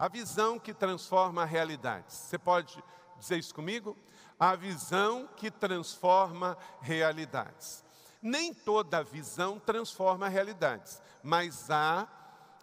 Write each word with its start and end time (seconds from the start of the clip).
A 0.00 0.08
visão 0.08 0.58
que 0.58 0.72
transforma 0.72 1.42
a 1.42 1.44
realidade. 1.44 2.14
Você 2.14 2.38
pode 2.38 2.82
dizer 3.18 3.36
isso 3.36 3.54
comigo? 3.54 3.94
A 4.38 4.56
visão 4.56 5.28
que 5.36 5.50
transforma 5.50 6.56
realidades. 6.80 7.84
Nem 8.22 8.54
toda 8.54 9.04
visão 9.04 9.58
transforma 9.58 10.26
realidades, 10.26 11.02
mas 11.22 11.70
há 11.70 12.08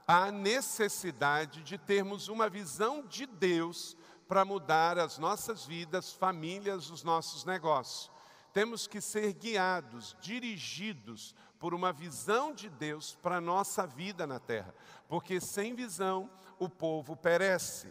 a 0.08 0.32
necessidade 0.32 1.62
de 1.62 1.78
termos 1.78 2.28
uma 2.28 2.50
visão 2.50 3.06
de 3.06 3.28
Deus 3.28 3.96
para 4.28 4.44
mudar 4.44 4.98
as 4.98 5.20
nossas 5.20 5.64
vidas, 5.64 6.12
famílias, 6.12 6.90
os 6.90 7.04
nossos 7.04 7.46
negócios. 7.46 8.10
Temos 8.52 8.88
que 8.88 9.00
ser 9.00 9.32
guiados, 9.34 10.18
dirigidos 10.20 11.36
por 11.60 11.76
uma 11.76 11.94
visão 11.94 12.52
de 12.52 12.68
Deus 12.68 13.16
para 13.22 13.38
a 13.38 13.42
nossa 13.42 13.86
vida 13.86 14.26
na 14.26 14.40
terra, 14.40 14.74
porque 15.08 15.40
sem 15.40 15.76
visão 15.76 16.28
o 16.60 16.70
povo 16.70 17.16
perece. 17.16 17.88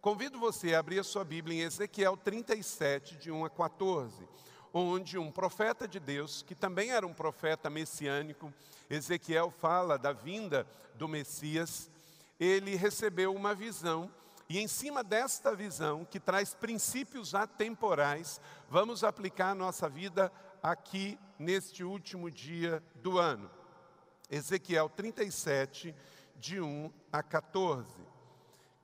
Convido 0.00 0.38
você 0.38 0.74
a 0.74 0.78
abrir 0.78 1.00
a 1.00 1.04
sua 1.04 1.24
Bíblia 1.24 1.62
em 1.62 1.66
Ezequiel 1.66 2.16
37, 2.16 3.16
de 3.16 3.30
1 3.30 3.44
a 3.44 3.50
14, 3.50 4.26
onde 4.72 5.18
um 5.18 5.32
profeta 5.32 5.88
de 5.88 5.98
Deus, 5.98 6.42
que 6.42 6.54
também 6.54 6.90
era 6.90 7.06
um 7.06 7.12
profeta 7.12 7.68
messiânico, 7.68 8.52
Ezequiel 8.88 9.50
fala 9.50 9.98
da 9.98 10.12
vinda 10.12 10.66
do 10.94 11.08
Messias, 11.08 11.90
ele 12.38 12.76
recebeu 12.76 13.34
uma 13.34 13.54
visão 13.54 14.10
e 14.48 14.60
em 14.60 14.68
cima 14.68 15.02
desta 15.02 15.56
visão, 15.56 16.04
que 16.04 16.20
traz 16.20 16.54
princípios 16.54 17.34
atemporais, 17.34 18.40
vamos 18.70 19.02
aplicar 19.02 19.50
a 19.50 19.54
nossa 19.56 19.88
vida 19.88 20.30
aqui 20.62 21.18
neste 21.36 21.82
último 21.82 22.30
dia 22.30 22.80
do 22.94 23.18
ano. 23.18 23.50
Ezequiel 24.30 24.88
37, 24.88 25.94
de 26.38 26.60
1 26.60 26.92
a 27.12 27.22
14. 27.22 27.88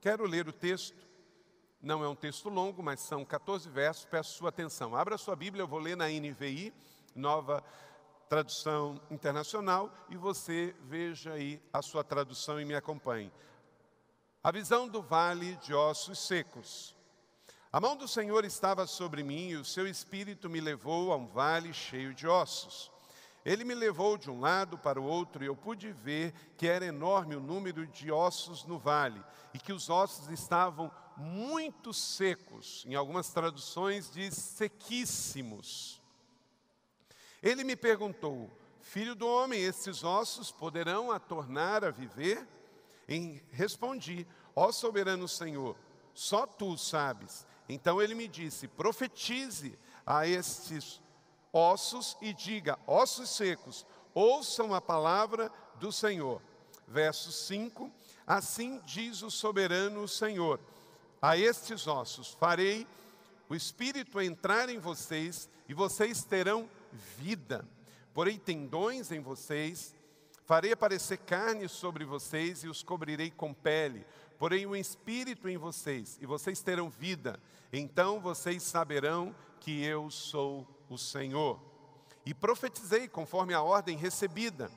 Quero 0.01 0.25
ler 0.25 0.47
o 0.47 0.53
texto, 0.53 0.97
não 1.81 2.03
é 2.03 2.07
um 2.07 2.15
texto 2.15 2.49
longo, 2.49 2.83
mas 2.83 2.99
são 2.99 3.25
14 3.25 3.69
versos, 3.69 4.05
peço 4.05 4.37
sua 4.37 4.49
atenção. 4.49 4.95
Abra 4.95 5.17
sua 5.17 5.35
Bíblia, 5.35 5.63
eu 5.63 5.67
vou 5.67 5.79
ler 5.79 5.97
na 5.97 6.07
NVI, 6.07 6.73
nova 7.15 7.63
tradução 8.29 9.01
internacional, 9.11 9.93
e 10.09 10.17
você 10.17 10.75
veja 10.81 11.33
aí 11.33 11.61
a 11.71 11.81
sua 11.81 12.03
tradução 12.03 12.59
e 12.59 12.65
me 12.65 12.75
acompanhe. 12.75 13.31
A 14.43 14.51
visão 14.51 14.87
do 14.87 15.01
vale 15.01 15.55
de 15.57 15.73
ossos 15.73 16.19
secos. 16.19 16.95
A 17.71 17.79
mão 17.79 17.95
do 17.95 18.07
Senhor 18.07 18.45
estava 18.45 18.85
sobre 18.85 19.23
mim 19.23 19.49
e 19.49 19.55
o 19.55 19.65
seu 19.65 19.87
espírito 19.87 20.47
me 20.47 20.61
levou 20.61 21.11
a 21.11 21.15
um 21.15 21.25
vale 21.25 21.73
cheio 21.73 22.13
de 22.13 22.27
ossos. 22.27 22.92
Ele 23.45 23.65
me 23.65 23.75
levou 23.75 24.17
de 24.17 24.31
um 24.31 24.39
lado 24.39 24.77
para 24.77 25.01
o 25.01 25.03
outro 25.03 25.43
e 25.43 25.47
eu 25.47 25.55
pude 25.55 25.91
ver 25.91 26.33
que 26.57 26.67
era 26.67 26.85
enorme 26.85 27.35
o 27.35 27.41
número 27.41 27.85
de 27.85 28.09
ossos 28.11 28.63
no 28.65 28.79
vale 28.79 29.21
e 29.53 29.59
que 29.59 29.73
os 29.73 29.89
ossos 29.89 30.29
estavam 30.29 30.89
muito 31.17 31.93
secos. 31.93 32.85
Em 32.87 32.95
algumas 32.95 33.29
traduções 33.31 34.09
diz 34.09 34.33
sequíssimos. 34.33 36.01
Ele 37.41 37.65
me 37.65 37.75
perguntou: 37.75 38.49
Filho 38.79 39.13
do 39.13 39.27
homem, 39.27 39.61
esses 39.61 40.03
ossos 40.03 40.49
poderão 40.49 41.11
a 41.11 41.19
tornar 41.19 41.83
a 41.83 41.91
viver? 41.91 42.47
E 43.09 43.43
respondi: 43.51 44.25
Ó 44.55 44.71
soberano 44.71 45.27
Senhor, 45.27 45.75
só 46.13 46.47
tu 46.47 46.77
sabes. 46.77 47.45
Então 47.67 48.01
ele 48.01 48.15
me 48.15 48.29
disse: 48.29 48.69
Profetize 48.69 49.77
a 50.05 50.25
estes 50.25 51.01
ossos 51.53 52.17
e 52.19 52.33
diga: 52.33 52.77
ossos 52.87 53.29
secos, 53.29 53.85
ouçam 54.13 54.73
a 54.73 54.81
palavra 54.81 55.51
do 55.79 55.91
Senhor. 55.91 56.41
Verso 56.87 57.31
5: 57.31 57.89
Assim 58.25 58.81
diz 58.85 59.21
o 59.21 59.29
soberano 59.29 60.07
Senhor: 60.07 60.59
A 61.21 61.37
estes 61.37 61.87
ossos 61.87 62.33
farei 62.33 62.87
o 63.47 63.55
espírito 63.55 64.19
entrar 64.19 64.67
em 64.67 64.79
vocês 64.79 65.47
e 65.69 65.73
vocês 65.73 66.23
terão 66.23 66.67
vida. 67.17 67.65
Porei 68.13 68.37
tendões 68.37 69.11
em 69.11 69.19
vocês, 69.19 69.95
farei 70.45 70.71
aparecer 70.71 71.17
carne 71.17 71.67
sobre 71.67 72.05
vocês 72.05 72.63
e 72.63 72.67
os 72.67 72.83
cobrirei 72.83 73.31
com 73.31 73.53
pele. 73.53 74.05
Porei 74.37 74.65
um 74.65 74.75
espírito 74.75 75.47
em 75.47 75.57
vocês 75.57 76.17
e 76.21 76.25
vocês 76.25 76.61
terão 76.61 76.89
vida. 76.89 77.39
Então 77.71 78.19
vocês 78.19 78.61
saberão 78.63 79.35
que 79.59 79.83
eu 79.83 80.11
sou 80.11 80.67
o 80.93 80.97
Senhor. 80.97 81.59
E 82.25 82.33
profetizei 82.33 83.07
conforme 83.07 83.53
a 83.53 83.61
ordem 83.61 83.97
recebida. 83.97 84.71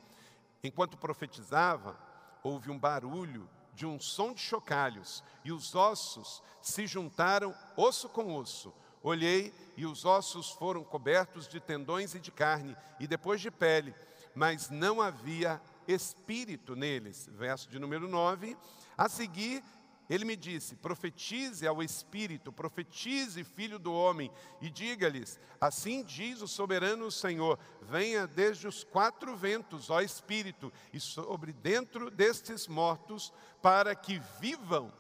Enquanto 0.63 0.97
profetizava, 0.97 1.99
houve 2.43 2.71
um 2.71 2.79
barulho 2.79 3.49
de 3.75 3.85
um 3.87 4.01
som 4.01 4.33
de 4.33 4.41
chocalhos, 4.41 5.23
e 5.45 5.53
os 5.53 5.75
ossos 5.75 6.43
se 6.63 6.87
juntaram 6.87 7.55
osso 7.77 8.09
com 8.09 8.35
osso. 8.35 8.73
Olhei 9.03 9.55
e 9.77 9.85
os 9.85 10.05
ossos 10.05 10.51
foram 10.51 10.83
cobertos 10.83 11.47
de 11.47 11.61
tendões 11.61 12.15
e 12.15 12.19
de 12.19 12.33
carne, 12.33 12.75
e 12.99 13.07
depois 13.07 13.41
de 13.41 13.51
pele, 13.51 13.95
mas 14.35 14.71
não 14.71 15.01
havia 15.01 15.61
espírito 15.87 16.75
neles. 16.75 17.29
Verso 17.33 17.69
de 17.69 17.79
número 17.79 18.09
9. 18.09 18.57
A 18.97 19.09
seguir, 19.09 19.63
ele 20.09 20.25
me 20.25 20.37
disse: 20.37 20.77
profetize 20.77 21.67
ao 21.67 21.83
Espírito, 21.83 22.53
profetize, 22.53 23.43
filho 23.43 23.79
do 23.79 23.93
homem, 23.93 24.31
e 24.61 24.71
diga-lhes: 24.71 25.39
Assim 25.61 26.05
diz 26.05 26.41
o 26.41 26.49
soberano 26.49 27.11
Senhor: 27.11 27.59
Venha 27.83 28.27
desde 28.27 28.69
os 28.69 28.85
quatro 28.85 29.37
ventos, 29.37 29.91
ó 29.91 30.01
Espírito, 30.01 30.73
e 30.93 31.01
sobre 31.01 31.53
dentro 31.53 32.11
destes 32.11 32.69
mortos, 32.69 33.33
para 33.61 33.95
que 33.95 34.21
vivam. 34.41 34.93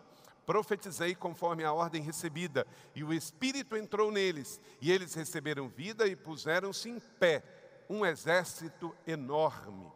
Profetizei 0.44 1.15
conforme 1.15 1.65
a 1.65 1.73
ordem 1.73 2.03
recebida, 2.03 2.67
e 2.94 3.03
o 3.03 3.12
Espírito 3.12 3.77
entrou 3.77 4.12
neles, 4.12 4.61
e 4.81 4.93
eles 4.93 5.15
receberam 5.15 5.69
vida 5.69 6.06
e 6.06 6.15
puseram-se 6.15 6.88
em 6.88 7.00
pé, 7.00 7.43
um 7.88 8.06
exército 8.06 8.94
enorme. 9.06 9.91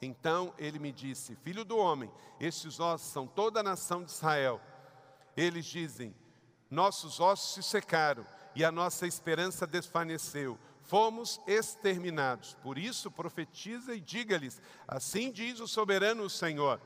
Então 0.00 0.52
ele 0.58 0.78
me 0.78 0.92
disse: 0.92 1.36
Filho 1.36 1.64
do 1.64 1.76
homem, 1.76 2.10
estes 2.38 2.78
ossos 2.80 3.10
são 3.10 3.26
toda 3.26 3.60
a 3.60 3.62
nação 3.62 4.04
de 4.04 4.10
Israel. 4.10 4.60
Eles 5.36 5.64
dizem: 5.66 6.14
Nossos 6.70 7.20
ossos 7.20 7.54
se 7.54 7.62
secaram 7.62 8.26
e 8.54 8.64
a 8.64 8.72
nossa 8.72 9.06
esperança 9.06 9.66
desvaneceu. 9.66 10.58
Fomos 10.82 11.40
exterminados. 11.46 12.54
Por 12.62 12.78
isso 12.78 13.10
profetiza 13.10 13.94
e 13.94 14.00
diga-lhes: 14.00 14.60
Assim 14.86 15.30
diz 15.30 15.60
o 15.60 15.68
soberano 15.68 16.28
Senhor: 16.30 16.80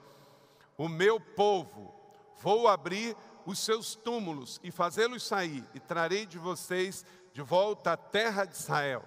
O 0.77 0.89
meu 0.89 1.21
povo, 1.21 1.95
vou 2.41 2.67
abrir 2.67 3.17
os 3.45 3.59
seus 3.59 3.95
túmulos 3.95 4.61
e 4.63 4.71
fazê-los 4.71 5.23
sair, 5.23 5.65
e 5.75 5.81
trarei 5.81 6.27
de 6.27 6.39
vocês 6.39 7.05
de 7.33 7.43
volta 7.43 7.93
à 7.93 7.97
terra 7.97 8.45
de 8.45 8.55
Israel. 8.55 9.05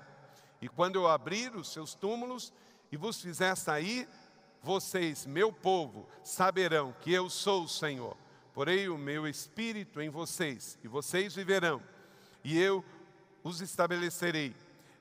E 0.61 0.69
quando 0.69 0.95
eu 0.95 1.07
abrir 1.07 1.55
os 1.55 1.71
seus 1.71 1.93
túmulos, 1.93 2.53
e 2.93 2.95
vos 2.95 3.19
fizer 3.19 3.55
sair, 3.55 4.07
vocês, 4.61 5.25
meu 5.25 5.51
povo, 5.51 6.07
saberão 6.23 6.93
que 7.01 7.11
eu 7.11 7.27
sou 7.27 7.63
o 7.63 7.67
Senhor. 7.67 8.15
Porei 8.53 8.87
o 8.87 8.99
meu 8.99 9.27
espírito 9.27 9.99
em 9.99 10.11
vocês, 10.11 10.77
e 10.83 10.87
vocês 10.87 11.33
viverão, 11.33 11.81
e 12.43 12.55
eu 12.55 12.85
os 13.43 13.61
estabelecerei 13.61 14.55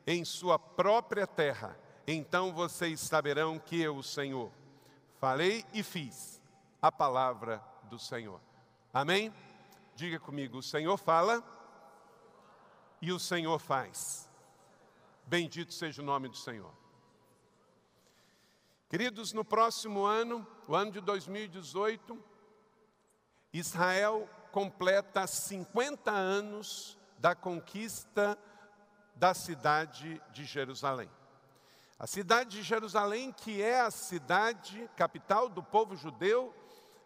em 0.07 0.25
sua 0.25 0.59
própria 0.59 1.27
terra. 1.27 1.79
Então 2.07 2.55
vocês 2.55 2.99
saberão 2.99 3.59
que 3.59 3.79
eu, 3.79 3.95
o 3.99 4.03
Senhor, 4.03 4.51
falei 5.21 5.63
e 5.75 5.83
fiz 5.83 6.41
a 6.81 6.91
palavra 6.91 7.63
do 7.91 7.99
Senhor. 7.99 8.41
Amém? 8.91 9.31
Diga 9.95 10.19
comigo: 10.19 10.57
o 10.57 10.63
Senhor 10.63 10.97
fala 10.97 11.45
e 13.03 13.13
o 13.13 13.19
Senhor 13.19 13.59
faz. 13.59 14.31
Bendito 15.27 15.75
seja 15.75 16.01
o 16.01 16.05
nome 16.07 16.31
do 16.31 16.39
Senhor. 16.39 16.82
Queridos, 18.93 19.33
no 19.33 19.43
próximo 19.43 20.05
ano, 20.05 20.47
o 20.69 20.77
ano 20.77 20.91
de 20.91 21.01
2018, 21.01 22.23
Israel 23.51 24.29
completa 24.51 25.27
50 25.27 26.11
anos 26.11 26.99
da 27.17 27.35
conquista 27.35 28.39
da 29.17 29.33
cidade 29.33 30.21
de 30.31 30.45
Jerusalém. 30.45 31.09
A 31.99 32.07
cidade 32.07 32.59
de 32.59 32.63
Jerusalém, 32.63 33.33
que 33.33 33.63
é 33.63 33.81
a 33.81 33.91
cidade 33.91 34.87
capital 34.95 35.49
do 35.49 35.63
povo 35.63 35.97
judeu, 35.97 36.55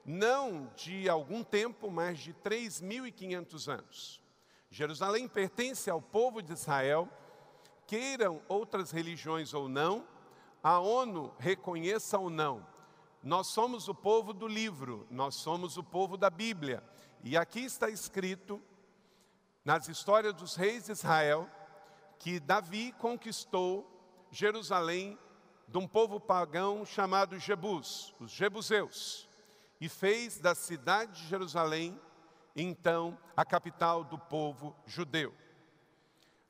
não 0.05 0.69
de 0.75 1.09
algum 1.09 1.45
tempo, 1.45 1.89
mas 1.89 2.19
de 2.19 2.35
3.500 2.35 3.73
anos. 3.73 4.21
Jerusalém 4.69 5.29
pertence 5.29 5.89
ao 5.89 6.03
povo 6.03 6.43
de 6.43 6.53
Israel, 6.53 7.09
queiram 7.87 8.43
outras 8.49 8.91
religiões 8.91 9.55
ou 9.55 9.69
não, 9.69 10.16
a 10.63 10.79
ONU 10.79 11.33
reconheça 11.39 12.19
ou 12.19 12.31
não, 12.31 12.67
nós 13.23 13.49
somos 13.49 13.89
o 13.89 13.95
povo 13.95 14.33
do 14.33 14.47
livro, 14.47 15.07
nós 15.11 15.35
somos 15.35 15.77
o 15.77 15.83
povo 15.83 16.17
da 16.17 16.31
Bíblia. 16.31 16.83
E 17.25 17.37
aqui 17.37 17.65
está 17.65 17.91
escrito, 17.91 18.63
nas 19.65 19.89
histórias 19.89 20.33
dos 20.33 20.55
reis 20.55 20.85
de 20.85 20.93
Israel, 20.93 21.51
que 22.21 22.39
Davi 22.39 22.93
conquistou 22.99 23.85
Jerusalém 24.31 25.19
de 25.67 25.77
um 25.79 25.89
povo 25.89 26.21
pagão 26.21 26.85
chamado 26.85 27.39
Jebus, 27.39 28.15
os 28.21 28.31
Jebuseus, 28.31 29.29
e 29.81 29.89
fez 29.89 30.39
da 30.39 30.55
cidade 30.55 31.21
de 31.21 31.27
Jerusalém, 31.27 32.01
então, 32.55 33.19
a 33.37 33.45
capital 33.45 34.05
do 34.05 34.19
povo 34.19 34.75
judeu. 34.87 35.35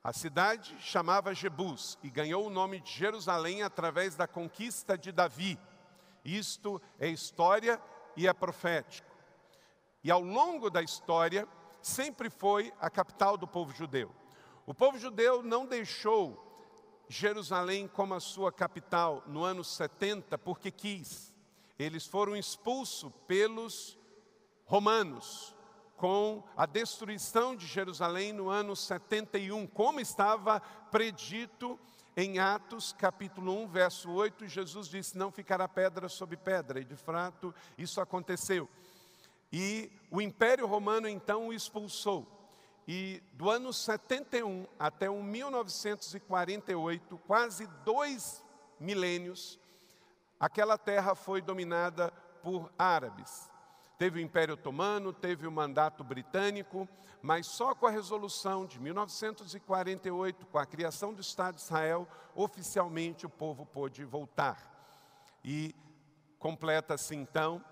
A 0.06 0.12
cidade 0.12 0.76
chamava 0.79 1.35
Jebus 1.35 1.99
e 2.00 2.08
ganhou 2.08 2.47
o 2.47 2.49
nome 2.49 2.79
de 2.79 2.93
Jerusalém 2.93 3.64
através 3.64 4.14
da 4.14 4.29
conquista 4.29 4.97
de 4.97 5.11
Davi. 5.11 5.58
Isto 6.25 6.81
é 7.00 7.08
história 7.08 7.82
e 8.17 8.29
é 8.29 8.32
profético. 8.32 9.11
E 10.05 10.11
ao 10.12 10.20
longo 10.20 10.70
da 10.70 10.81
história, 10.81 11.49
sempre 11.82 12.31
foi 12.31 12.73
a 12.81 12.88
capital 12.88 13.37
do 13.37 13.49
povo 13.49 13.75
judeu. 13.75 14.14
O 14.64 14.73
povo 14.73 14.97
judeu 14.97 15.43
não 15.43 15.67
deixou 15.67 16.41
Jerusalém 17.09 17.88
como 17.88 18.14
a 18.14 18.20
sua 18.20 18.52
capital 18.52 19.25
no 19.26 19.43
ano 19.43 19.64
70 19.64 20.38
porque 20.38 20.70
quis. 20.70 21.35
Eles 21.76 22.06
foram 22.06 22.37
expulsos 22.37 23.11
pelos 23.26 23.99
romanos 24.67 25.56
com 25.97 26.45
a 26.57 26.67
destruição 26.67 27.57
de 27.57 27.67
Jerusalém 27.67 28.33
no 28.33 28.49
ano 28.49 28.77
71, 28.77 29.67
como 29.67 29.99
estava 30.01 30.61
predito 30.91 31.79
em 32.17 32.39
Atos 32.39 32.93
capítulo 32.93 33.53
1, 33.65 33.69
verso 33.69 34.11
8, 34.11 34.47
Jesus 34.47 34.89
disse: 34.89 35.19
Não 35.19 35.31
ficará 35.31 35.69
pedra 35.69 36.09
sobre 36.09 36.37
pedra, 36.37 36.81
e 36.81 36.85
de 36.85 36.97
fato 36.97 37.55
isso 37.77 38.01
aconteceu. 38.01 38.69
E 39.53 39.91
o 40.11 40.21
Império 40.21 40.67
Romano 40.67 41.09
então 41.09 41.49
o 41.49 41.53
expulsou. 41.53 42.27
E 42.89 43.21
do 43.33 43.51
ano 43.51 43.73
71 43.73 44.67
até 44.79 45.11
o 45.11 45.23
1948, 45.23 47.19
quase 47.27 47.67
dois 47.85 48.45
milênios, 48.79 49.59
aquela 50.39 50.79
terra 50.79 51.15
foi 51.15 51.43
dominada 51.43 52.13
por 52.43 52.73
árabes. 52.79 53.51
Teve 53.99 54.21
o 54.21 54.23
Império 54.23 54.55
Otomano, 54.55 55.13
teve 55.13 55.47
o 55.47 55.53
mandato 55.53 56.05
britânico, 56.05 56.87
mas 57.23 57.47
só 57.47 57.75
com 57.75 57.87
a 57.87 57.91
resolução 57.91 58.67
de 58.67 58.79
1948, 58.79 60.47
com 60.47 60.59
a 60.59 60.67
criação 60.67 61.15
do 61.15 61.23
Estado 61.23 61.55
de 61.55 61.63
Israel, 61.63 62.07
oficialmente 62.35 63.25
o 63.25 63.31
povo 63.31 63.65
pôde 63.65 64.05
voltar. 64.05 64.75
E 65.43 65.75
completa-se 66.39 67.15
então 67.15 67.65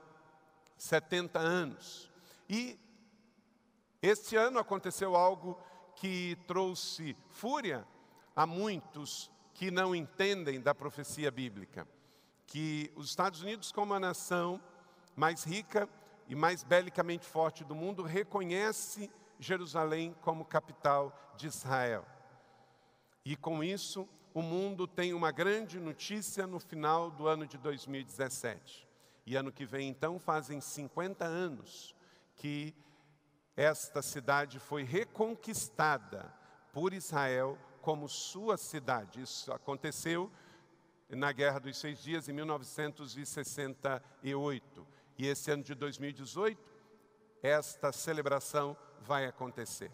70 0.79 1.39
anos. 1.39 2.11
E 2.49 2.79
este 4.01 4.35
ano 4.37 4.59
aconteceu 4.59 5.15
algo 5.15 5.59
que 5.97 6.37
trouxe 6.47 7.17
fúria 7.29 7.87
a 8.35 8.47
muitos 8.47 9.31
que 9.53 9.71
não 9.71 9.95
entendem 9.95 10.61
da 10.61 10.75
profecia 10.75 11.31
bíblica, 11.31 11.87
que 12.47 12.91
os 12.97 13.11
Estados 13.11 13.43
Unidos 13.43 13.71
como 13.71 13.95
a 13.95 14.01
nação 14.01 14.61
mais 15.15 15.45
rica 15.45 15.89
e 16.29 16.35
mais 16.35 16.63
belicamente 16.63 17.27
forte 17.27 17.65
do 17.65 17.75
mundo, 17.75 18.03
reconhece 18.03 19.11
Jerusalém 19.39 20.15
como 20.23 20.45
capital 20.45 21.35
de 21.37 21.47
Israel. 21.47 22.07
E 23.25 23.37
com 23.37 23.63
isso, 23.63 24.09
o 24.33 24.43
mundo 24.43 24.87
tem 24.87 25.15
uma 25.15 25.31
grande 25.31 25.79
notícia 25.79 26.47
no 26.47 26.59
final 26.59 27.11
do 27.11 27.27
ano 27.27 27.47
de 27.47 27.59
2017. 27.59 28.89
E 29.27 29.37
ano 29.37 29.53
que 29.53 29.65
vem, 29.65 29.89
então, 29.89 30.19
fazem 30.19 30.61
50 30.61 31.25
anos 31.25 31.95
que 32.37 32.75
esta 33.57 34.03
cidade 34.03 34.59
foi 34.59 34.83
reconquistada 34.83 36.35
por 36.73 36.93
Israel 36.93 37.57
como 37.81 38.09
sua 38.09 38.57
cidade. 38.57 39.23
Isso 39.23 39.53
aconteceu 39.53 40.29
na 41.09 41.31
Guerra 41.33 41.61
dos 41.61 41.79
Seis 41.79 42.03
Dias, 42.03 42.29
em 42.29 42.33
1968. 42.33 44.94
E 45.19 45.27
esse 45.27 45.51
ano 45.51 45.63
de 45.63 45.75
2018, 45.75 46.61
esta 47.43 47.93
celebração 47.93 48.77
vai 49.01 49.27
acontecer. 49.27 49.91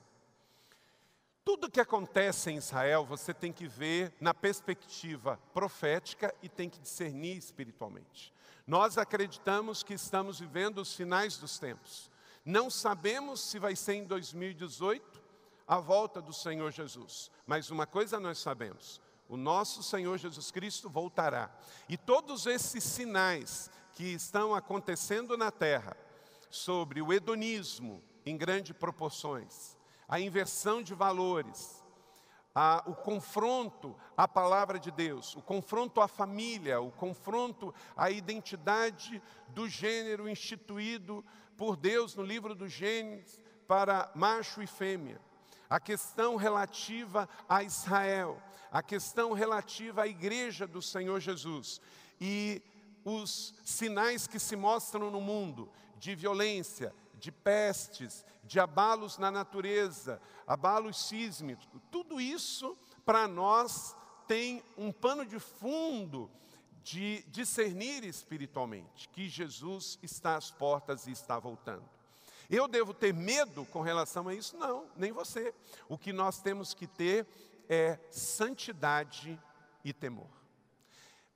Tudo 1.45 1.71
que 1.71 1.81
acontece 1.81 2.51
em 2.51 2.57
Israel, 2.57 3.05
você 3.05 3.35
tem 3.35 3.53
que 3.53 3.67
ver 3.67 4.15
na 4.21 4.33
perspectiva 4.33 5.39
profética 5.53 6.35
e 6.43 6.49
tem 6.49 6.69
que 6.69 6.79
discernir 6.79 7.37
espiritualmente. 7.37 8.33
Nós 8.67 8.99
acreditamos 8.99 9.83
que 9.83 9.95
estamos 9.95 10.39
vivendo 10.39 10.79
os 10.79 10.95
finais 10.95 11.39
dos 11.39 11.59
tempos. 11.59 12.11
Não 12.45 12.71
sabemos 12.71 13.41
se 13.41 13.59
vai 13.59 13.75
ser 13.75 13.95
em 13.95 14.05
2018 14.05 15.21
a 15.67 15.79
volta 15.79 16.21
do 16.21 16.33
Senhor 16.33 16.71
Jesus, 16.71 17.31
mas 17.47 17.71
uma 17.71 17.87
coisa 17.87 18.21
nós 18.21 18.39
sabemos: 18.39 19.01
o 19.29 19.37
nosso 19.37 19.83
Senhor 19.83 20.19
Jesus 20.19 20.51
Cristo 20.51 20.91
voltará. 20.91 21.51
E 21.89 21.97
todos 21.97 22.47
esses 22.47 22.85
sinais 22.85 23.71
que 24.01 24.15
estão 24.15 24.55
acontecendo 24.55 25.37
na 25.37 25.51
terra 25.51 25.95
sobre 26.49 27.03
o 27.03 27.13
hedonismo 27.13 28.03
em 28.25 28.35
grandes 28.35 28.75
proporções, 28.75 29.77
a 30.09 30.19
inversão 30.19 30.83
de 30.83 30.95
valores, 30.95 31.85
a, 32.55 32.83
o 32.87 32.95
confronto 32.95 33.95
à 34.17 34.27
palavra 34.27 34.79
de 34.79 34.91
Deus, 34.91 35.37
o 35.37 35.43
confronto 35.43 36.01
à 36.01 36.09
família, 36.09 36.81
o 36.81 36.91
confronto 36.91 37.75
à 37.95 38.11
identidade 38.11 39.23
do 39.49 39.69
gênero 39.69 40.31
instituído 40.31 41.23
por 41.55 41.77
Deus 41.77 42.15
no 42.15 42.23
livro 42.23 42.55
dos 42.55 42.73
Gênesis 42.73 43.39
para 43.69 44.11
macho 44.15 44.63
e 44.63 44.67
fêmea, 44.67 45.21
a 45.69 45.79
questão 45.79 46.37
relativa 46.37 47.29
a 47.47 47.63
Israel, 47.63 48.43
a 48.73 48.83
questão 48.83 49.35
relativa 49.35 50.05
à 50.05 50.07
igreja 50.07 50.67
do 50.67 50.81
Senhor 50.81 51.21
Jesus. 51.21 51.83
E 52.19 52.63
os 53.05 53.55
sinais 53.65 54.27
que 54.27 54.39
se 54.39 54.57
mostram 54.57 55.11
no 55.11 55.21
mundo 55.21 55.71
de 55.99 56.15
violência, 56.15 56.95
de 57.15 57.31
pestes, 57.31 58.25
de 58.45 58.59
abalos 58.59 59.19
na 59.19 59.31
natureza, 59.31 60.21
abalos 60.47 61.09
sísmicos, 61.09 61.69
tudo 61.91 62.21
isso 62.21 62.77
para 63.05 63.29
nós 63.29 63.95
tem 64.27 64.63
um 64.77 64.91
pano 64.91 65.27
de 65.27 65.39
fundo 65.39 66.31
de 66.83 67.23
discernir 67.29 68.05
espiritualmente 68.05 69.09
que 69.11 69.29
Jesus 69.29 69.99
está 70.03 70.37
às 70.37 70.51
portas 70.51 71.07
e 71.07 71.11
está 71.11 71.39
voltando. 71.39 71.89
Eu 72.49 72.67
devo 72.67 72.93
ter 72.93 73.15
medo 73.15 73.65
com 73.67 73.81
relação 73.81 74.27
a 74.27 74.35
isso? 74.35 74.57
Não, 74.57 74.87
nem 74.97 75.13
você. 75.13 75.55
O 75.89 75.97
que 75.97 76.13
nós 76.13 76.41
temos 76.41 76.75
que 76.75 76.87
ter 76.87 77.27
é 77.69 77.99
santidade 78.11 79.41
e 79.85 79.93
temor. 79.93 80.40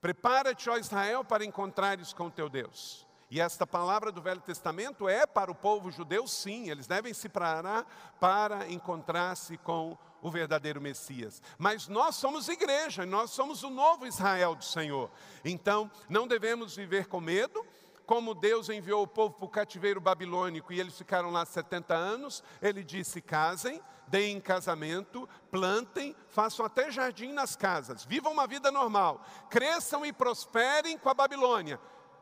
Prepara-te, 0.05 0.69
ó 0.69 0.77
Israel, 0.77 1.25
para 1.25 1.47
encontrares 1.47 2.13
com 2.13 2.29
teu 2.29 2.51
Deus. 2.51 3.07
E 3.31 3.41
esta 3.41 3.67
palavra 3.67 4.13
do 4.13 4.21
Velho 4.21 4.43
Testamento 4.43 5.09
é 5.09 5.27
para 5.27 5.51
o 5.51 5.55
povo 5.55 5.91
judeu, 5.91 6.29
sim, 6.29 6.69
eles 6.69 6.87
devem 6.87 7.15
se 7.15 7.27
preparar 7.27 7.87
para 8.21 8.69
encontrar-se 8.69 9.57
com 9.57 9.97
o 10.21 10.31
verdadeiro 10.31 10.79
Messias. 10.79 11.41
Mas 11.57 11.89
nós 11.89 12.17
somos 12.17 12.51
igreja, 12.51 13.07
nós 13.07 13.31
somos 13.31 13.63
o 13.63 13.71
novo 13.71 14.07
Israel 14.07 14.55
do 14.55 14.63
Senhor. 14.63 15.11
Então, 15.43 15.91
não 16.07 16.29
devemos 16.29 16.77
viver 16.77 17.07
com 17.07 17.19
medo, 17.19 17.65
como 18.05 18.35
Deus 18.35 18.69
enviou 18.69 19.05
o 19.05 19.09
povo 19.09 19.33
para 19.33 19.47
o 19.47 19.49
cativeiro 19.49 20.03
babilônico 20.03 20.71
e 20.71 20.81
eles 20.81 20.99
ficaram 20.99 21.31
lá 21.31 21.47
70 21.47 21.95
anos, 21.95 22.45
ele 22.61 22.85
disse: 22.85 23.23
casem, 23.23 23.81
deem 24.09 24.41
casamento, 24.41 25.29
plantem, 25.51 26.15
façam 26.29 26.65
até 26.65 26.91
jardim 26.91 27.33
nas 27.33 27.57
casas, 27.57 28.05
vivam 28.05 28.33
uma 28.33 28.47
vida 28.47 28.71
normal, 28.71 29.25
cresçam 29.51 30.05
e 30.05 30.13
prosperem 30.13 30.99
com 30.99 31.09
a 31.09 31.15
Babilônia. 31.15 31.81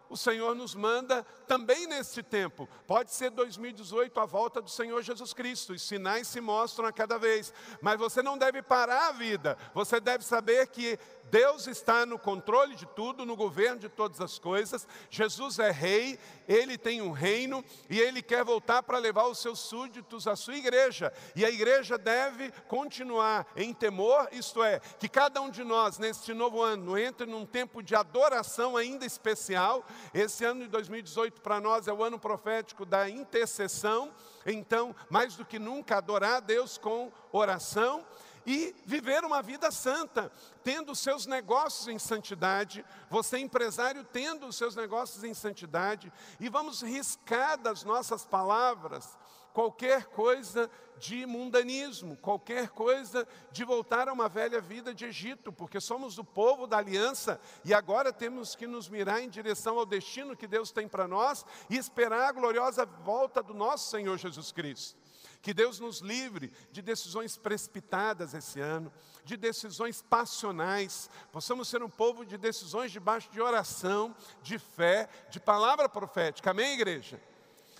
o 0.09 0.17
Senhor 0.17 0.55
nos 0.55 0.75
manda 0.75 1.25
também 1.49 1.87
neste 1.87 2.23
tempo. 2.23 2.69
Pode 2.87 3.11
ser 3.13 3.31
2018 3.31 4.21
a 4.21 4.27
volta 4.27 4.61
do 4.61 4.69
Senhor 4.69 5.01
Jesus 5.01 5.33
Cristo, 5.33 5.73
os 5.73 5.81
sinais 5.81 6.29
se 6.29 6.39
mostram 6.39 6.87
a 6.87 6.93
cada 6.93 7.19
vez, 7.19 7.53
mas 7.81 7.99
você 7.99 8.23
não 8.23 8.37
deve 8.37 8.61
parar 8.61 9.09
a 9.09 9.13
vida, 9.13 9.57
você 9.73 9.99
deve 9.99 10.23
saber 10.23 10.67
que 10.67 10.99
Deus 11.31 11.67
está 11.67 12.05
no 12.05 12.19
controle 12.19 12.75
de 12.75 12.87
tudo, 12.87 13.25
no 13.25 13.35
governo 13.35 13.79
de 13.79 13.89
todas 13.89 14.21
as 14.21 14.39
coisas. 14.39 14.87
Jesus 15.11 15.59
é 15.59 15.71
rei, 15.71 16.19
ele 16.47 16.77
tem 16.77 17.01
um 17.01 17.11
reino 17.11 17.65
e 17.89 17.99
ele 17.99 18.23
quer 18.23 18.45
voltar 18.45 18.83
para 18.83 18.99
levar 18.99 19.27
os 19.27 19.39
seus 19.39 19.59
súditos 19.59 20.27
à 20.27 20.37
sua 20.37 20.57
igreja. 20.57 21.13
E 21.35 21.45
a 21.45 21.51
igreja 21.51 21.97
deve 21.97 22.51
continuar 22.69 23.47
em 23.57 23.73
temor, 23.73 24.29
isto 24.33 24.63
é, 24.63 24.81
que 24.99 25.09
cada 25.09 25.41
um 25.41 25.51
de 25.51 25.65
nós 25.65 25.99
neste 25.99 26.35
novo 26.35 26.61
ano 26.61 26.99
entre 26.99 27.27
num 27.27 27.47
tempo 27.47 27.83
de 27.83 27.95
adoração 27.95 28.77
ainda 28.77 29.07
especial. 29.07 29.85
Esse 30.13 30.45
ano 30.45 30.63
de 30.63 30.69
2018 30.69 31.41
para 31.41 31.61
nós 31.61 31.89
é 31.89 31.93
o 31.93 32.03
ano 32.03 32.19
profético 32.19 32.85
da 32.85 33.09
intercessão. 33.09 34.13
Então, 34.45 34.95
mais 35.09 35.37
do 35.37 35.45
que 35.45 35.59
nunca, 35.59 35.97
adorar 35.97 36.37
a 36.37 36.41
Deus 36.41 36.77
com 36.77 37.13
oração 37.31 38.05
e 38.47 38.75
viver 38.85 39.25
uma 39.25 39.43
vida 39.43 39.71
santa, 39.71 40.31
tendo 40.63 40.95
seus 40.95 41.27
negócios 41.27 41.89
em 41.89 41.99
santidade, 41.99 42.85
você 43.11 43.39
empresário 43.39 44.05
tendo 44.05 44.47
os 44.47 44.57
seus 44.57 44.75
negócios 44.75 45.25
em 45.25 45.35
santidade, 45.35 46.13
e 46.41 46.49
vamos 46.49 46.83
riscar 46.83 47.59
das 47.59 47.85
nossas 47.85 48.25
palavras 48.25 49.17
qualquer 49.53 50.07
coisa 50.07 50.71
de 50.99 51.27
mundanismo, 51.27 52.17
qualquer 52.17 52.69
coisa 52.69 53.27
de 53.51 53.65
voltar 53.65 54.09
a 54.09 54.13
uma 54.13 54.29
velha 54.29 54.61
vida 54.61 54.95
de 54.95 55.05
Egito, 55.05 55.53
porque 55.53 55.81
somos 55.81 56.17
o 56.17 56.25
povo 56.25 56.67
da 56.67 56.79
aliança 56.79 57.41
e 57.65 57.75
agora 57.75 58.13
temos 58.13 58.55
que 58.55 58.67
nos 58.67 58.89
mirar 58.89 59.21
em 59.21 59.29
direção 59.29 59.79
ao 59.79 59.87
destino 59.87 60.37
que 60.37 60.47
Deus 60.47 60.71
tem 60.71 60.89
para 60.89 61.09
nós 61.09 61.45
e 61.69 61.77
esperar 61.77 62.29
a 62.29 62.33
gloriosa 62.33 62.87
volta 62.87 63.43
do 63.43 63.53
nosso 63.53 63.91
Senhor 63.91 64.17
Jesus 64.17 64.53
Cristo. 64.53 65.02
Que 65.43 65.53
Deus 65.53 65.81
nos 65.81 65.99
livre 65.99 66.53
de 66.71 66.81
decisões 66.81 67.37
precipitadas 67.37 68.33
esse 68.33 68.61
ano, 68.61 68.93
de 69.25 69.37
decisões 69.37 70.01
passionais. 70.01 71.11
Possamos 71.33 71.67
ser 71.67 71.83
um 71.83 71.91
povo 71.91 72.25
de 72.25 72.39
decisões 72.39 72.93
debaixo 72.93 73.29
de 73.31 73.41
oração, 73.41 74.15
de 74.41 74.57
fé, 74.57 75.09
de 75.31 75.41
palavra 75.41 75.89
profética. 75.89 76.53
Amém, 76.53 76.75
igreja? 76.75 77.21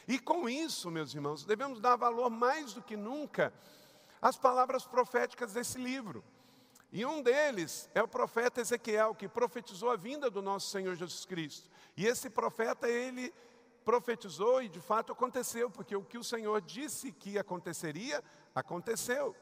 E 0.09 0.19
com 0.19 0.49
isso, 0.49 0.91
meus 0.91 1.15
irmãos, 1.15 1.45
devemos 1.45 1.81
dar 1.81 1.95
valor 1.95 2.29
mais 2.29 2.73
do 2.73 2.83
que 2.83 2.97
nunca 2.97 3.55
às 4.21 4.37
palavras 4.37 4.85
proféticas 4.85 5.53
desse 5.53 5.79
livro. 5.79 6.25
E 6.91 7.07
um 7.07 7.23
deles 7.23 7.89
é 7.95 8.03
o 8.03 8.09
profeta 8.09 8.61
Ezequiel, 8.61 9.15
que 9.15 9.29
profetizou 9.29 9.89
a 9.89 9.97
vinda 9.97 10.29
do 10.29 10.43
nosso 10.43 10.69
Senhor 10.69 10.95
Jesus 10.95 11.25
Cristo. 11.25 11.71
E 11.97 12.07
esse 12.07 12.29
profeta, 12.29 12.89
ele 12.89 13.33
profetizou 13.85 14.63
e 14.63 14.69
de 14.69 14.81
fato 14.81 15.13
aconteceu, 15.13 15.71
porque 15.71 15.95
o 15.95 16.05
que 16.05 16.19
o 16.19 16.25
Senhor 16.25 16.61
disse 16.61 17.13
que 17.13 17.39
aconteceria, 17.39 18.23
aconteceu. 18.55 19.35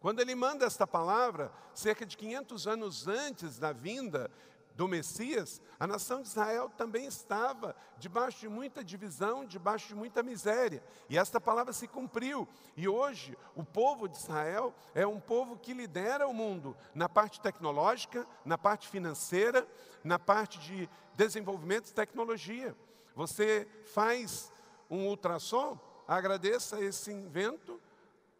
Quando 0.00 0.20
ele 0.20 0.34
manda 0.34 0.66
esta 0.66 0.86
palavra, 0.86 1.50
cerca 1.74 2.04
de 2.04 2.16
500 2.16 2.66
anos 2.66 3.08
antes 3.08 3.58
da 3.58 3.72
vinda 3.72 4.30
do 4.74 4.88
Messias, 4.88 5.62
a 5.78 5.86
nação 5.86 6.20
de 6.20 6.28
Israel 6.28 6.68
também 6.76 7.06
estava 7.06 7.76
debaixo 7.96 8.40
de 8.40 8.48
muita 8.48 8.82
divisão, 8.82 9.44
debaixo 9.44 9.88
de 9.88 9.94
muita 9.94 10.22
miséria. 10.22 10.82
E 11.08 11.16
esta 11.16 11.40
palavra 11.40 11.72
se 11.72 11.86
cumpriu. 11.86 12.46
E 12.76 12.88
hoje, 12.88 13.38
o 13.54 13.64
povo 13.64 14.08
de 14.08 14.16
Israel 14.16 14.74
é 14.94 15.06
um 15.06 15.20
povo 15.20 15.56
que 15.56 15.72
lidera 15.72 16.26
o 16.26 16.34
mundo 16.34 16.76
na 16.94 17.08
parte 17.08 17.40
tecnológica, 17.40 18.26
na 18.44 18.58
parte 18.58 18.88
financeira, 18.88 19.66
na 20.02 20.18
parte 20.18 20.58
de 20.58 20.88
desenvolvimento 21.14 21.86
de 21.86 21.94
tecnologia. 21.94 22.76
Você 23.14 23.66
faz 23.84 24.52
um 24.90 25.06
ultrassom, 25.06 25.78
agradeça 26.06 26.80
esse 26.80 27.12
invento 27.12 27.80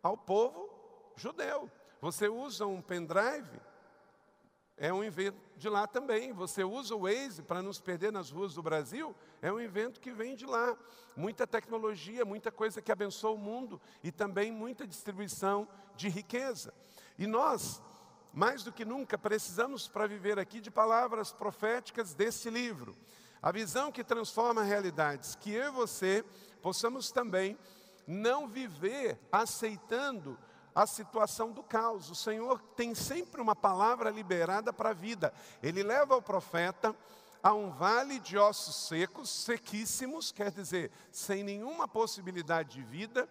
ao 0.03 0.17
povo 0.17 0.69
judeu. 1.17 1.71
Você 2.01 2.29
usa 2.29 2.67
um 2.67 2.83
pendrive, 2.83 3.61
é 4.77 4.93
um 4.93 5.05
invento 5.05 5.39
de 5.57 5.69
lá 5.69 5.87
também. 5.87 6.33
Você 6.33 6.65
usa 6.65 6.95
o 6.95 7.03
Waze 7.03 7.43
para 7.43 7.63
nos 7.63 7.81
perder 7.81 8.13
nas 8.13 8.31
ruas 8.31 8.55
do 8.55 8.63
Brasil, 8.63 9.15
é 9.41 9.53
um 9.53 9.61
invento 9.61 10.01
que 10.01 10.13
vem 10.13 10.35
de 10.35 10.47
lá. 10.47 10.77
Muita 11.17 11.47
tecnologia, 11.47 12.25
muita 12.25 12.51
coisa 12.51 12.83
que 12.83 12.91
abençoa 12.91 13.31
o 13.31 13.39
mundo 13.39 13.81
e 14.03 14.11
também 14.11 14.51
muita 14.51 14.87
distribuição 14.87 15.69
de 15.97 16.09
riqueza. 16.09 16.75
E 17.17 17.27
nós, 17.27 17.81
mais 18.33 18.65
do 18.65 18.73
que 18.73 18.85
nunca, 18.85 19.17
precisamos 19.17 19.87
para 19.87 20.09
viver 20.09 20.39
aqui 20.39 20.61
de 20.61 20.71
palavras 20.71 21.33
proféticas 21.33 22.13
desse 22.15 22.51
livro. 22.51 22.97
A 23.45 23.53
visão 23.53 23.93
que 23.93 24.03
transforma 24.03 24.63
realidades, 24.63 25.35
que 25.35 25.53
eu 25.53 25.69
e 25.69 25.71
você 25.71 26.25
possamos 26.63 27.11
também 27.11 27.59
não 28.07 28.49
viver 28.49 29.21
aceitando 29.31 30.39
a 30.75 30.87
situação 30.87 31.53
do 31.53 31.63
caos. 31.63 32.09
O 32.09 32.15
Senhor 32.15 32.59
tem 32.75 32.95
sempre 32.95 33.43
uma 33.43 33.55
palavra 33.55 34.09
liberada 34.09 34.73
para 34.73 34.89
a 34.89 34.95
vida. 34.95 35.31
Ele 35.63 35.83
leva 35.83 36.17
o 36.17 36.23
profeta 36.23 36.97
a 37.43 37.53
um 37.53 37.69
vale 37.69 38.19
de 38.19 38.39
ossos 38.39 38.89
secos, 38.89 39.29
sequíssimos, 39.29 40.33
quer 40.33 40.51
dizer, 40.51 40.91
sem 41.13 41.45
nenhuma 41.45 41.87
possibilidade 41.87 42.71
de 42.71 42.83
vida. 42.83 43.29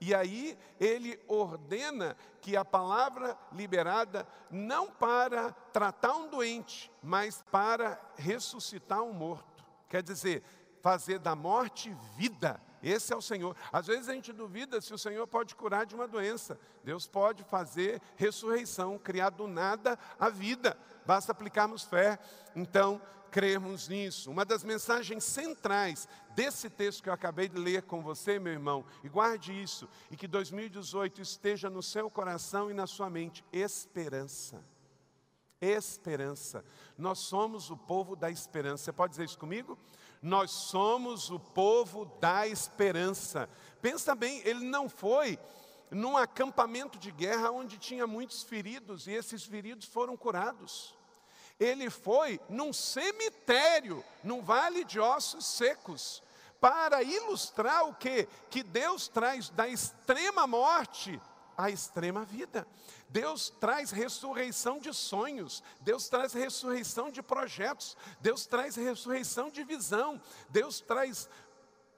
E 0.00 0.12
aí 0.12 0.58
ele 0.80 1.20
ordena 1.28 2.16
que 2.40 2.56
a 2.56 2.64
palavra 2.64 3.38
liberada 3.52 4.26
não 4.50 4.90
para 4.90 5.52
tratar 5.72 6.16
um 6.16 6.28
doente, 6.28 6.90
mas 7.00 7.44
para 7.52 7.96
ressuscitar 8.16 9.00
um 9.04 9.12
morto. 9.12 9.51
Quer 9.92 10.02
dizer, 10.02 10.42
fazer 10.80 11.18
da 11.18 11.36
morte 11.36 11.94
vida. 12.16 12.58
Esse 12.82 13.12
é 13.12 13.16
o 13.16 13.20
Senhor. 13.20 13.54
Às 13.70 13.88
vezes 13.88 14.08
a 14.08 14.14
gente 14.14 14.32
duvida 14.32 14.80
se 14.80 14.94
o 14.94 14.96
Senhor 14.96 15.26
pode 15.26 15.54
curar 15.54 15.84
de 15.84 15.94
uma 15.94 16.08
doença. 16.08 16.58
Deus 16.82 17.06
pode 17.06 17.44
fazer 17.44 18.00
ressurreição, 18.16 18.98
criar 18.98 19.28
do 19.28 19.46
nada 19.46 19.98
a 20.18 20.30
vida. 20.30 20.78
Basta 21.04 21.32
aplicarmos 21.32 21.84
fé. 21.84 22.18
Então, 22.56 23.02
cremos 23.30 23.86
nisso. 23.86 24.30
Uma 24.30 24.46
das 24.46 24.64
mensagens 24.64 25.24
centrais 25.24 26.08
desse 26.34 26.70
texto 26.70 27.02
que 27.02 27.10
eu 27.10 27.12
acabei 27.12 27.46
de 27.46 27.58
ler 27.58 27.82
com 27.82 28.00
você, 28.00 28.38
meu 28.38 28.54
irmão, 28.54 28.86
e 29.04 29.10
guarde 29.10 29.52
isso, 29.52 29.86
e 30.10 30.16
que 30.16 30.26
2018 30.26 31.20
esteja 31.20 31.68
no 31.68 31.82
seu 31.82 32.08
coração 32.08 32.70
e 32.70 32.74
na 32.74 32.86
sua 32.86 33.10
mente: 33.10 33.44
esperança 33.52 34.71
esperança. 35.62 36.64
Nós 36.98 37.20
somos 37.20 37.70
o 37.70 37.76
povo 37.76 38.16
da 38.16 38.30
esperança. 38.30 38.84
Você 38.84 38.92
pode 38.92 39.12
dizer 39.12 39.24
isso 39.24 39.38
comigo? 39.38 39.78
Nós 40.20 40.50
somos 40.50 41.30
o 41.30 41.38
povo 41.38 42.04
da 42.20 42.46
esperança. 42.46 43.48
Pensa 43.80 44.14
bem, 44.14 44.42
ele 44.44 44.64
não 44.64 44.88
foi 44.88 45.38
num 45.90 46.16
acampamento 46.16 46.98
de 46.98 47.10
guerra 47.10 47.50
onde 47.50 47.78
tinha 47.78 48.06
muitos 48.06 48.42
feridos 48.42 49.06
e 49.06 49.12
esses 49.12 49.44
feridos 49.44 49.86
foram 49.86 50.16
curados. 50.16 50.96
Ele 51.60 51.90
foi 51.90 52.40
num 52.48 52.72
cemitério, 52.72 54.04
num 54.24 54.42
vale 54.42 54.84
de 54.84 54.98
ossos 54.98 55.44
secos, 55.46 56.22
para 56.60 57.02
ilustrar 57.02 57.84
o 57.88 57.94
que? 57.94 58.26
Que 58.48 58.62
Deus 58.62 59.08
traz 59.08 59.50
da 59.50 59.68
extrema 59.68 60.46
morte 60.46 61.20
à 61.56 61.70
extrema 61.70 62.24
vida. 62.24 62.66
Deus 63.08 63.50
traz 63.60 63.90
ressurreição 63.90 64.78
de 64.78 64.92
sonhos, 64.92 65.62
Deus 65.80 66.08
traz 66.08 66.32
ressurreição 66.32 67.10
de 67.10 67.22
projetos, 67.22 67.96
Deus 68.20 68.46
traz 68.46 68.76
ressurreição 68.76 69.50
de 69.50 69.62
visão, 69.62 70.20
Deus 70.48 70.80
traz 70.80 71.28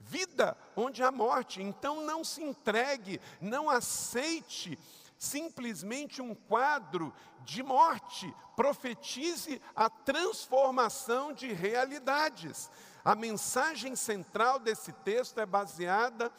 vida 0.01 0.57
onde 0.77 1.03
há 1.03 1.11
morte. 1.11 1.63
Então 1.63 2.05
não 2.05 2.25
se 2.25 2.43
entregue, 2.43 3.21
não 3.41 3.71
aceite 3.71 4.79
simplesmente 5.19 6.21
um 6.21 6.35
quadro 6.35 7.13
de 7.45 7.63
morte, 7.63 8.33
profetize 8.57 9.61
a 9.75 9.89
transformação 9.89 11.33
de 11.33 11.53
realidades. 11.53 12.71
A 13.05 13.15
mensagem 13.15 13.95
central 13.97 14.59
desse 14.59 14.93
texto 14.93 15.39
é 15.39 15.47
baseada 15.47 16.33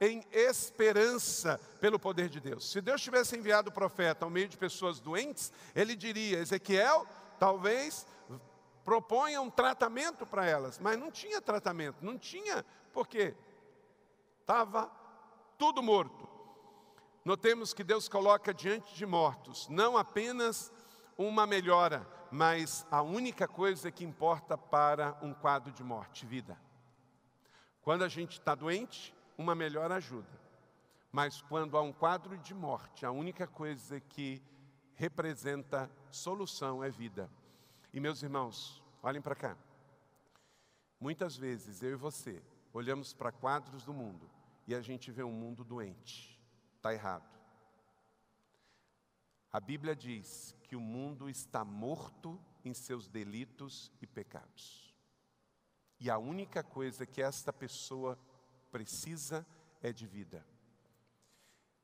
em 0.00 0.24
esperança 0.32 1.60
pelo 1.80 1.98
poder 1.98 2.28
de 2.28 2.40
Deus. 2.40 2.70
Se 2.70 2.80
Deus 2.80 3.02
tivesse 3.02 3.36
enviado 3.36 3.68
o 3.68 3.72
profeta 3.72 4.24
ao 4.24 4.30
meio 4.30 4.48
de 4.48 4.56
pessoas 4.56 4.98
doentes, 4.98 5.52
ele 5.74 5.94
diria: 5.94 6.38
Ezequiel, 6.38 7.06
talvez 7.38 8.06
proponha 8.84 9.40
um 9.42 9.50
tratamento 9.50 10.26
para 10.26 10.46
elas, 10.46 10.78
mas 10.78 10.98
não 10.98 11.10
tinha 11.10 11.40
tratamento, 11.40 12.04
não 12.04 12.18
tinha, 12.18 12.64
porque 12.92 13.34
estava 14.40 14.90
tudo 15.58 15.82
morto. 15.82 16.28
Notemos 17.22 17.74
que 17.74 17.84
Deus 17.84 18.08
coloca 18.08 18.54
diante 18.54 18.94
de 18.94 19.04
mortos 19.04 19.68
não 19.68 19.98
apenas 19.98 20.72
uma 21.18 21.46
melhora, 21.46 22.08
mas 22.30 22.86
a 22.90 23.02
única 23.02 23.46
coisa 23.46 23.90
que 23.90 24.04
importa 24.04 24.56
para 24.56 25.18
um 25.20 25.34
quadro 25.34 25.70
de 25.70 25.84
morte: 25.84 26.24
vida. 26.24 26.58
Quando 27.82 28.02
a 28.02 28.08
gente 28.08 28.38
está 28.38 28.54
doente, 28.54 29.14
uma 29.40 29.54
melhor 29.54 29.90
ajuda. 29.90 30.38
Mas 31.10 31.40
quando 31.40 31.76
há 31.78 31.80
um 31.80 31.94
quadro 31.94 32.36
de 32.36 32.52
morte, 32.52 33.06
a 33.06 33.10
única 33.10 33.46
coisa 33.46 33.98
que 33.98 34.42
representa 34.94 35.90
solução 36.10 36.84
é 36.84 36.90
vida. 36.90 37.30
E 37.90 37.98
meus 37.98 38.22
irmãos, 38.22 38.82
olhem 39.02 39.22
para 39.22 39.34
cá. 39.34 39.56
Muitas 41.00 41.38
vezes 41.38 41.82
eu 41.82 41.92
e 41.92 41.96
você 41.96 42.42
olhamos 42.70 43.14
para 43.14 43.32
quadros 43.32 43.82
do 43.82 43.94
mundo 43.94 44.30
e 44.66 44.74
a 44.74 44.82
gente 44.82 45.10
vê 45.10 45.22
um 45.22 45.32
mundo 45.32 45.64
doente. 45.64 46.38
Está 46.76 46.92
errado. 46.92 47.28
A 49.50 49.58
Bíblia 49.58 49.96
diz 49.96 50.54
que 50.64 50.76
o 50.76 50.80
mundo 50.80 51.30
está 51.30 51.64
morto 51.64 52.38
em 52.62 52.74
seus 52.74 53.08
delitos 53.08 53.90
e 54.02 54.06
pecados. 54.06 54.94
E 55.98 56.10
a 56.10 56.18
única 56.18 56.62
coisa 56.62 57.06
que 57.06 57.22
esta 57.22 57.52
pessoa 57.52 58.18
precisa 58.70 59.46
é 59.82 59.92
de 59.92 60.06
vida. 60.06 60.44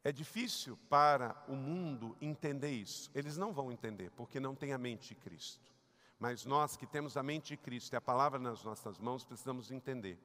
É 0.04 0.12
difícil 0.12 0.78
para 0.88 1.34
o 1.48 1.56
mundo 1.56 2.16
entender 2.20 2.70
isso. 2.70 3.10
Eles 3.14 3.36
não 3.36 3.52
vão 3.52 3.72
entender, 3.72 4.10
porque 4.12 4.38
não 4.38 4.54
têm 4.54 4.72
a 4.72 4.78
mente 4.78 5.08
de 5.08 5.14
Cristo. 5.16 5.72
Mas 6.18 6.44
nós 6.44 6.76
que 6.76 6.86
temos 6.86 7.16
a 7.16 7.22
mente 7.22 7.48
de 7.48 7.56
Cristo 7.56 7.92
e 7.92 7.96
a 7.96 8.00
palavra 8.00 8.38
nas 8.38 8.62
nossas 8.62 8.98
mãos, 8.98 9.24
precisamos 9.24 9.70
entender. 9.70 10.18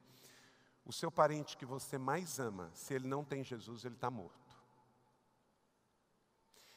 O 0.84 0.92
seu 0.92 1.10
parente 1.10 1.56
que 1.56 1.66
você 1.66 1.98
mais 1.98 2.38
ama, 2.38 2.70
se 2.74 2.94
ele 2.94 3.06
não 3.06 3.24
tem 3.24 3.42
Jesus, 3.42 3.84
ele 3.84 3.94
está 3.94 4.10
morto. 4.10 4.56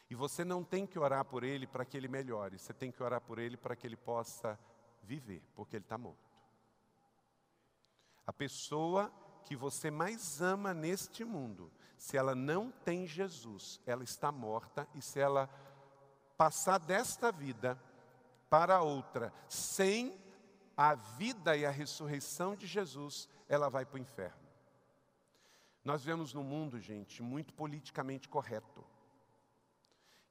E 0.10 0.15
você 0.15 0.44
não 0.44 0.63
tem 0.63 0.86
que 0.86 1.00
orar 1.00 1.25
por 1.25 1.44
ele 1.44 1.65
para 1.65 1.84
que 1.86 1.98
ele 1.98 2.08
melhore, 2.08 2.60
você 2.60 2.74
tem 2.74 2.92
que 2.92 3.01
orar 3.01 3.22
por 3.22 3.39
ele 3.39 3.58
para 3.58 3.75
que 3.75 3.88
ele 3.88 3.96
possa 3.96 4.60
viver, 5.01 5.42
porque 5.56 5.75
ele 5.75 5.86
está 5.86 5.98
morto. 5.98 6.32
A 8.25 8.34
pessoa 8.34 9.12
que 9.45 9.55
você 9.55 9.91
mais 9.91 10.41
ama 10.41 10.73
neste 10.73 11.23
mundo, 11.23 11.71
se 11.97 12.17
ela 12.17 12.35
não 12.35 12.71
tem 12.71 13.07
Jesus, 13.07 13.79
ela 13.85 14.03
está 14.03 14.31
morta, 14.31 14.87
e 14.93 15.01
se 15.01 15.19
ela 15.19 15.49
passar 16.35 16.79
desta 16.79 17.31
vida 17.31 17.79
para 18.49 18.81
outra, 18.81 19.33
sem 19.47 20.19
a 20.75 20.95
vida 20.95 21.55
e 21.55 21.65
a 21.65 21.71
ressurreição 21.71 22.55
de 22.55 22.67
Jesus, 22.67 23.29
ela 23.47 23.69
vai 23.69 23.85
para 23.85 23.97
o 23.97 24.01
inferno. 24.01 24.45
Nós 25.83 26.03
vemos 26.03 26.33
no 26.33 26.43
mundo, 26.43 26.79
gente, 26.79 27.21
muito 27.21 27.53
politicamente 27.53 28.27
correto. 28.27 28.83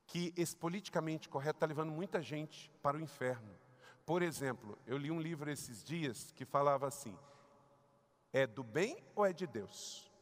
Que 0.06 0.34
esse 0.36 0.54
politicamente 0.56 1.28
correto 1.28 1.58
está 1.58 1.66
levando 1.66 1.92
muita 1.92 2.20
gente 2.20 2.70
para 2.82 2.96
o 2.96 3.00
inferno. 3.00 3.54
Por 4.04 4.20
exemplo, 4.20 4.76
eu 4.86 4.98
li 4.98 5.10
um 5.10 5.20
livro 5.20 5.50
esses 5.50 5.82
dias 5.82 6.32
que 6.32 6.44
falava 6.44 6.88
assim: 6.88 7.16
é 8.34 8.46
do 8.46 8.64
bem 8.64 9.02
ou 9.14 9.24
é 9.24 9.32
de 9.32 9.46
Deus? 9.46 10.12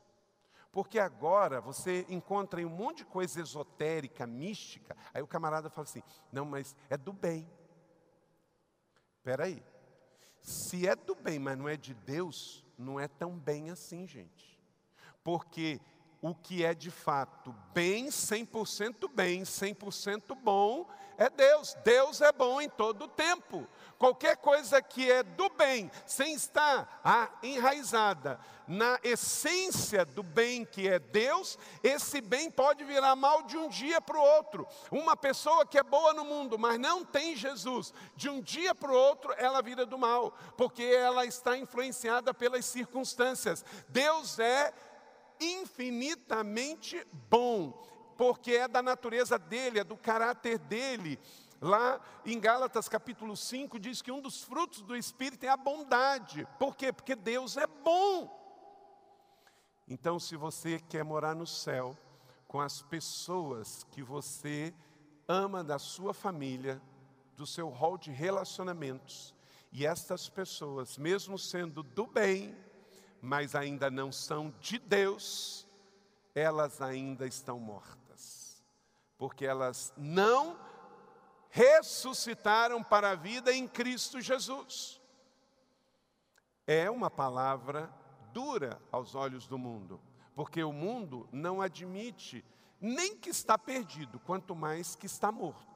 Porque 0.71 0.99
agora 0.99 1.61
você 1.61 2.07
encontra 2.09 2.61
em 2.61 2.65
um 2.65 2.71
monte 2.71 2.99
de 2.99 3.05
coisa 3.07 3.41
esotérica, 3.41 4.27
mística, 4.27 4.97
aí 5.13 5.23
o 5.23 5.27
camarada 5.27 5.69
fala 5.69 5.87
assim: 5.87 6.03
não, 6.31 6.45
mas 6.45 6.77
é 6.89 6.97
do 6.97 7.13
bem. 7.13 7.51
Espera 9.17 9.45
aí. 9.45 9.63
Se 10.41 10.87
é 10.87 10.95
do 10.95 11.15
bem, 11.15 11.39
mas 11.39 11.57
não 11.57 11.69
é 11.69 11.77
de 11.77 11.95
Deus, 11.95 12.65
não 12.77 13.01
é 13.01 13.09
tão 13.09 13.39
bem 13.39 13.71
assim, 13.71 14.07
gente. 14.07 14.61
Porque 15.23 15.81
o 16.23 16.33
que 16.33 16.65
é 16.65 16.73
de 16.73 16.91
fato 16.91 17.53
bem, 17.75 18.07
100% 18.07 19.11
bem, 19.13 19.43
100% 19.43 20.37
bom, 20.37 20.89
é 21.19 21.29
Deus. 21.29 21.77
Deus 21.85 22.21
é 22.21 22.31
bom 22.31 22.61
em 22.61 22.69
todo 22.69 23.07
o 23.07 23.09
tempo. 23.09 23.67
Qualquer 23.99 24.37
coisa 24.37 24.81
que 24.81 25.11
é 25.11 25.25
do 25.25 25.49
bem, 25.51 25.91
sem 26.07 26.35
estar 26.35 27.01
ah, 27.05 27.29
enraizada 27.43 28.41
na 28.69 28.99
essência 29.03 30.05
do 30.05 30.23
bem 30.23 30.65
que 30.65 30.89
é 30.89 30.99
Deus, 30.99 31.59
esse 31.83 32.21
bem 32.21 32.51
pode 32.51 32.85
virar 32.85 33.15
mal 33.17 33.43
de 33.43 33.57
um 33.57 33.69
dia 33.69 34.01
para 34.01 34.19
o 34.19 34.23
outro. 34.23 34.67
Uma 34.91 35.17
pessoa 35.17 35.67
que 35.67 35.79
é 35.79 35.83
boa 35.83 36.13
no 36.13 36.25
mundo, 36.25 36.59
mas 36.59 36.79
não 36.79 37.05
tem 37.05 37.37
Jesus, 37.37 37.93
de 38.17 38.29
um 38.29 38.41
dia 38.41 38.75
para 38.75 38.91
o 38.91 38.97
outro 38.97 39.35
ela 39.37 39.61
vira 39.61 39.85
do 39.85 39.99
mal, 39.99 40.33
porque 40.57 40.83
ela 40.83 41.27
está 41.27 41.57
influenciada 41.57 42.33
pelas 42.33 42.65
circunstâncias. 42.65 43.65
Deus 43.89 44.39
é 44.39 44.73
infinitamente 45.43 47.07
bom, 47.29 47.73
porque 48.17 48.53
é 48.53 48.69
da 48.69 48.83
natureza 48.83 49.39
dele, 49.39 49.81
é 49.81 49.85
do 49.85 49.97
caráter 49.97 50.59
dele. 50.59 51.19
Lá 51.61 52.01
em 52.27 52.41
Gálatas 52.41 52.89
capítulo 52.89 53.37
5 53.37 53.79
diz 53.79 54.03
que 54.03 54.11
um 54.11 54.21
dos 54.21 54.43
frutos 54.43 54.83
do 54.83 54.97
Espírito 54.97 55.45
é 55.45 55.49
a 55.49 55.57
bondade. 55.57 56.47
Por 56.59 56.77
quê? 56.77 56.93
Porque 56.93 57.15
Deus 57.15 57.57
é 57.57 57.67
bom. 57.67 58.41
Então, 59.87 60.19
se 60.19 60.37
você 60.37 60.81
quer 60.89 61.05
morar 61.05 61.35
no 61.35 61.47
céu 61.47 61.97
com 62.49 62.61
as 62.61 62.83
pessoas 62.83 63.85
que 63.91 64.03
você 64.03 64.75
ama 65.29 65.63
da 65.63 65.79
sua 65.79 66.13
família, 66.13 66.81
do 67.37 67.47
seu 67.47 67.69
rol 67.69 67.97
de 67.97 68.11
relacionamentos, 68.11 69.35
e 69.73 69.87
estas 69.87 70.29
pessoas, 70.29 70.99
mesmo 70.99 71.39
sendo 71.39 71.83
do 71.83 72.07
bem, 72.07 72.55
mas 73.23 73.55
ainda 73.55 73.89
não 73.89 74.11
são 74.11 74.53
de 74.61 74.81
Deus, 74.81 75.65
elas 76.35 76.83
ainda 76.83 77.25
estão 77.25 77.61
mortas, 77.61 78.61
porque 79.17 79.47
elas 79.47 79.95
não 79.97 80.59
ressuscitaram 81.49 82.83
para 82.83 83.11
a 83.11 83.15
vida 83.15 83.53
em 83.53 83.69
Cristo 83.69 84.21
Jesus. 84.21 85.01
É 86.67 86.91
uma 86.91 87.11
palavra 87.11 87.89
dura 88.33 88.83
aos 88.91 89.15
olhos 89.15 89.47
do 89.47 89.57
mundo, 89.57 90.01
porque 90.35 90.65
o 90.65 90.73
mundo 90.73 91.29
não 91.31 91.63
admite 91.63 92.45
nem 92.81 93.17
que 93.17 93.31
está 93.31 93.57
perdido, 93.57 94.19
quanto 94.19 94.57
mais 94.57 94.97
que 94.97 95.07
está 95.07 95.31
morto. 95.31 95.72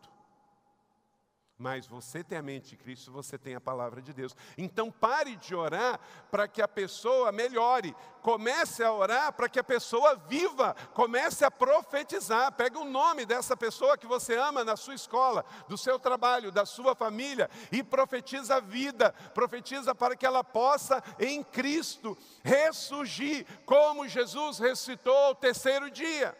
Mas 1.58 1.86
você 1.86 2.22
tem 2.22 2.36
a 2.36 2.42
mente 2.42 2.70
de 2.70 2.76
Cristo, 2.76 3.10
você 3.10 3.38
tem 3.38 3.54
a 3.54 3.60
palavra 3.60 4.02
de 4.02 4.12
Deus. 4.12 4.36
Então 4.58 4.90
pare 4.90 5.36
de 5.36 5.54
orar 5.54 5.98
para 6.30 6.46
que 6.46 6.60
a 6.60 6.68
pessoa 6.68 7.32
melhore. 7.32 7.96
Comece 8.20 8.84
a 8.84 8.92
orar 8.92 9.32
para 9.32 9.48
que 9.48 9.58
a 9.58 9.64
pessoa 9.64 10.16
viva. 10.16 10.76
Comece 10.92 11.46
a 11.46 11.50
profetizar. 11.50 12.52
Pega 12.52 12.78
o 12.78 12.84
nome 12.84 13.24
dessa 13.24 13.56
pessoa 13.56 13.96
que 13.96 14.06
você 14.06 14.36
ama 14.36 14.64
na 14.64 14.76
sua 14.76 14.94
escola, 14.94 15.46
do 15.66 15.78
seu 15.78 15.98
trabalho, 15.98 16.52
da 16.52 16.66
sua 16.66 16.94
família 16.94 17.48
e 17.72 17.82
profetiza 17.82 18.56
a 18.56 18.60
vida. 18.60 19.14
Profetiza 19.32 19.94
para 19.94 20.14
que 20.14 20.26
ela 20.26 20.44
possa 20.44 21.02
em 21.18 21.42
Cristo 21.42 22.18
ressurgir, 22.42 23.46
como 23.64 24.06
Jesus 24.06 24.58
ressuscitou 24.58 25.16
ao 25.16 25.34
terceiro 25.34 25.90
dia. 25.90 26.36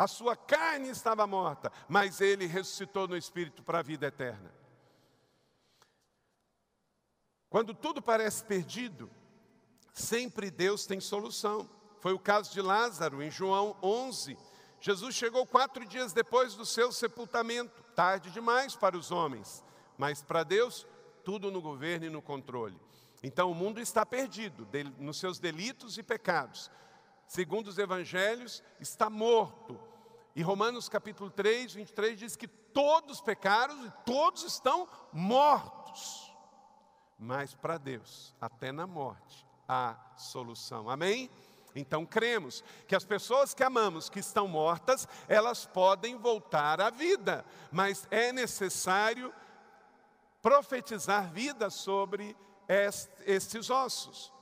A 0.00 0.06
sua 0.06 0.34
carne 0.34 0.88
estava 0.88 1.26
morta, 1.26 1.70
mas 1.86 2.22
ele 2.22 2.46
ressuscitou 2.46 3.06
no 3.06 3.14
espírito 3.14 3.62
para 3.62 3.80
a 3.80 3.82
vida 3.82 4.06
eterna. 4.06 4.50
Quando 7.50 7.74
tudo 7.74 8.00
parece 8.00 8.42
perdido, 8.42 9.10
sempre 9.92 10.50
Deus 10.50 10.86
tem 10.86 11.00
solução. 11.00 11.68
Foi 11.98 12.14
o 12.14 12.18
caso 12.18 12.50
de 12.50 12.62
Lázaro 12.62 13.22
em 13.22 13.30
João 13.30 13.76
11. 13.82 14.38
Jesus 14.80 15.14
chegou 15.14 15.44
quatro 15.44 15.84
dias 15.84 16.14
depois 16.14 16.54
do 16.54 16.64
seu 16.64 16.90
sepultamento, 16.92 17.82
tarde 17.94 18.30
demais 18.30 18.74
para 18.74 18.96
os 18.96 19.10
homens, 19.10 19.62
mas 19.98 20.22
para 20.22 20.42
Deus, 20.44 20.86
tudo 21.22 21.50
no 21.50 21.60
governo 21.60 22.06
e 22.06 22.10
no 22.10 22.22
controle. 22.22 22.80
Então 23.22 23.50
o 23.50 23.54
mundo 23.54 23.78
está 23.78 24.06
perdido 24.06 24.66
nos 24.98 25.18
seus 25.18 25.38
delitos 25.38 25.98
e 25.98 26.02
pecados. 26.02 26.70
Segundo 27.26 27.68
os 27.68 27.76
evangelhos, 27.76 28.62
está 28.80 29.10
morto, 29.10 29.89
e 30.34 30.42
Romanos 30.42 30.88
capítulo 30.88 31.30
3, 31.30 31.74
23 31.74 32.18
diz 32.18 32.36
que 32.36 32.46
todos 32.46 33.20
pecaram 33.20 33.86
e 33.86 33.92
todos 34.04 34.44
estão 34.44 34.88
mortos. 35.12 36.32
Mas 37.18 37.54
para 37.54 37.76
Deus, 37.76 38.34
até 38.40 38.72
na 38.72 38.86
morte, 38.86 39.46
há 39.68 39.96
solução. 40.16 40.88
Amém? 40.88 41.28
Então 41.74 42.06
cremos 42.06 42.64
que 42.86 42.94
as 42.94 43.04
pessoas 43.04 43.54
que 43.54 43.62
amamos, 43.62 44.08
que 44.08 44.18
estão 44.18 44.48
mortas, 44.48 45.06
elas 45.28 45.66
podem 45.66 46.16
voltar 46.16 46.80
à 46.80 46.90
vida, 46.90 47.44
mas 47.70 48.06
é 48.10 48.32
necessário 48.32 49.32
profetizar 50.40 51.30
vida 51.30 51.70
sobre 51.70 52.36
estes 53.26 53.68
ossos. 53.68 54.32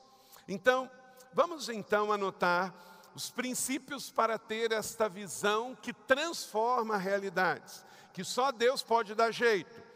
Então, 0.47 0.91
vamos 1.33 1.69
então 1.69 2.13
anotar 2.13 2.75
os 3.15 3.31
princípios 3.31 4.11
para 4.11 4.39
ter 4.39 4.73
esta 4.73 5.09
visão 5.09 5.75
que 5.75 5.93
transforma 5.93 6.97
realidades, 6.97 7.85
que 8.13 8.25
só 8.25 8.53
Deus 8.53 8.83
pode 8.83 9.15
dar 9.15 9.31
jeito 9.31 9.89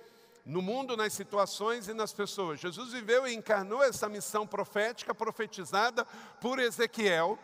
no 0.45 0.61
mundo, 0.61 0.97
nas 0.97 1.13
situações 1.13 1.89
e 1.89 1.95
nas 1.95 2.13
pessoas. 2.13 2.61
Jesus 2.61 2.93
viveu 2.93 3.27
e 3.27 3.35
encarnou 3.35 3.83
essa 3.83 4.09
missão 4.09 4.47
profética 4.47 5.15
profetizada 5.15 6.05
por 6.41 6.59
Ezequiel 6.59 7.39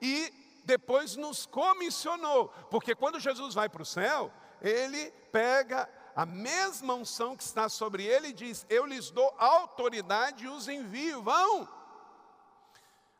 e 0.00 0.32
depois 0.64 1.16
nos 1.16 1.46
comissionou, 1.46 2.48
porque 2.70 2.94
quando 2.94 3.20
Jesus 3.20 3.54
vai 3.54 3.68
para 3.68 3.82
o 3.82 3.86
céu, 3.86 4.32
ele 4.60 5.12
pega 5.30 5.88
a 6.14 6.26
mesma 6.26 6.94
unção 6.94 7.36
que 7.36 7.42
está 7.42 7.68
sobre 7.68 8.04
ele 8.04 8.28
e 8.28 8.32
diz: 8.32 8.66
Eu 8.68 8.86
lhes 8.86 9.10
dou 9.10 9.34
autoridade 9.38 10.44
e 10.44 10.48
os 10.48 10.68
envio, 10.68 11.22
vão. 11.22 11.68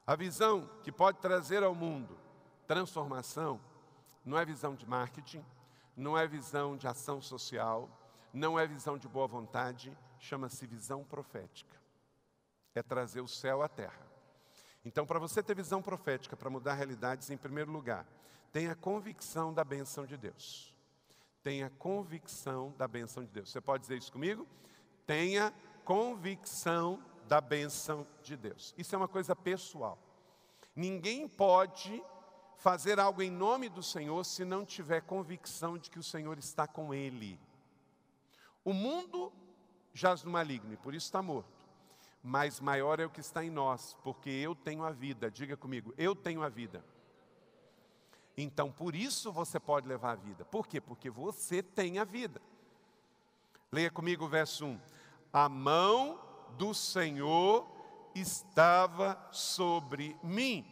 A 0.06 0.16
visão 0.16 0.68
que 0.82 0.90
pode 0.90 1.18
trazer 1.18 1.62
ao 1.62 1.74
mundo 1.74 2.18
transformação 2.66 3.60
não 4.24 4.38
é 4.38 4.44
visão 4.44 4.74
de 4.74 4.88
marketing, 4.88 5.44
não 5.96 6.16
é 6.16 6.26
visão 6.26 6.76
de 6.76 6.88
ação 6.88 7.20
social, 7.20 7.88
não 8.32 8.58
é 8.58 8.66
visão 8.66 8.96
de 8.96 9.06
boa 9.06 9.26
vontade, 9.26 9.96
chama-se 10.18 10.66
visão 10.66 11.04
profética. 11.04 11.80
é 12.74 12.82
trazer 12.82 13.20
o 13.20 13.28
céu 13.28 13.62
à 13.62 13.68
terra. 13.68 14.06
Então, 14.82 15.06
para 15.06 15.18
você 15.18 15.42
ter 15.42 15.54
visão 15.54 15.82
profética, 15.82 16.34
para 16.34 16.48
mudar 16.48 16.72
realidades, 16.72 17.28
em 17.30 17.36
primeiro 17.36 17.70
lugar, 17.70 18.06
tenha 18.50 18.74
convicção 18.74 19.52
da 19.52 19.62
benção 19.62 20.06
de 20.06 20.16
Deus. 20.16 20.74
Tenha 21.42 21.68
convicção 21.78 22.74
da 22.78 22.88
benção 22.88 23.22
de 23.22 23.30
Deus. 23.30 23.50
Você 23.50 23.60
pode 23.60 23.82
dizer 23.82 23.98
isso 23.98 24.10
comigo? 24.10 24.46
Tenha 25.06 25.52
convicção 25.84 27.02
da 27.28 27.40
benção 27.40 28.06
de 28.22 28.36
Deus. 28.36 28.74
Isso 28.76 28.94
é 28.94 28.98
uma 28.98 29.08
coisa 29.08 29.34
pessoal. 29.34 29.98
Ninguém 30.74 31.28
pode 31.28 32.02
fazer 32.56 33.00
algo 33.00 33.22
em 33.22 33.30
nome 33.30 33.68
do 33.68 33.82
Senhor 33.82 34.24
se 34.24 34.44
não 34.44 34.64
tiver 34.64 35.02
convicção 35.02 35.76
de 35.76 35.90
que 35.90 35.98
o 35.98 36.02
Senhor 36.02 36.38
está 36.38 36.66
com 36.66 36.94
ele. 36.94 37.38
O 38.64 38.72
mundo 38.72 39.32
jaz 39.92 40.22
no 40.22 40.30
maligno 40.30 40.72
e 40.72 40.76
por 40.76 40.94
isso 40.94 41.06
está 41.06 41.20
morto. 41.20 41.62
Mas 42.22 42.60
maior 42.60 43.00
é 43.00 43.04
o 43.04 43.10
que 43.10 43.20
está 43.20 43.44
em 43.44 43.50
nós, 43.50 43.96
porque 44.04 44.30
eu 44.30 44.54
tenho 44.54 44.84
a 44.84 44.90
vida. 44.92 45.28
Diga 45.28 45.56
comigo, 45.56 45.92
eu 45.98 46.14
tenho 46.14 46.42
a 46.42 46.48
vida. 46.48 46.84
Então, 48.36 48.70
por 48.70 48.94
isso 48.94 49.32
você 49.32 49.58
pode 49.58 49.88
levar 49.88 50.12
a 50.12 50.16
vida. 50.16 50.44
Por 50.44 50.66
quê? 50.66 50.80
Porque 50.80 51.10
você 51.10 51.62
tem 51.62 51.98
a 51.98 52.04
vida. 52.04 52.40
Leia 53.70 53.90
comigo 53.90 54.24
o 54.24 54.28
verso 54.28 54.66
1. 54.66 54.80
A 55.32 55.48
mão 55.48 56.20
do 56.56 56.74
Senhor 56.74 57.66
estava 58.14 59.18
sobre 59.30 60.16
mim. 60.22 60.66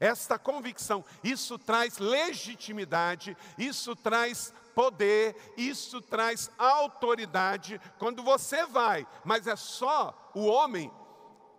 Esta 0.00 0.38
convicção, 0.38 1.04
isso 1.24 1.58
traz 1.58 1.98
legitimidade, 1.98 3.36
isso 3.56 3.96
traz 3.96 4.54
poder, 4.74 5.34
isso 5.56 6.00
traz 6.00 6.50
autoridade. 6.56 7.80
Quando 7.98 8.22
você 8.22 8.64
vai, 8.64 9.06
mas 9.24 9.48
é 9.48 9.56
só 9.56 10.30
o 10.34 10.46
homem. 10.46 10.92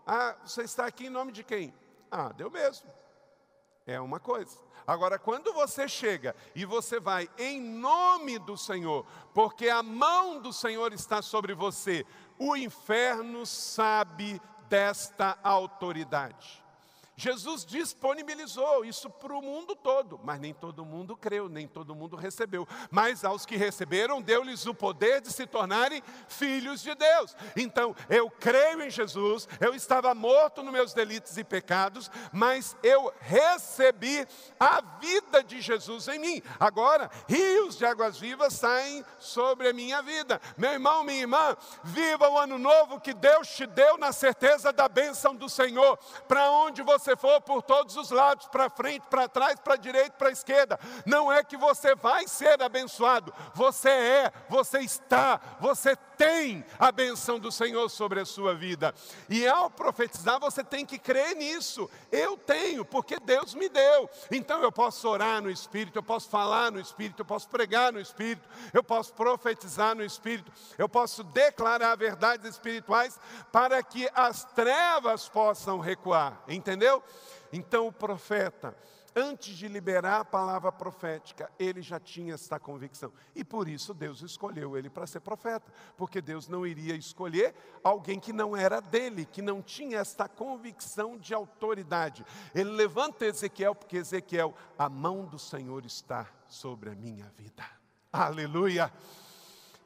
Ah, 0.08 0.38
você 0.44 0.64
está 0.64 0.86
aqui 0.86 1.08
em 1.08 1.10
nome 1.10 1.34
de 1.34 1.44
quem? 1.44 1.74
Ah, 2.10 2.32
deu 2.32 2.50
mesmo. 2.50 2.90
É 3.86 4.00
uma 4.00 4.20
coisa. 4.20 4.58
Agora, 4.88 5.20
quando 5.20 5.54
você 5.54 5.88
chega 5.88 6.36
e 6.56 6.66
você 6.66 7.00
vai 7.00 7.30
em 7.38 7.62
nome 7.62 8.40
do 8.40 8.58
Senhor, 8.58 9.06
porque 9.34 9.70
a 9.70 9.84
mão 9.84 10.42
do 10.42 10.52
Senhor 10.54 10.94
está 10.94 11.22
sobre 11.22 11.54
você, 11.54 12.06
o 12.40 12.56
inferno 12.56 13.46
sabe 13.46 14.42
desta 14.70 15.38
autoridade. 15.44 16.64
Jesus 17.20 17.66
disponibilizou 17.66 18.86
isso 18.86 19.10
para 19.10 19.34
o 19.34 19.42
mundo 19.42 19.76
todo, 19.76 20.18
mas 20.24 20.40
nem 20.40 20.54
todo 20.54 20.86
mundo 20.86 21.18
creu, 21.18 21.50
nem 21.50 21.68
todo 21.68 21.94
mundo 21.94 22.16
recebeu. 22.16 22.66
Mas 22.90 23.26
aos 23.26 23.46
que 23.46 23.58
receberam, 23.58 24.22
deu-lhes 24.22 24.66
o 24.66 24.74
poder 24.74 25.20
de 25.20 25.30
se 25.30 25.46
tornarem 25.46 26.02
filhos 26.30 26.82
de 26.82 26.96
Deus. 26.96 27.36
Então, 27.58 27.94
eu 28.10 28.32
creio 28.32 28.82
em 28.82 28.90
Jesus, 28.90 29.50
eu 29.60 29.76
estava 29.76 30.16
morto 30.16 30.64
nos 30.64 30.72
meus 30.72 30.94
delitos 30.94 31.38
e 31.38 31.44
pecados, 31.44 32.10
mas 32.32 32.78
eu 32.82 33.14
recebi 33.20 34.26
a 34.58 34.82
vida 35.02 35.44
de 35.44 35.60
Jesus 35.60 36.08
em 36.08 36.20
mim. 36.20 36.42
Agora, 36.58 37.12
rios 37.28 37.78
de 37.78 37.86
águas 37.86 38.18
vivas 38.18 38.54
saem 38.54 39.04
sobre 39.20 39.68
a 39.68 39.74
minha 39.74 40.02
vida. 40.02 40.40
Meu 40.58 40.72
irmão, 40.72 41.04
minha 41.04 41.20
irmã, 41.20 41.58
viva 41.84 42.30
o 42.30 42.38
ano 42.38 42.58
novo 42.58 43.02
que 43.02 43.14
Deus 43.14 43.50
te 43.50 43.66
deu 43.66 43.98
na 43.98 44.14
certeza 44.14 44.72
da 44.72 44.88
bênção 44.88 45.36
do 45.36 45.50
Senhor. 45.50 45.98
Para 46.26 46.50
onde 46.52 46.82
você 46.82 47.09
você 47.10 47.16
for 47.16 47.42
por 47.42 47.64
todos 47.64 47.96
os 47.96 48.12
lados, 48.12 48.48
para 48.48 48.70
frente, 48.70 49.04
para 49.10 49.28
trás, 49.28 49.60
para 49.60 49.76
direita, 49.76 50.12
para 50.12 50.30
esquerda, 50.30 50.80
não 51.06 51.32
é 51.32 51.44
que 51.44 51.58
você 51.58 51.96
vai 51.96 52.28
ser 52.28 52.62
abençoado, 52.62 53.34
você 53.54 53.90
é, 53.90 54.32
você 54.48 54.80
está, 54.80 55.40
você 55.60 55.96
tem 56.20 56.66
a 56.78 56.92
benção 56.92 57.40
do 57.40 57.50
Senhor 57.50 57.90
sobre 57.90 58.20
a 58.20 58.26
sua 58.26 58.54
vida. 58.54 58.94
E 59.30 59.48
ao 59.48 59.70
profetizar, 59.70 60.38
você 60.38 60.62
tem 60.62 60.86
que 60.86 61.00
crer 61.00 61.34
nisso. 61.34 61.90
Eu 62.12 62.36
tenho, 62.36 62.84
porque 62.84 63.18
Deus 63.22 63.54
me 63.56 63.70
deu. 63.70 64.10
Então 64.30 64.62
eu 64.62 64.70
posso 64.70 65.08
orar 65.08 65.42
no 65.42 65.50
Espírito, 65.50 65.98
eu 65.98 66.04
posso 66.04 66.30
falar 66.30 66.74
no 66.74 66.80
Espírito, 66.80 67.22
eu 67.22 67.26
posso 67.26 67.48
pregar 67.48 67.94
no 67.94 68.02
Espírito, 68.02 68.48
eu 68.74 68.84
posso 68.84 69.14
profetizar 69.14 69.96
no 69.96 70.04
Espírito, 70.04 70.52
eu 70.78 70.90
posso 70.90 71.24
declarar 71.24 71.96
verdades 71.96 72.46
espirituais 72.52 73.18
para 73.50 73.82
que 73.82 74.10
as 74.14 74.44
trevas 74.44 75.30
possam 75.30 75.80
recuar. 75.80 76.38
Entendeu? 76.50 76.99
Então 77.52 77.88
o 77.88 77.92
profeta, 77.92 78.76
antes 79.16 79.56
de 79.56 79.68
liberar 79.68 80.22
a 80.22 80.26
palavra 80.26 80.72
profética, 80.72 81.52
ele 81.58 81.82
já 81.82 82.00
tinha 82.00 82.36
essa 82.36 82.60
convicção. 82.60 83.12
E 83.36 83.44
por 83.44 83.68
isso 83.68 83.94
Deus 83.94 84.22
escolheu 84.22 84.78
ele 84.78 84.90
para 84.90 85.08
ser 85.08 85.20
profeta, 85.20 85.72
porque 85.98 86.22
Deus 86.22 86.48
não 86.48 86.66
iria 86.66 86.96
escolher 86.96 87.56
alguém 87.84 88.20
que 88.20 88.32
não 88.32 88.56
era 88.56 88.80
dele, 88.80 89.26
que 89.26 89.42
não 89.42 89.62
tinha 89.62 90.00
esta 90.00 90.28
convicção 90.28 91.18
de 91.18 91.34
autoridade. 91.34 92.26
Ele 92.54 92.72
levanta 92.72 93.26
Ezequiel, 93.26 93.76
porque 93.76 93.98
Ezequiel, 93.98 94.54
a 94.78 94.90
mão 94.90 95.26
do 95.26 95.40
Senhor 95.40 95.86
está 95.86 96.28
sobre 96.48 96.90
a 96.90 96.96
minha 96.96 97.32
vida. 97.38 97.66
Aleluia! 98.12 98.92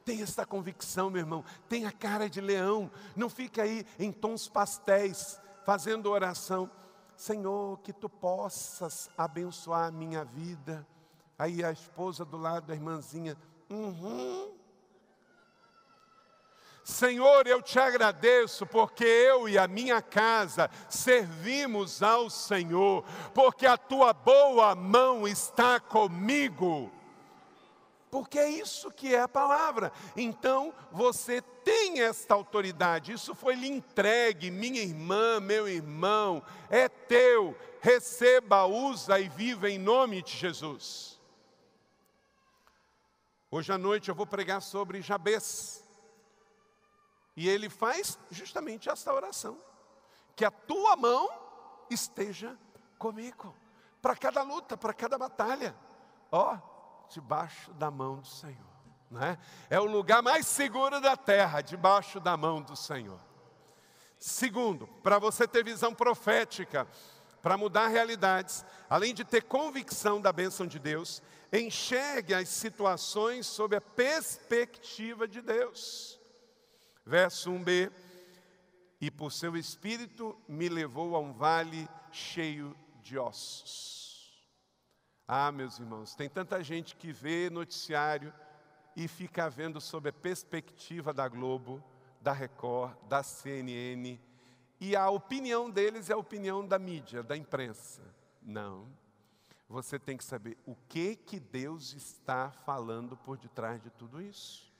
Tem 0.04 0.20
essa 0.20 0.44
convicção, 0.44 1.08
meu 1.08 1.20
irmão. 1.20 1.42
Tem 1.66 1.86
a 1.86 1.92
cara 1.92 2.28
de 2.28 2.40
leão. 2.40 2.90
Não 3.16 3.30
fica 3.30 3.62
aí 3.62 3.86
em 3.98 4.12
tons 4.12 4.48
pastéis, 4.48 5.40
fazendo 5.64 6.10
oração. 6.10 6.70
Senhor, 7.16 7.78
que 7.80 7.92
tu 7.92 8.08
possas 8.08 9.10
abençoar 9.16 9.88
a 9.88 9.90
minha 9.90 10.24
vida. 10.24 10.86
Aí 11.38 11.64
a 11.64 11.70
esposa 11.72 12.24
do 12.24 12.36
lado 12.36 12.66
da 12.66 12.74
irmãzinha, 12.74 13.36
uhum. 13.68 14.52
Senhor, 16.84 17.46
eu 17.46 17.62
te 17.62 17.78
agradeço 17.78 18.66
porque 18.66 19.04
eu 19.04 19.48
e 19.48 19.56
a 19.56 19.66
minha 19.66 20.02
casa 20.02 20.70
servimos 20.88 22.02
ao 22.02 22.28
Senhor, 22.28 23.04
porque 23.32 23.66
a 23.66 23.78
tua 23.78 24.12
boa 24.12 24.74
mão 24.74 25.26
está 25.26 25.80
comigo 25.80 26.92
porque 28.14 28.38
é 28.38 28.48
isso 28.48 28.92
que 28.92 29.12
é 29.12 29.22
a 29.22 29.26
palavra. 29.26 29.92
Então 30.16 30.72
você 30.92 31.42
tem 31.42 32.00
esta 32.00 32.32
autoridade, 32.32 33.10
isso 33.10 33.34
foi 33.34 33.56
lhe 33.56 33.66
entregue, 33.66 34.52
minha 34.52 34.80
irmã, 34.80 35.40
meu 35.40 35.66
irmão, 35.66 36.40
é 36.70 36.88
teu, 36.88 37.58
receba, 37.80 38.66
usa 38.66 39.18
e 39.18 39.28
viva 39.28 39.68
em 39.68 39.78
nome 39.78 40.22
de 40.22 40.30
Jesus. 40.30 41.20
Hoje 43.50 43.72
à 43.72 43.76
noite 43.76 44.10
eu 44.10 44.14
vou 44.14 44.28
pregar 44.28 44.62
sobre 44.62 45.02
Jabez. 45.02 45.82
E 47.34 47.48
ele 47.48 47.68
faz 47.68 48.16
justamente 48.30 48.88
esta 48.88 49.12
oração: 49.12 49.58
que 50.36 50.44
a 50.44 50.52
tua 50.52 50.94
mão 50.94 51.28
esteja 51.90 52.56
comigo, 52.96 53.52
para 54.00 54.14
cada 54.14 54.44
luta, 54.44 54.76
para 54.76 54.94
cada 54.94 55.18
batalha. 55.18 55.74
Ó, 56.30 56.54
oh, 56.54 56.73
debaixo 57.08 57.72
da 57.74 57.90
mão 57.90 58.20
do 58.20 58.26
Senhor. 58.26 58.74
Né? 59.10 59.38
É 59.70 59.78
o 59.78 59.84
lugar 59.84 60.22
mais 60.22 60.46
seguro 60.46 61.00
da 61.00 61.16
terra, 61.16 61.60
debaixo 61.60 62.18
da 62.18 62.36
mão 62.36 62.60
do 62.60 62.74
Senhor. 62.74 63.20
Segundo, 64.18 64.86
para 65.02 65.18
você 65.18 65.46
ter 65.46 65.62
visão 65.62 65.94
profética, 65.94 66.88
para 67.42 67.58
mudar 67.58 67.88
realidades, 67.88 68.64
além 68.88 69.12
de 69.12 69.22
ter 69.22 69.42
convicção 69.42 70.20
da 70.20 70.32
bênção 70.32 70.66
de 70.66 70.78
Deus, 70.78 71.22
enxergue 71.52 72.32
as 72.32 72.48
situações 72.48 73.46
sob 73.46 73.76
a 73.76 73.80
perspectiva 73.80 75.28
de 75.28 75.42
Deus. 75.42 76.18
Verso 77.04 77.50
1b: 77.50 77.92
E 79.00 79.10
por 79.10 79.30
seu 79.30 79.56
espírito 79.56 80.36
me 80.48 80.70
levou 80.70 81.14
a 81.14 81.20
um 81.20 81.34
vale 81.34 81.86
cheio 82.10 82.74
de 83.02 83.18
ossos. 83.18 84.03
Ah, 85.26 85.50
meus 85.50 85.78
irmãos, 85.78 86.14
tem 86.14 86.28
tanta 86.28 86.62
gente 86.62 86.94
que 86.96 87.10
vê 87.10 87.48
noticiário 87.48 88.32
e 88.94 89.08
fica 89.08 89.48
vendo 89.48 89.80
sob 89.80 90.10
a 90.10 90.12
perspectiva 90.12 91.14
da 91.14 91.26
Globo, 91.28 91.82
da 92.20 92.32
Record, 92.32 92.94
da 93.08 93.22
CNN, 93.22 94.20
e 94.78 94.94
a 94.94 95.08
opinião 95.08 95.70
deles 95.70 96.10
é 96.10 96.12
a 96.12 96.18
opinião 96.18 96.66
da 96.66 96.78
mídia, 96.78 97.22
da 97.22 97.34
imprensa. 97.34 98.02
Não. 98.42 98.86
Você 99.66 99.98
tem 99.98 100.14
que 100.14 100.24
saber 100.24 100.58
o 100.66 100.76
que 100.88 101.16
que 101.16 101.40
Deus 101.40 101.94
está 101.94 102.50
falando 102.50 103.16
por 103.16 103.38
detrás 103.38 103.82
de 103.82 103.88
tudo 103.88 104.20
isso. 104.20 104.70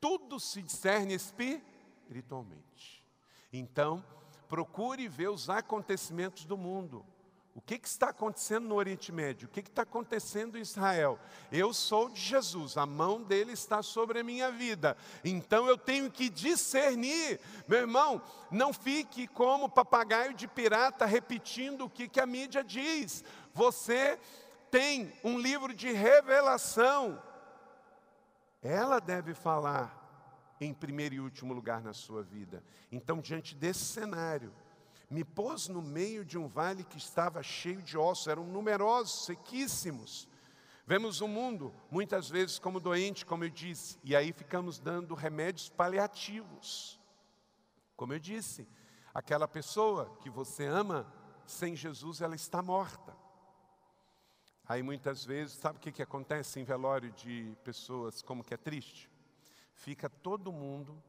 Tudo 0.00 0.38
se 0.38 0.62
discerne 0.62 1.14
espiritualmente. 1.14 3.04
Então, 3.52 4.04
procure 4.48 5.08
ver 5.08 5.28
os 5.28 5.50
acontecimentos 5.50 6.44
do 6.44 6.56
mundo. 6.56 7.04
O 7.54 7.60
que, 7.60 7.78
que, 7.78 7.86
está 7.86 8.08
acontecendo 8.08 8.66
no 8.66 8.76
Oriente 8.76 9.12
Médio? 9.12 9.46
O 9.46 9.50
que, 9.50 9.62
que 9.62 9.68
está 9.68 9.82
acontecendo 9.82 10.56
em 10.56 10.62
Israel? 10.62 11.18
Eu 11.50 11.74
sou 11.74 12.08
de 12.08 12.18
Jesus, 12.18 12.78
a 12.78 12.86
mão 12.86 13.22
dele 13.22 13.52
está 13.52 13.82
sobre 13.82 14.20
a 14.20 14.24
minha 14.24 14.50
vida. 14.50 14.96
Então 15.22 15.66
eu 15.66 15.76
tenho 15.76 16.10
que 16.10 16.30
discernir. 16.30 17.38
Meu 17.68 17.80
irmão, 17.80 18.22
não 18.50 18.72
fique 18.72 19.26
como 19.26 19.68
papagaio 19.68 20.32
de 20.32 20.48
pirata 20.48 21.04
repetindo 21.04 21.84
o 21.84 21.90
que, 21.90 22.08
que 22.08 22.20
a 22.20 22.26
mídia 22.26 22.64
diz. 22.64 23.22
Você 23.52 24.18
tem 24.70 25.12
um 25.22 25.38
livro 25.38 25.74
de 25.74 25.92
revelação. 25.92 27.22
Ela 28.62 28.98
deve 28.98 29.34
falar 29.34 30.02
em 30.58 30.72
primeiro 30.72 31.16
e 31.16 31.20
último 31.20 31.52
lugar 31.52 31.82
na 31.82 31.92
sua 31.92 32.22
vida. 32.22 32.64
Então, 32.90 33.20
diante 33.20 33.54
desse 33.54 33.84
cenário, 33.84 34.54
me 35.12 35.24
pôs 35.24 35.68
no 35.68 35.82
meio 35.82 36.24
de 36.24 36.38
um 36.38 36.48
vale 36.48 36.84
que 36.84 36.96
estava 36.96 37.42
cheio 37.42 37.82
de 37.82 37.98
ossos, 37.98 38.28
eram 38.28 38.46
numerosos, 38.46 39.26
sequíssimos. 39.26 40.26
Vemos 40.86 41.20
o 41.20 41.28
mundo 41.28 41.70
muitas 41.90 42.30
vezes 42.30 42.58
como 42.58 42.80
doente, 42.80 43.26
como 43.26 43.44
eu 43.44 43.50
disse, 43.50 43.98
e 44.02 44.16
aí 44.16 44.32
ficamos 44.32 44.78
dando 44.78 45.14
remédios 45.14 45.68
paliativos. 45.68 46.98
Como 47.94 48.14
eu 48.14 48.18
disse, 48.18 48.66
aquela 49.12 49.46
pessoa 49.46 50.16
que 50.22 50.30
você 50.30 50.64
ama, 50.64 51.06
sem 51.44 51.76
Jesus 51.76 52.22
ela 52.22 52.34
está 52.34 52.62
morta. 52.62 53.14
Aí 54.66 54.82
muitas 54.82 55.26
vezes, 55.26 55.58
sabe 55.58 55.76
o 55.76 55.80
que, 55.80 55.92
que 55.92 56.02
acontece 56.02 56.58
em 56.58 56.64
velório 56.64 57.12
de 57.12 57.54
pessoas, 57.62 58.22
como 58.22 58.42
que 58.42 58.54
é 58.54 58.56
triste? 58.56 59.10
Fica 59.74 60.08
todo 60.08 60.50
mundo 60.50 61.02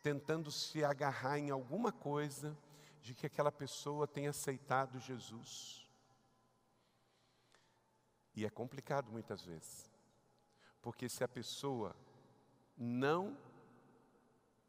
tentando 0.00 0.48
se 0.52 0.84
agarrar 0.84 1.40
em 1.40 1.50
alguma 1.50 1.90
coisa 1.90 2.56
de 3.00 3.14
que 3.14 3.26
aquela 3.26 3.52
pessoa 3.52 4.06
tenha 4.06 4.30
aceitado 4.30 4.98
Jesus. 5.00 5.86
E 8.34 8.44
é 8.44 8.50
complicado 8.50 9.10
muitas 9.10 9.44
vezes, 9.44 9.90
porque 10.80 11.08
se 11.08 11.24
a 11.24 11.28
pessoa 11.28 11.94
não 12.76 13.36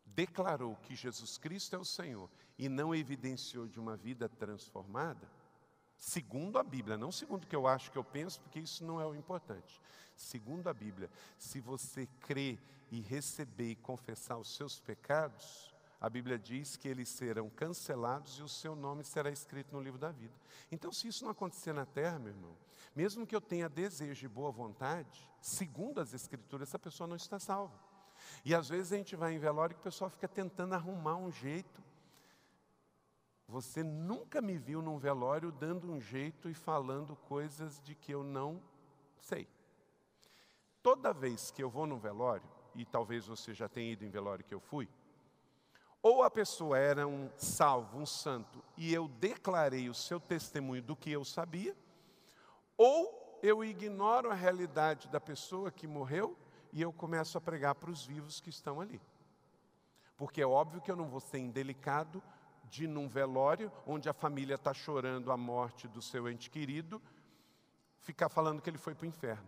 declarou 0.06 0.76
que 0.78 0.96
Jesus 0.96 1.38
Cristo 1.38 1.76
é 1.76 1.80
o 1.80 1.86
Senhor 1.86 2.30
e 2.58 2.68
não 2.68 2.94
evidenciou 2.94 3.68
de 3.68 3.80
uma 3.80 3.96
vida 3.96 4.28
transformada, 4.28 5.30
segundo 5.96 6.58
a 6.58 6.64
Bíblia, 6.64 6.98
não 6.98 7.12
segundo 7.12 7.44
o 7.44 7.48
que 7.48 7.56
eu 7.56 7.68
acho 7.68 7.92
que 7.92 7.98
eu 7.98 8.04
penso, 8.04 8.42
porque 8.42 8.60
isso 8.60 8.84
não 8.84 9.00
é 9.00 9.06
o 9.06 9.16
importante. 9.16 9.80
Segundo 10.16 10.68
a 10.68 10.74
Bíblia, 10.74 11.10
se 11.38 11.60
você 11.60 12.08
crer 12.20 12.60
e 12.92 13.00
receber 13.00 13.72
e 13.72 13.76
confessar 13.76 14.38
os 14.38 14.54
seus 14.54 14.80
pecados, 14.80 15.71
a 16.02 16.10
Bíblia 16.10 16.40
diz 16.40 16.76
que 16.76 16.88
eles 16.88 17.08
serão 17.10 17.48
cancelados 17.48 18.40
e 18.40 18.42
o 18.42 18.50
seu 18.50 18.76
nome 18.76 19.04
será 19.04 19.30
escrito 19.30 19.72
no 19.72 19.80
livro 19.80 20.00
da 20.00 20.12
vida. 20.12 20.34
Então, 20.72 20.92
se 20.92 21.08
isso 21.08 21.24
não 21.24 21.30
acontecer 21.32 21.74
na 21.74 21.86
terra, 21.86 22.18
meu 22.18 22.30
irmão, 22.30 22.58
mesmo 22.96 23.26
que 23.28 23.36
eu 23.36 23.40
tenha 23.40 23.70
desejo 23.70 24.26
e 24.26 24.28
boa 24.28 24.52
vontade, 24.52 25.30
segundo 25.40 26.02
as 26.02 26.12
Escrituras, 26.12 26.70
essa 26.70 26.80
pessoa 26.80 27.06
não 27.06 27.16
está 27.16 27.38
salva. 27.38 27.80
E 28.44 28.56
às 28.56 28.68
vezes 28.68 28.92
a 28.92 28.98
gente 28.98 29.16
vai 29.16 29.36
em 29.36 29.40
velório 29.40 29.76
e 29.76 29.80
o 29.80 29.84
pessoal 29.84 30.10
fica 30.10 30.28
tentando 30.28 30.74
arrumar 30.74 31.18
um 31.18 31.32
jeito. 31.32 31.84
Você 33.48 33.84
nunca 33.84 34.42
me 34.42 34.58
viu 34.58 34.82
num 34.82 34.98
velório 34.98 35.52
dando 35.52 35.92
um 35.92 36.02
jeito 36.02 36.50
e 36.50 36.54
falando 36.56 37.16
coisas 37.16 37.80
de 37.80 37.94
que 37.94 38.12
eu 38.12 38.24
não 38.24 38.60
sei. 39.20 39.48
Toda 40.82 41.14
vez 41.14 41.52
que 41.52 41.62
eu 41.62 41.70
vou 41.70 41.86
num 41.86 42.00
velório, 42.00 42.50
e 42.74 42.86
talvez 42.86 43.28
você 43.28 43.54
já 43.54 43.70
tenha 43.70 43.92
ido 43.92 44.04
em 44.04 44.10
velório 44.10 44.44
que 44.44 44.54
eu 44.54 44.60
fui, 44.60 44.90
ou 46.02 46.24
a 46.24 46.32
pessoa 46.32 46.78
era 46.78 47.08
um 47.08 47.30
salvo, 47.38 48.00
um 48.00 48.06
santo, 48.06 48.64
e 48.76 48.94
eu 48.94 49.08
declarei 49.08 49.90
o 49.90 49.94
seu 49.94 50.20
testemunho 50.20 50.82
do 50.82 50.96
que 50.96 51.12
eu 51.12 51.24
sabia, 51.24 51.76
ou 52.76 53.40
eu 53.44 53.64
ignoro 53.64 54.30
a 54.30 54.34
realidade 54.34 55.08
da 55.08 55.20
pessoa 55.20 55.72
que 55.72 55.88
morreu 55.88 56.38
e 56.74 56.82
eu 56.82 56.92
começo 56.92 57.38
a 57.38 57.42
pregar 57.42 57.76
para 57.76 57.92
os 57.92 58.06
vivos 58.06 58.40
que 58.40 58.50
estão 58.50 58.80
ali. 58.80 59.02
Porque 60.18 60.42
é 60.42 60.46
óbvio 60.46 60.82
que 60.82 60.90
eu 60.90 60.96
não 60.96 61.10
vou 61.10 61.20
ser 61.20 61.40
indelicado 61.40 62.22
de 62.70 62.88
num 62.88 63.08
velório 63.08 63.72
onde 63.86 64.08
a 64.08 64.14
família 64.14 64.56
está 64.56 64.74
chorando 64.74 65.32
a 65.32 65.38
morte 65.38 65.88
do 65.88 66.02
seu 66.02 66.30
ente 66.30 66.50
querido, 66.50 67.02
ficar 68.00 68.30
falando 68.30 68.62
que 68.62 68.70
ele 68.70 68.78
foi 68.78 68.96
para 68.96 69.06
o 69.06 69.10
inferno. 69.10 69.48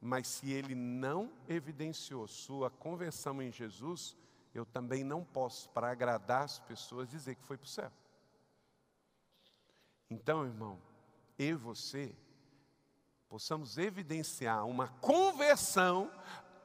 Mas 0.00 0.26
se 0.26 0.50
ele 0.50 0.74
não 0.74 1.32
evidenciou 1.48 2.26
sua 2.26 2.68
conversão 2.68 3.40
em 3.40 3.50
Jesus, 3.50 4.16
eu 4.54 4.66
também 4.66 5.02
não 5.02 5.24
posso, 5.24 5.68
para 5.70 5.90
agradar 5.90 6.42
as 6.42 6.58
pessoas, 6.58 7.08
dizer 7.08 7.34
que 7.34 7.44
foi 7.44 7.56
para 7.56 7.64
o 7.64 7.68
céu. 7.68 7.90
Então, 10.10 10.44
irmão, 10.44 10.80
eu 11.38 11.48
e 11.48 11.54
você 11.54 12.14
possamos 13.28 13.78
evidenciar 13.78 14.66
uma 14.66 14.88
conversão. 15.00 16.12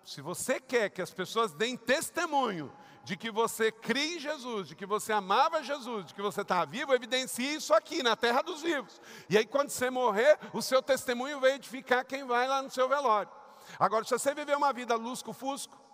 Se 0.03 0.21
você 0.21 0.59
quer 0.59 0.89
que 0.89 1.01
as 1.01 1.11
pessoas 1.11 1.53
deem 1.53 1.77
testemunho 1.77 2.71
de 3.05 3.15
que 3.15 3.31
você 3.31 3.71
crê 3.71 4.15
em 4.15 4.19
Jesus, 4.19 4.67
de 4.67 4.75
que 4.75 4.85
você 4.85 5.13
amava 5.13 5.63
Jesus, 5.63 6.07
de 6.07 6.13
que 6.13 6.21
você 6.21 6.41
está 6.41 6.65
vivo, 6.65 6.93
evidencie 6.93 7.55
isso 7.55 7.73
aqui 7.73 8.03
na 8.03 8.17
terra 8.17 8.41
dos 8.41 8.61
vivos. 8.61 9.01
E 9.29 9.37
aí, 9.37 9.45
quando 9.45 9.69
você 9.69 9.89
morrer, 9.89 10.37
o 10.51 10.61
seu 10.61 10.83
testemunho 10.83 11.39
vai 11.39 11.53
edificar 11.53 12.05
quem 12.05 12.25
vai 12.25 12.49
lá 12.49 12.61
no 12.61 12.69
seu 12.69 12.89
velório. 12.89 13.31
Agora, 13.79 14.03
se 14.03 14.11
você 14.11 14.35
viver 14.35 14.57
uma 14.57 14.73
vida 14.73 14.93
lusco-fusco, 14.95 15.86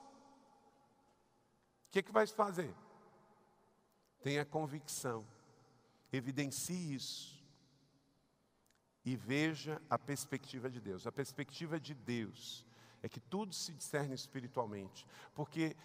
que, 1.94 2.02
que 2.02 2.12
vai 2.12 2.26
fazer? 2.26 2.74
Tenha 4.24 4.44
convicção, 4.44 5.24
evidencie 6.12 6.96
isso 6.96 7.40
e 9.06 9.16
veja 9.16 9.80
a 9.88 10.00
perspectiva 10.00 10.72
de 10.72 10.82
Deus. 10.82 11.06
A 11.06 11.12
perspectiva 11.12 11.80
de 11.80 11.94
Deus 11.94 12.66
é 13.04 13.08
que 13.08 13.20
tudo 13.20 13.54
se 13.54 13.72
discerne 13.74 14.16
espiritualmente, 14.16 15.06
porque, 15.36 15.76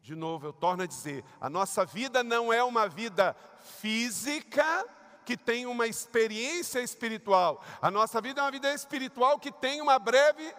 de 0.00 0.16
novo, 0.16 0.46
eu 0.46 0.52
torno 0.52 0.82
a 0.82 0.86
dizer: 0.86 1.24
a 1.40 1.48
nossa 1.48 1.84
vida 1.84 2.24
não 2.24 2.52
é 2.52 2.64
uma 2.64 2.88
vida 2.88 3.36
física 3.60 4.84
que 5.24 5.36
tem 5.36 5.64
uma 5.66 5.86
experiência 5.86 6.80
espiritual, 6.80 7.62
a 7.80 7.88
nossa 7.88 8.20
vida 8.20 8.40
é 8.40 8.44
uma 8.44 8.50
vida 8.50 8.74
espiritual 8.74 9.38
que 9.38 9.52
tem 9.52 9.80
uma 9.80 10.00
breve 10.00 10.52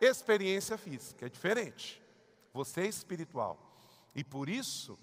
experiência 0.00 0.76
física, 0.76 1.26
é 1.26 1.28
diferente. 1.28 2.02
Você 2.52 2.80
é 2.80 2.86
espiritual. 2.86 3.69
E 4.14 4.24
por 4.24 4.48
isso, 4.48 4.98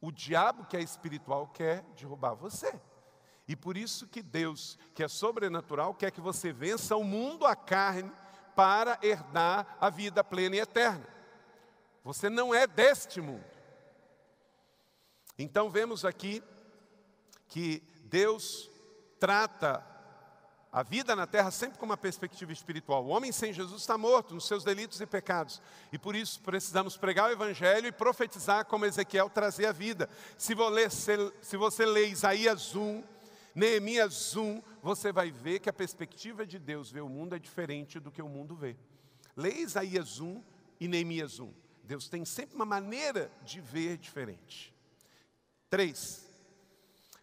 o 0.00 0.10
diabo 0.10 0.64
que 0.66 0.76
é 0.76 0.80
espiritual 0.80 1.48
quer 1.48 1.82
derrubar 1.96 2.34
você. 2.34 2.80
E 3.46 3.54
por 3.54 3.76
isso 3.76 4.06
que 4.06 4.22
Deus, 4.22 4.78
que 4.94 5.02
é 5.02 5.08
sobrenatural, 5.08 5.94
quer 5.94 6.10
que 6.10 6.20
você 6.20 6.52
vença 6.52 6.96
o 6.96 7.04
mundo, 7.04 7.46
a 7.46 7.54
carne, 7.54 8.10
para 8.54 8.98
herdar 9.02 9.76
a 9.80 9.90
vida 9.90 10.22
plena 10.22 10.56
e 10.56 10.60
eterna. 10.60 11.06
Você 12.02 12.30
não 12.30 12.54
é 12.54 12.66
deste 12.66 13.20
mundo. 13.20 13.44
Então 15.38 15.68
vemos 15.68 16.04
aqui 16.04 16.42
que 17.48 17.82
Deus 18.04 18.70
trata 19.18 19.84
a 20.74 20.82
vida 20.82 21.14
na 21.14 21.24
terra 21.24 21.52
sempre 21.52 21.78
com 21.78 21.86
uma 21.86 21.96
perspectiva 21.96 22.52
espiritual. 22.52 23.04
O 23.04 23.10
homem 23.10 23.30
sem 23.30 23.52
Jesus 23.52 23.82
está 23.82 23.96
morto 23.96 24.34
nos 24.34 24.48
seus 24.48 24.64
delitos 24.64 25.00
e 25.00 25.06
pecados. 25.06 25.62
E 25.92 25.96
por 25.96 26.16
isso 26.16 26.40
precisamos 26.40 26.96
pregar 26.96 27.28
o 27.28 27.32
Evangelho 27.32 27.86
e 27.86 27.92
profetizar 27.92 28.64
como 28.64 28.84
Ezequiel 28.84 29.30
trazer 29.30 29.66
a 29.66 29.72
vida. 29.72 30.10
Se 30.36 30.52
você, 30.52 31.86
lê 31.86 32.08
Isaías 32.08 32.74
1, 32.74 33.04
Neemias 33.54 34.34
1, 34.34 34.60
você 34.82 35.12
vai 35.12 35.30
ver 35.30 35.60
que 35.60 35.70
a 35.70 35.72
perspectiva 35.72 36.44
de 36.44 36.58
Deus 36.58 36.90
ver 36.90 37.02
o 37.02 37.08
mundo 37.08 37.36
é 37.36 37.38
diferente 37.38 38.00
do 38.00 38.10
que 38.10 38.20
o 38.20 38.28
mundo 38.28 38.56
vê. 38.56 38.74
Lê 39.36 39.52
Isaías 39.58 40.18
1 40.18 40.42
e 40.80 40.88
Neemias 40.88 41.38
1. 41.38 41.54
Deus 41.84 42.08
tem 42.08 42.24
sempre 42.24 42.56
uma 42.56 42.66
maneira 42.66 43.30
de 43.44 43.60
ver 43.60 43.96
diferente. 43.96 44.74
Três, 45.70 46.26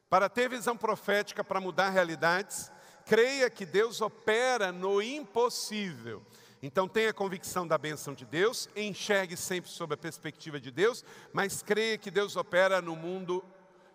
para 0.09 0.29
ter 0.29 0.49
visão 0.49 0.77
profética, 0.77 1.43
para 1.43 1.59
mudar 1.59 1.89
realidades, 1.89 2.71
creia 3.11 3.49
que 3.49 3.65
Deus 3.65 3.99
opera 3.99 4.71
no 4.71 5.01
impossível. 5.01 6.23
Então 6.63 6.87
tenha 6.87 7.13
convicção 7.13 7.67
da 7.67 7.77
benção 7.77 8.13
de 8.13 8.23
Deus, 8.23 8.69
enxergue 8.73 9.35
sempre 9.35 9.69
sob 9.69 9.93
a 9.93 9.97
perspectiva 9.97 10.61
de 10.61 10.71
Deus, 10.71 11.03
mas 11.33 11.61
creia 11.61 11.97
que 11.97 12.09
Deus 12.09 12.37
opera 12.37 12.81
no 12.81 12.95
mundo 12.95 13.43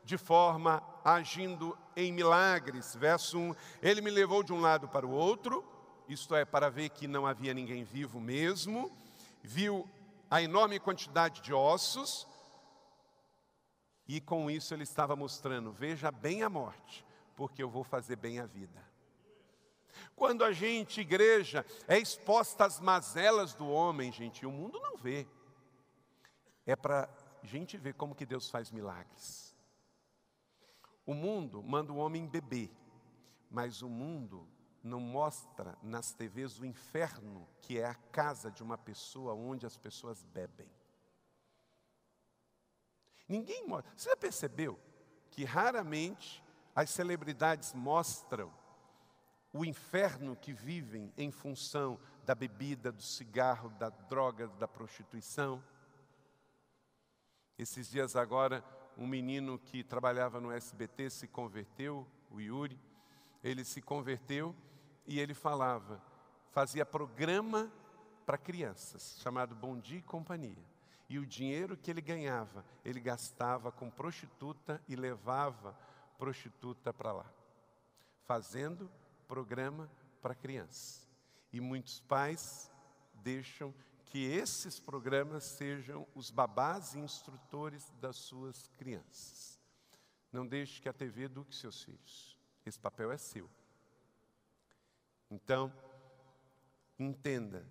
de 0.04 0.18
forma 0.18 0.82
agindo 1.02 1.78
em 1.96 2.12
milagres. 2.12 2.94
Verso 2.94 3.38
1: 3.38 3.54
Ele 3.80 4.02
me 4.02 4.10
levou 4.10 4.42
de 4.42 4.52
um 4.52 4.60
lado 4.60 4.86
para 4.86 5.06
o 5.06 5.12
outro, 5.12 5.64
isto 6.06 6.34
é, 6.34 6.44
para 6.44 6.68
ver 6.68 6.90
que 6.90 7.08
não 7.08 7.26
havia 7.26 7.54
ninguém 7.54 7.84
vivo 7.84 8.20
mesmo, 8.20 8.94
viu 9.42 9.88
a 10.30 10.42
enorme 10.42 10.78
quantidade 10.78 11.40
de 11.40 11.54
ossos, 11.54 12.26
e 14.06 14.20
com 14.20 14.50
isso 14.50 14.74
ele 14.74 14.82
estava 14.82 15.16
mostrando: 15.16 15.72
veja 15.72 16.10
bem 16.10 16.42
a 16.42 16.50
morte, 16.50 17.02
porque 17.34 17.62
eu 17.62 17.70
vou 17.70 17.82
fazer 17.82 18.16
bem 18.16 18.40
a 18.40 18.44
vida. 18.44 18.85
Quando 20.16 20.42
a 20.42 20.50
gente, 20.50 21.02
igreja, 21.02 21.64
é 21.86 21.98
exposta 21.98 22.64
às 22.64 22.80
mazelas 22.80 23.52
do 23.52 23.68
homem, 23.68 24.10
gente, 24.10 24.46
o 24.46 24.50
mundo 24.50 24.80
não 24.80 24.96
vê. 24.96 25.28
É 26.64 26.74
para 26.74 27.08
a 27.42 27.46
gente 27.46 27.76
ver 27.76 27.92
como 27.92 28.14
que 28.14 28.24
Deus 28.24 28.50
faz 28.50 28.70
milagres. 28.70 29.54
O 31.04 31.12
mundo 31.12 31.62
manda 31.62 31.92
o 31.92 31.98
homem 31.98 32.26
beber, 32.26 32.74
mas 33.50 33.82
o 33.82 33.90
mundo 33.90 34.48
não 34.82 34.98
mostra 34.98 35.76
nas 35.82 36.14
TVs 36.14 36.58
o 36.58 36.64
inferno, 36.64 37.46
que 37.60 37.78
é 37.78 37.84
a 37.84 37.94
casa 37.94 38.50
de 38.50 38.62
uma 38.62 38.78
pessoa 38.78 39.34
onde 39.34 39.66
as 39.66 39.76
pessoas 39.76 40.24
bebem. 40.24 40.68
Ninguém 43.28 43.66
mostra. 43.66 43.92
Você 43.94 44.08
já 44.08 44.16
percebeu 44.16 44.80
que 45.30 45.44
raramente 45.44 46.42
as 46.74 46.88
celebridades 46.88 47.74
mostram 47.74 48.50
o 49.56 49.64
inferno 49.64 50.36
que 50.36 50.52
vivem 50.52 51.10
em 51.16 51.30
função 51.30 51.98
da 52.24 52.34
bebida, 52.34 52.92
do 52.92 53.02
cigarro, 53.02 53.70
da 53.70 53.88
droga, 53.88 54.48
da 54.48 54.68
prostituição. 54.68 55.62
Esses 57.58 57.88
dias 57.88 58.16
agora, 58.16 58.62
um 58.98 59.06
menino 59.06 59.58
que 59.58 59.82
trabalhava 59.82 60.40
no 60.40 60.52
SBT 60.52 61.08
se 61.08 61.26
converteu, 61.26 62.06
o 62.30 62.40
Yuri. 62.40 62.78
Ele 63.42 63.64
se 63.64 63.80
converteu 63.80 64.54
e 65.06 65.18
ele 65.18 65.32
falava, 65.32 66.02
fazia 66.50 66.84
programa 66.84 67.72
para 68.26 68.36
crianças, 68.36 69.18
chamado 69.22 69.54
Bom 69.54 69.78
Dia 69.78 69.98
e 69.98 70.02
Companhia. 70.02 70.64
E 71.08 71.18
o 71.18 71.24
dinheiro 71.24 71.76
que 71.76 71.90
ele 71.90 72.00
ganhava, 72.02 72.64
ele 72.84 73.00
gastava 73.00 73.72
com 73.72 73.88
prostituta 73.88 74.82
e 74.88 74.96
levava 74.96 75.78
prostituta 76.18 76.92
para 76.92 77.12
lá, 77.12 77.26
fazendo 78.24 78.90
programa 79.26 79.90
para 80.20 80.34
crianças. 80.34 81.08
E 81.52 81.60
muitos 81.60 82.00
pais 82.00 82.70
deixam 83.14 83.74
que 84.06 84.24
esses 84.24 84.78
programas 84.78 85.44
sejam 85.44 86.06
os 86.14 86.30
babás 86.30 86.94
e 86.94 86.98
instrutores 86.98 87.90
das 88.00 88.16
suas 88.16 88.68
crianças. 88.76 89.60
Não 90.32 90.46
deixe 90.46 90.80
que 90.80 90.88
a 90.88 90.92
TV 90.92 91.24
eduque 91.24 91.54
seus 91.54 91.82
filhos. 91.82 92.36
Esse 92.64 92.78
papel 92.78 93.10
é 93.10 93.18
seu. 93.18 93.50
Então, 95.30 95.72
entenda, 96.98 97.66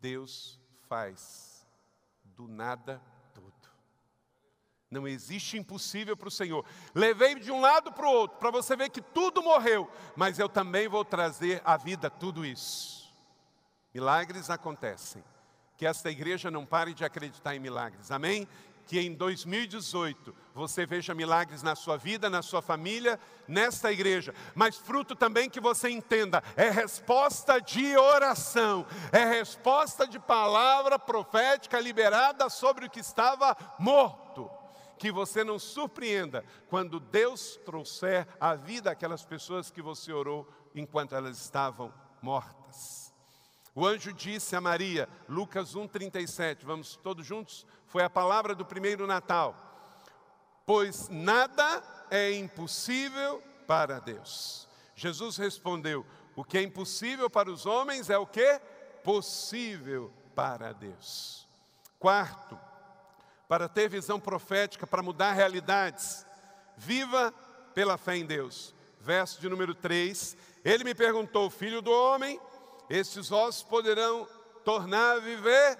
Deus 0.00 0.60
faz 0.88 1.66
do 2.22 2.46
nada. 2.46 3.02
Não 4.90 5.06
existe 5.06 5.58
impossível 5.58 6.16
para 6.16 6.28
o 6.28 6.30
Senhor. 6.30 6.64
Levei 6.94 7.34
de 7.34 7.50
um 7.50 7.60
lado 7.60 7.90
para 7.92 8.06
o 8.06 8.12
outro, 8.12 8.38
para 8.38 8.52
você 8.52 8.76
ver 8.76 8.88
que 8.90 9.00
tudo 9.00 9.42
morreu, 9.42 9.90
mas 10.14 10.38
eu 10.38 10.48
também 10.48 10.86
vou 10.86 11.04
trazer 11.04 11.60
à 11.64 11.76
vida 11.76 12.08
tudo 12.08 12.44
isso. 12.44 13.12
Milagres 13.92 14.48
acontecem. 14.48 15.24
Que 15.76 15.86
esta 15.86 16.10
igreja 16.10 16.50
não 16.50 16.64
pare 16.64 16.94
de 16.94 17.04
acreditar 17.04 17.54
em 17.54 17.58
milagres. 17.58 18.10
Amém? 18.10 18.48
Que 18.86 19.00
em 19.00 19.12
2018 19.12 20.34
você 20.54 20.86
veja 20.86 21.12
milagres 21.14 21.62
na 21.62 21.74
sua 21.74 21.96
vida, 21.96 22.30
na 22.30 22.40
sua 22.40 22.62
família, 22.62 23.18
nesta 23.48 23.90
igreja. 23.90 24.32
Mas 24.54 24.76
fruto 24.76 25.16
também 25.16 25.50
que 25.50 25.60
você 25.60 25.90
entenda, 25.90 26.42
é 26.56 26.70
resposta 26.70 27.60
de 27.60 27.96
oração, 27.96 28.86
é 29.10 29.24
resposta 29.24 30.06
de 30.06 30.18
palavra 30.18 30.98
profética 30.98 31.80
liberada 31.80 32.48
sobre 32.48 32.86
o 32.86 32.90
que 32.90 33.00
estava 33.00 33.56
morto 33.78 34.25
que 34.98 35.12
você 35.12 35.44
não 35.44 35.58
surpreenda 35.58 36.44
quando 36.68 37.00
Deus 37.00 37.58
trouxer 37.64 38.26
à 38.40 38.54
vida 38.54 38.90
aquelas 38.90 39.24
pessoas 39.24 39.70
que 39.70 39.82
você 39.82 40.12
orou 40.12 40.48
enquanto 40.74 41.14
elas 41.14 41.38
estavam 41.38 41.92
mortas. 42.22 43.14
O 43.74 43.86
anjo 43.86 44.12
disse 44.12 44.56
a 44.56 44.60
Maria, 44.60 45.08
Lucas 45.28 45.74
1,37, 45.74 46.64
vamos 46.64 46.96
todos 46.96 47.26
juntos? 47.26 47.66
Foi 47.86 48.02
a 48.02 48.10
palavra 48.10 48.54
do 48.54 48.64
primeiro 48.64 49.06
Natal. 49.06 49.54
Pois 50.64 51.08
nada 51.08 51.82
é 52.10 52.32
impossível 52.32 53.42
para 53.66 54.00
Deus. 54.00 54.66
Jesus 54.94 55.36
respondeu: 55.36 56.06
O 56.34 56.42
que 56.42 56.56
é 56.58 56.62
impossível 56.62 57.28
para 57.28 57.50
os 57.50 57.66
homens 57.66 58.08
é 58.08 58.16
o 58.16 58.26
que? 58.26 58.60
Possível 59.04 60.12
para 60.34 60.72
Deus. 60.72 61.46
Quarto, 61.98 62.58
para 63.48 63.68
ter 63.68 63.88
visão 63.88 64.18
profética, 64.18 64.86
para 64.86 65.02
mudar 65.02 65.32
realidades, 65.32 66.26
viva 66.76 67.32
pela 67.74 67.96
fé 67.96 68.16
em 68.16 68.26
Deus. 68.26 68.74
Verso 69.00 69.40
de 69.40 69.48
número 69.48 69.74
3: 69.74 70.36
Ele 70.64 70.84
me 70.84 70.94
perguntou, 70.94 71.48
filho 71.50 71.80
do 71.80 71.90
homem, 71.90 72.40
estes 72.90 73.30
ossos 73.30 73.62
poderão 73.62 74.26
tornar 74.64 75.16
a 75.16 75.20
viver. 75.20 75.78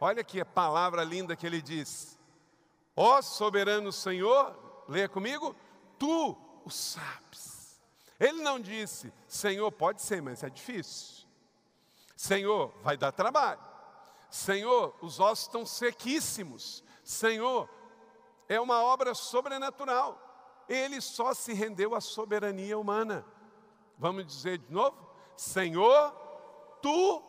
Olha 0.00 0.24
que 0.24 0.42
palavra 0.44 1.04
linda 1.04 1.36
que 1.36 1.46
ele 1.46 1.60
diz. 1.60 2.18
Ó 2.96 3.20
soberano 3.20 3.92
Senhor, 3.92 4.84
leia 4.88 5.08
comigo, 5.08 5.54
tu 5.98 6.36
o 6.64 6.70
sabes. 6.70 7.80
Ele 8.18 8.42
não 8.42 8.60
disse, 8.60 9.12
Senhor, 9.26 9.70
pode 9.72 10.02
ser, 10.02 10.20
mas 10.20 10.42
é 10.42 10.50
difícil. 10.50 11.26
Senhor, 12.16 12.72
vai 12.82 12.96
dar 12.96 13.12
trabalho. 13.12 13.69
Senhor, 14.30 14.94
os 15.00 15.18
ossos 15.18 15.46
estão 15.46 15.66
sequíssimos. 15.66 16.84
Senhor, 17.02 17.68
é 18.48 18.60
uma 18.60 18.82
obra 18.82 19.14
sobrenatural. 19.14 20.18
Ele 20.68 21.00
só 21.00 21.34
se 21.34 21.52
rendeu 21.52 21.94
à 21.94 22.00
soberania 22.00 22.78
humana. 22.78 23.24
Vamos 23.98 24.26
dizer 24.26 24.58
de 24.58 24.72
novo? 24.72 24.96
Senhor, 25.36 26.12
tu 26.80 27.22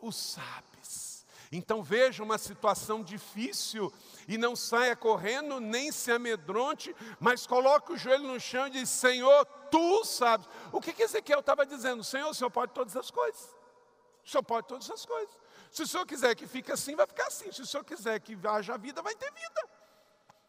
o 0.00 0.10
sabes. 0.10 1.24
Então 1.52 1.82
veja 1.82 2.22
uma 2.22 2.38
situação 2.38 3.02
difícil 3.02 3.92
e 4.26 4.36
não 4.36 4.56
saia 4.56 4.96
correndo, 4.96 5.60
nem 5.60 5.92
se 5.92 6.10
amedronte, 6.10 6.94
mas 7.20 7.46
coloque 7.46 7.92
o 7.92 7.96
joelho 7.96 8.26
no 8.26 8.40
chão 8.40 8.66
e 8.66 8.70
diz: 8.70 8.88
Senhor, 8.88 9.44
tu 9.70 10.04
sabes. 10.04 10.48
O 10.72 10.80
que, 10.80 10.92
que 10.92 11.02
Ezequiel 11.02 11.40
estava 11.40 11.64
dizendo? 11.64 12.02
Senhor, 12.02 12.28
o 12.28 12.34
Senhor 12.34 12.50
pode 12.50 12.72
todas 12.72 12.96
as 12.96 13.10
coisas. 13.10 13.54
O 14.24 14.28
Senhor 14.28 14.42
pode 14.42 14.66
todas 14.66 14.90
as 14.90 15.06
coisas. 15.06 15.36
Se 15.70 15.82
o 15.82 15.86
Senhor 15.86 16.06
quiser 16.06 16.34
que 16.34 16.46
fique 16.46 16.72
assim, 16.72 16.94
vai 16.94 17.06
ficar 17.06 17.26
assim. 17.26 17.50
Se 17.52 17.62
o 17.62 17.66
Senhor 17.66 17.84
quiser 17.84 18.18
que 18.20 18.36
haja 18.46 18.76
vida, 18.76 19.02
vai 19.02 19.14
ter 19.14 19.32
vida. 19.32 19.68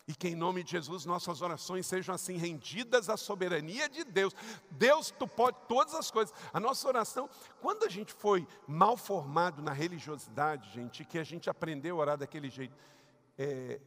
E 0.07 0.15
que 0.15 0.29
em 0.29 0.35
nome 0.35 0.63
de 0.63 0.71
Jesus 0.71 1.03
nossas 1.03 1.41
orações 1.41 1.85
sejam 1.85 2.15
assim 2.15 2.37
rendidas 2.37 3.09
à 3.09 3.17
soberania 3.17 3.89
de 3.89 4.05
Deus. 4.05 4.33
Deus, 4.71 5.11
tu 5.11 5.27
pode 5.27 5.57
todas 5.67 5.93
as 5.93 6.09
coisas. 6.09 6.33
A 6.53 6.59
nossa 6.61 6.87
oração, 6.87 7.29
quando 7.61 7.83
a 7.83 7.89
gente 7.89 8.13
foi 8.13 8.47
mal 8.65 8.95
formado 8.95 9.61
na 9.61 9.73
religiosidade, 9.73 10.71
gente, 10.71 11.03
que 11.03 11.19
a 11.19 11.25
gente 11.25 11.49
aprendeu 11.49 11.97
a 11.97 11.99
orar 11.99 12.17
daquele 12.17 12.49
jeito, 12.49 12.73
é, 13.37 13.81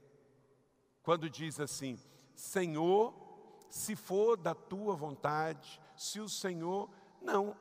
quando 1.02 1.30
diz 1.30 1.58
assim: 1.58 1.98
Senhor, 2.34 3.14
se 3.70 3.96
for 3.96 4.36
da 4.36 4.54
tua 4.54 4.94
vontade, 4.94 5.80
se 5.96 6.20
o 6.20 6.28
Senhor. 6.28 6.90
Não, 7.22 7.56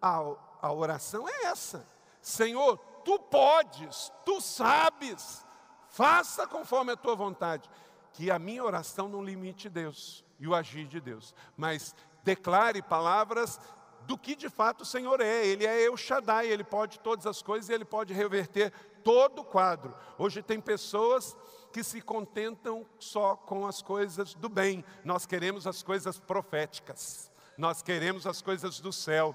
a, 0.00 0.18
a 0.60 0.72
oração 0.72 1.28
é 1.28 1.46
essa: 1.46 1.84
Senhor, 2.20 2.78
tu 3.04 3.18
podes, 3.18 4.12
tu 4.24 4.40
sabes, 4.40 5.44
faça 5.88 6.46
conforme 6.46 6.92
a 6.92 6.96
tua 6.96 7.14
vontade 7.14 7.68
que 8.12 8.30
a 8.30 8.38
minha 8.38 8.64
oração 8.64 9.08
não 9.08 9.22
limite 9.22 9.68
Deus 9.68 10.24
e 10.38 10.46
o 10.46 10.54
agir 10.54 10.86
de 10.86 11.00
Deus, 11.00 11.34
mas 11.56 11.94
declare 12.22 12.80
palavras 12.80 13.58
do 14.06 14.16
que 14.16 14.36
de 14.36 14.48
fato 14.48 14.82
o 14.82 14.86
Senhor 14.86 15.20
é. 15.20 15.46
Ele 15.46 15.66
é 15.66 15.82
El 15.84 15.96
Shaddai, 15.96 16.46
ele 16.46 16.64
pode 16.64 17.00
todas 17.00 17.26
as 17.26 17.42
coisas 17.42 17.68
e 17.68 17.72
ele 17.72 17.84
pode 17.84 18.12
reverter 18.12 18.72
todo 19.02 19.40
o 19.40 19.44
quadro. 19.44 19.94
Hoje 20.18 20.42
tem 20.42 20.60
pessoas 20.60 21.36
que 21.72 21.82
se 21.82 22.00
contentam 22.00 22.86
só 22.98 23.34
com 23.34 23.66
as 23.66 23.82
coisas 23.82 24.34
do 24.34 24.48
bem. 24.48 24.84
Nós 25.04 25.26
queremos 25.26 25.66
as 25.66 25.82
coisas 25.82 26.18
proféticas. 26.18 27.30
Nós 27.58 27.82
queremos 27.82 28.26
as 28.26 28.40
coisas 28.40 28.78
do 28.80 28.92
céu. 28.92 29.34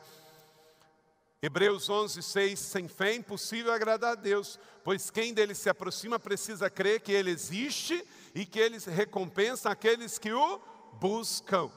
Hebreus 1.42 1.90
11, 1.90 2.22
6, 2.22 2.60
sem 2.60 2.88
fé 2.90 3.12
é 3.12 3.16
impossível 3.16 3.72
agradar 3.72 4.12
a 4.12 4.16
Deus, 4.16 4.60
pois 4.84 5.10
quem 5.10 5.34
dele 5.34 5.56
se 5.56 5.70
aproxima 5.70 6.20
precisa 6.20 6.70
crer 6.70 7.00
que 7.00 7.14
ele 7.14 7.32
existe 7.32 8.06
e 8.36 8.46
que 8.46 8.60
ele 8.60 8.78
recompensa 8.78 9.70
aqueles 9.70 10.18
que 10.18 10.34
o 10.34 10.60
buscam. 11.00 11.72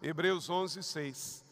Hebreus 0.00 0.48
11, 0.48 0.84
6. 0.84 1.44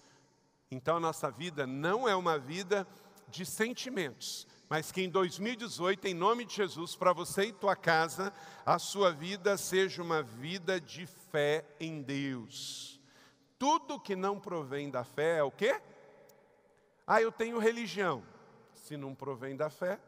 Então, 0.70 1.00
nossa 1.00 1.29
vida 1.29 1.66
não 1.66 2.09
é 2.09 2.14
uma 2.14 2.38
vida 2.38 2.87
de 3.29 3.44
sentimentos, 3.44 4.46
mas 4.68 4.92
que 4.92 5.02
em 5.02 5.09
2018, 5.09 6.07
em 6.07 6.14
nome 6.14 6.44
de 6.44 6.55
Jesus, 6.55 6.94
para 6.94 7.12
você 7.12 7.46
e 7.46 7.52
tua 7.52 7.74
casa, 7.74 8.33
a 8.64 8.79
sua 8.79 9.11
vida 9.11 9.57
seja 9.57 10.05
uma 10.05 10.22
vida 10.22 10.81
de 10.81 11.05
fé 11.05 11.64
em 11.81 12.00
Deus. 12.00 13.00
Tudo 13.59 13.98
que 13.98 14.14
não 14.14 14.38
provém 14.38 14.88
da 14.88 15.02
fé 15.02 15.38
é 15.38 15.42
o 15.42 15.50
quê? 15.50 15.81
Ah, 17.07 17.23
eu 17.23 17.31
tenho 17.31 17.59
religião. 17.59 18.25
Se 18.75 18.97
não 18.97 19.14
provém 19.14 19.57
da 19.57 19.71
fé, 19.71 20.01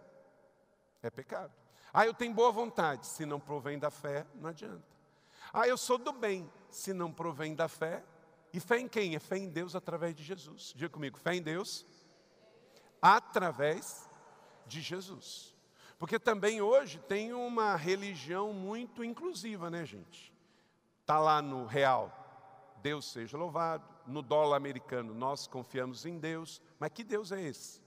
é 1.03 1.11
pecado. 1.11 1.53
Ah, 1.93 2.07
eu 2.07 2.13
tenho 2.13 2.35
boa 2.35 2.51
vontade. 2.51 3.07
Se 3.07 3.25
não 3.25 3.39
provém 3.39 3.79
da 3.79 3.91
fé, 3.91 4.27
não 4.35 4.51
adianta. 4.51 4.85
Ah, 5.53 5.67
eu 5.67 5.77
sou 5.77 5.99
do 5.99 6.13
bem. 6.13 6.51
Se 6.71 6.93
não 6.93 7.13
provém 7.13 7.55
da 7.55 7.69
fé. 7.69 8.05
E 8.53 8.61
fé 8.61 8.79
em 8.79 8.89
quem? 8.89 9.15
É 9.15 9.19
fé 9.19 9.37
em 9.37 9.49
Deus 9.49 9.77
através 9.77 10.15
de 10.15 10.23
Jesus. 10.23 10.73
Diga 10.75 10.91
comigo, 10.91 11.19
fé 11.19 11.35
em 11.35 11.43
Deus 11.43 11.87
através 13.01 14.09
de 14.67 14.81
Jesus. 14.81 15.55
Porque 15.99 16.19
também 16.19 16.61
hoje 16.61 16.99
tem 17.09 17.33
uma 17.33 17.75
religião 17.75 18.53
muito 18.53 19.03
inclusiva, 19.03 19.71
né, 19.71 19.85
gente? 19.85 20.33
Está 21.01 21.19
lá 21.19 21.43
no 21.43 21.65
real, 21.67 22.13
Deus 22.83 23.11
seja 23.11 23.37
louvado. 23.37 23.85
No 24.09 24.23
dólar 24.23 24.57
americano, 24.57 25.15
nós 25.15 25.47
confiamos 25.47 26.05
em 26.07 26.19
Deus. 26.19 26.61
Mas 26.79 26.91
que 26.91 27.05
Deus 27.05 27.31
é 27.31 27.41
esse? 27.41 27.83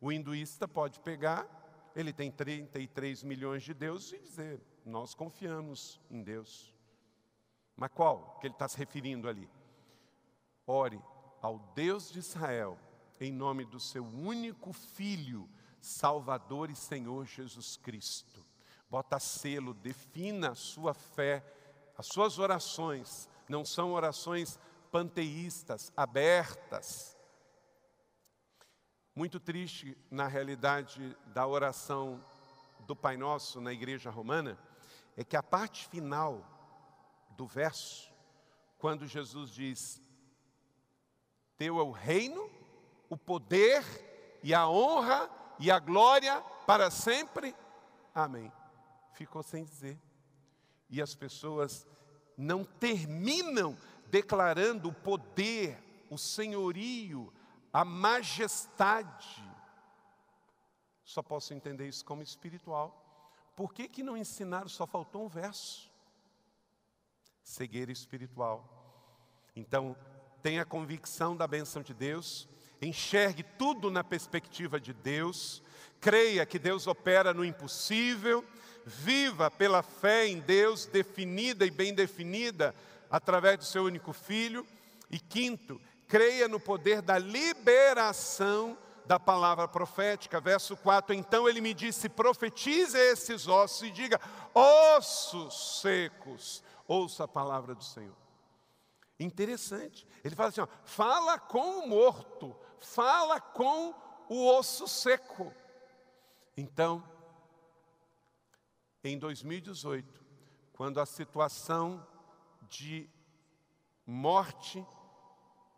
O 0.00 0.10
hinduísta 0.10 0.66
pode 0.66 0.98
pegar 1.00 1.46
ele 1.94 2.12
tem 2.12 2.30
33 2.30 3.22
milhões 3.22 3.62
de 3.62 3.74
deuses 3.74 4.12
e 4.12 4.18
dizer: 4.18 4.60
Nós 4.84 5.14
confiamos 5.14 6.00
em 6.10 6.22
Deus. 6.22 6.74
Mas 7.76 7.90
qual 7.94 8.38
que 8.40 8.46
ele 8.46 8.54
está 8.54 8.68
se 8.68 8.78
referindo 8.78 9.28
ali? 9.28 9.48
Ore 10.66 11.00
ao 11.40 11.58
Deus 11.74 12.10
de 12.10 12.20
Israel, 12.20 12.78
em 13.20 13.32
nome 13.32 13.64
do 13.64 13.80
seu 13.80 14.04
único 14.04 14.72
Filho, 14.72 15.48
Salvador 15.80 16.70
e 16.70 16.76
Senhor 16.76 17.26
Jesus 17.26 17.76
Cristo. 17.76 18.44
bota 18.88 19.18
selo, 19.18 19.74
defina 19.74 20.50
a 20.50 20.54
sua 20.54 20.94
fé. 20.94 21.44
As 21.96 22.06
suas 22.06 22.38
orações 22.38 23.28
não 23.48 23.64
são 23.64 23.92
orações 23.92 24.58
panteístas, 24.92 25.90
abertas. 25.96 27.16
Muito 29.14 29.40
triste 29.40 29.96
na 30.10 30.26
realidade 30.26 31.16
da 31.28 31.46
oração 31.46 32.22
do 32.80 32.94
Pai 32.94 33.16
Nosso 33.16 33.60
na 33.60 33.72
igreja 33.72 34.10
romana 34.10 34.58
é 35.16 35.24
que 35.24 35.36
a 35.36 35.42
parte 35.42 35.88
final 35.88 36.46
do 37.30 37.46
verso, 37.46 38.12
quando 38.78 39.06
Jesus 39.06 39.50
diz: 39.50 40.00
Teu 41.56 41.78
é 41.78 41.82
o 41.82 41.90
reino, 41.90 42.50
o 43.08 43.16
poder 43.16 43.82
e 44.42 44.52
a 44.54 44.68
honra 44.68 45.30
e 45.58 45.70
a 45.70 45.78
glória 45.78 46.40
para 46.66 46.90
sempre. 46.90 47.54
Amém. 48.14 48.52
Ficou 49.14 49.42
sem 49.42 49.64
dizer. 49.64 49.98
E 50.90 51.00
as 51.00 51.14
pessoas 51.14 51.86
não 52.36 52.64
terminam 52.64 53.76
declarando 54.12 54.90
o 54.90 54.92
poder, 54.92 55.82
o 56.10 56.18
senhorio, 56.18 57.32
a 57.72 57.82
majestade. 57.82 59.42
Só 61.02 61.22
posso 61.22 61.54
entender 61.54 61.88
isso 61.88 62.04
como 62.04 62.22
espiritual. 62.22 63.02
Por 63.56 63.72
que, 63.72 63.88
que 63.88 64.02
não 64.02 64.14
ensinaram? 64.14 64.68
Só 64.68 64.86
faltou 64.86 65.24
um 65.24 65.28
verso. 65.28 65.90
Cegueira 67.42 67.90
espiritual. 67.90 68.68
Então, 69.56 69.96
tenha 70.42 70.66
convicção 70.66 71.34
da 71.34 71.46
benção 71.46 71.80
de 71.80 71.94
Deus, 71.94 72.46
enxergue 72.82 73.42
tudo 73.42 73.90
na 73.90 74.04
perspectiva 74.04 74.78
de 74.78 74.92
Deus, 74.92 75.62
creia 75.98 76.44
que 76.44 76.58
Deus 76.58 76.86
opera 76.86 77.32
no 77.32 77.44
impossível, 77.44 78.44
viva 78.84 79.50
pela 79.50 79.82
fé 79.82 80.26
em 80.26 80.38
Deus, 80.40 80.84
definida 80.84 81.64
e 81.64 81.70
bem 81.70 81.94
definida 81.94 82.74
através 83.12 83.58
do 83.58 83.64
seu 83.64 83.84
único 83.84 84.14
filho. 84.14 84.66
E 85.10 85.20
quinto, 85.20 85.78
creia 86.08 86.48
no 86.48 86.58
poder 86.58 87.02
da 87.02 87.18
liberação 87.18 88.78
da 89.04 89.20
palavra 89.20 89.68
profética. 89.68 90.40
Verso 90.40 90.74
4: 90.74 91.14
Então 91.14 91.46
ele 91.46 91.60
me 91.60 91.74
disse: 91.74 92.08
profetize 92.08 92.96
esses 92.96 93.46
ossos 93.46 93.82
e 93.82 93.90
diga: 93.90 94.18
ossos 94.54 95.80
secos, 95.82 96.64
ouça 96.88 97.24
a 97.24 97.28
palavra 97.28 97.74
do 97.74 97.84
Senhor. 97.84 98.16
Interessante, 99.20 100.06
ele 100.24 100.34
fala 100.34 100.48
assim: 100.48 100.62
ó, 100.62 100.68
fala 100.84 101.38
com 101.38 101.80
o 101.80 101.88
morto, 101.88 102.56
fala 102.80 103.38
com 103.38 103.94
o 104.28 104.48
osso 104.56 104.88
seco. 104.88 105.52
Então, 106.56 107.04
em 109.04 109.18
2018, 109.18 110.22
quando 110.72 111.00
a 111.00 111.06
situação 111.06 112.06
de 112.72 113.08
morte, 114.06 114.84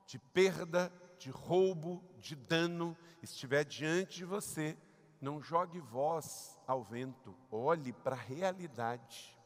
de 0.06 0.16
perda, 0.18 0.92
de 1.18 1.28
roubo, 1.28 2.04
de 2.18 2.36
dano 2.36 2.96
estiver 3.20 3.64
diante 3.64 4.18
de 4.18 4.24
você, 4.24 4.78
não 5.20 5.42
jogue 5.42 5.80
voz 5.80 6.60
ao 6.66 6.84
vento, 6.84 7.34
olhe 7.50 7.92
para 7.92 8.14
a 8.14 8.18
realidade 8.18 9.36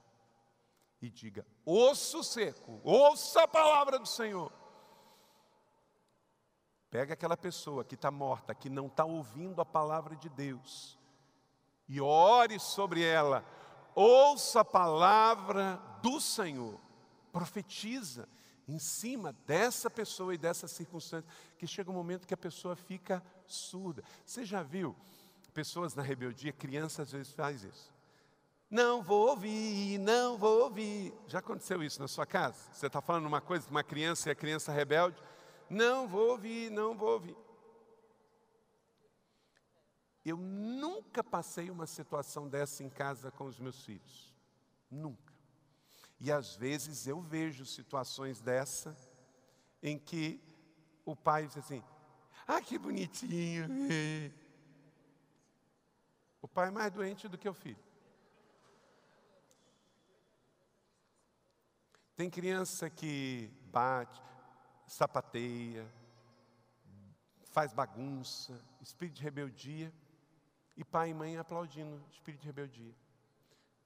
e 1.01 1.09
diga: 1.09 1.47
osso 1.65 2.23
seco, 2.23 2.81
ouça 2.85 3.45
a 3.45 3.49
palavra 3.49 3.99
do 3.99 4.07
Senhor. 4.07 4.53
Pega 6.91 7.15
aquela 7.15 7.37
pessoa 7.37 7.85
que 7.85 7.95
está 7.95 8.11
morta, 8.11 8.55
que 8.55 8.69
não 8.69 8.87
está 8.87 9.05
ouvindo 9.05 9.61
a 9.61 9.65
palavra 9.65 10.17
de 10.17 10.29
Deus, 10.29 10.99
e 11.89 12.01
ore 12.01 12.59
sobre 12.59 13.03
ela, 13.03 13.45
ouça 13.95 14.61
a 14.61 14.65
palavra 14.65 15.77
do 16.03 16.21
Senhor, 16.21 16.79
profetiza 17.33 18.29
em 18.67 18.79
cima 18.79 19.35
dessa 19.47 19.89
pessoa 19.89 20.35
e 20.35 20.39
dessa 20.39 20.69
circunstância, 20.69 21.29
que 21.57 21.67
chega 21.67 21.91
um 21.91 21.95
momento 21.95 22.27
que 22.27 22.35
a 22.35 22.37
pessoa 22.37 22.77
fica 22.77 23.23
surda. 23.47 24.05
Você 24.27 24.45
já 24.45 24.63
viu 24.63 24.95
pessoas 25.55 25.95
na 25.95 26.03
rebeldia, 26.03 26.53
crianças 26.53 27.09
às 27.09 27.13
vezes 27.13 27.33
faz 27.33 27.65
isso. 27.65 27.93
Não 28.71 29.03
vou 29.03 29.31
ouvir, 29.31 29.99
não 29.99 30.37
vou 30.37 30.65
ouvir. 30.65 31.15
Já 31.27 31.39
aconteceu 31.39 31.83
isso 31.83 32.01
na 32.01 32.07
sua 32.07 32.27
casa? 32.27 32.71
Você 32.71 32.87
está 32.87 33.01
falando 33.01 33.25
uma 33.25 33.41
coisa 33.41 33.65
com 33.65 33.71
uma 33.71 33.83
criança 33.83 34.29
e 34.29 34.33
a 34.33 34.35
criança 34.35 34.71
rebelde? 34.71 35.17
Não 35.71 36.07
vou 36.07 36.33
ouvir, 36.33 36.71
não 36.71 36.95
vou 36.95 37.13
ouvir. 37.15 37.37
Eu 40.23 40.37
nunca 40.37 41.25
passei 41.25 41.71
uma 41.71 41.87
situação 41.87 42.47
dessa 42.47 42.85
em 42.85 42.91
casa 42.91 43.31
com 43.31 43.45
os 43.45 43.59
meus 43.59 43.83
filhos. 43.83 44.35
Nunca. 44.91 45.28
E 46.21 46.33
às 46.33 46.57
vezes 46.57 47.07
eu 47.07 47.21
vejo 47.21 47.65
situações 47.65 48.41
dessa 48.41 48.97
em 49.83 49.99
que 49.99 50.41
o 51.05 51.15
pai 51.15 51.47
diz 51.47 51.57
assim: 51.57 51.83
Ah, 52.47 52.61
que 52.61 52.79
bonitinho. 52.79 53.67
O 56.41 56.49
pai 56.49 56.69
é 56.69 56.71
mais 56.71 56.93
doente 56.93 57.29
do 57.29 57.39
que 57.39 57.49
o 57.49 57.55
filho. 57.55 57.79
Tem 62.17 62.29
criança 62.29 62.91
que 62.91 63.49
bate, 63.67 64.21
sapateia, 64.87 65.87
faz 67.45 67.73
bagunça, 67.73 68.61
espírito 68.81 69.17
de 69.17 69.23
rebeldia. 69.23 69.93
E 70.77 70.85
pai 70.85 71.11
e 71.11 71.15
mãe 71.15 71.37
aplaudindo 71.37 72.01
espírito 72.11 72.41
de 72.41 72.47
rebeldia. 72.47 72.95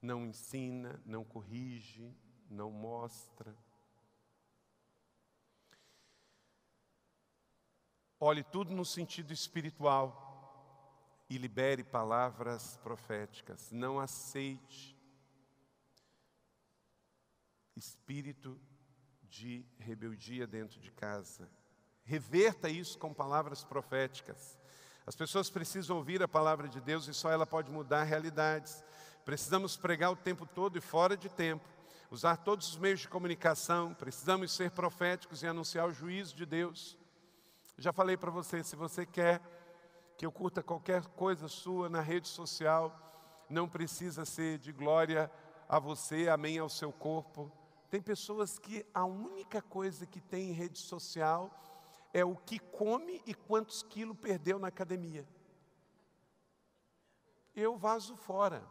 Não 0.03 0.27
ensina, 0.27 1.01
não 1.07 1.25
corrige, 1.25 2.13
não 2.51 2.71
mostra. 2.71 3.57
Olhe 8.19 8.43
tudo 8.43 8.75
no 8.75 8.85
sentido 8.85 9.33
espiritual 9.33 10.29
e 11.31 11.39
libere 11.39 11.83
palavras 11.83 12.77
proféticas. 12.79 13.71
Não 13.71 13.99
aceite 13.99 15.01
espírito 17.77 18.61
de 19.23 19.65
rebeldia 19.79 20.47
dentro 20.47 20.79
de 20.79 20.91
casa. 20.91 21.49
Reverta 22.05 22.69
isso 22.69 22.99
com 22.99 23.15
palavras 23.15 23.65
proféticas. 23.65 24.59
As 25.07 25.17
pessoas 25.17 25.51
precisam 25.51 25.97
ouvir 25.97 26.23
a 26.23 26.29
palavra 26.29 26.69
de 26.69 26.81
Deus 26.81 27.09
e 27.09 27.15
só 27.15 27.31
ela 27.31 27.47
pode 27.47 27.71
mudar 27.71 28.05
realidades. 28.05 28.85
Precisamos 29.25 29.77
pregar 29.77 30.11
o 30.11 30.17
tempo 30.17 30.45
todo 30.45 30.77
e 30.77 30.81
fora 30.81 31.17
de 31.17 31.29
tempo, 31.29 31.65
usar 32.11 32.37
todos 32.39 32.69
os 32.69 32.77
meios 32.77 33.01
de 33.01 33.09
comunicação, 33.09 33.95
precisamos 33.95 34.53
ser 34.53 34.73
proféticos 34.73 35.43
e 35.43 35.47
anunciar 35.47 35.87
o 35.89 35.93
juízo 35.93 36.35
de 36.35 36.45
Deus. 36.45 36.99
Já 37.79 37.93
falei 37.93 38.17
para 38.17 38.31
você, 38.31 38.65
se 38.65 38.75
você 38.75 39.07
quer 39.07 39.41
que 40.19 40.27
eu 40.27 40.33
curta 40.33 40.63
qualquer 40.63 41.05
coisa 41.07 41.49
sua 41.49 41.89
na 41.89 42.01
rede 42.01 42.29
social, 42.29 42.99
não 43.49 43.69
precisa 43.69 44.25
ser 44.25 44.59
de 44.59 44.73
glória 44.73 45.31
a 45.69 45.79
você, 45.79 46.29
amém 46.29 46.59
ao 46.59 46.69
seu 46.69 46.93
corpo. 46.93 47.51
Tem 47.89 48.03
pessoas 48.03 48.59
que 48.59 48.85
a 48.93 49.05
única 49.05 49.63
coisa 49.63 50.05
que 50.05 50.21
tem 50.21 50.51
em 50.51 50.53
rede 50.53 50.79
social 50.79 51.51
é 52.13 52.25
o 52.25 52.37
que 52.37 52.59
come 52.59 53.23
e 53.25 53.35
quantos 53.35 53.83
quilos 53.83 54.19
perdeu 54.19 54.59
na 54.59 54.69
academia. 54.69 55.27
Eu 57.55 57.77
vazo 57.77 58.17
fora. 58.17 58.63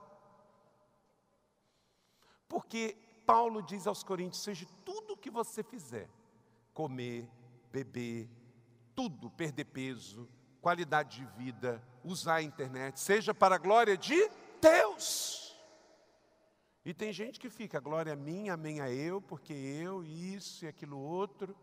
Porque 2.52 2.98
Paulo 3.26 3.64
diz 3.64 3.88
aos 3.88 4.04
Coríntios: 4.04 4.44
seja 4.44 4.68
tudo 4.84 5.14
o 5.14 5.18
que 5.18 5.30
você 5.30 5.64
fizer, 5.64 6.10
comer, 6.74 7.26
beber, 7.72 8.30
tudo, 8.94 9.32
perder 9.32 9.64
peso, 9.64 10.28
qualidade 10.60 11.22
de 11.22 11.26
vida, 11.38 11.82
usar 12.04 12.36
a 12.36 12.42
internet, 12.42 13.00
seja 13.00 13.34
para 13.34 13.56
a 13.56 13.58
glória 13.58 13.96
de 13.96 14.30
Deus. 14.60 15.58
E 16.84 16.94
tem 16.94 17.14
gente 17.14 17.40
que 17.40 17.50
fica, 17.50 17.80
glória 17.80 18.12
a 18.12 18.18
mim, 18.18 18.50
amém 18.50 18.82
a 18.82 18.92
eu, 18.92 19.22
porque 19.22 19.54
eu, 19.54 20.04
isso 20.04 20.66
e 20.66 20.68
aquilo 20.68 21.00
outro. 21.00 21.56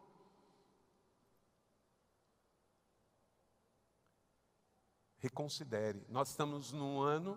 reconsidere. 5.19 6.01
Nós 6.09 6.31
estamos 6.31 6.73
num 6.73 7.01
ano 7.01 7.37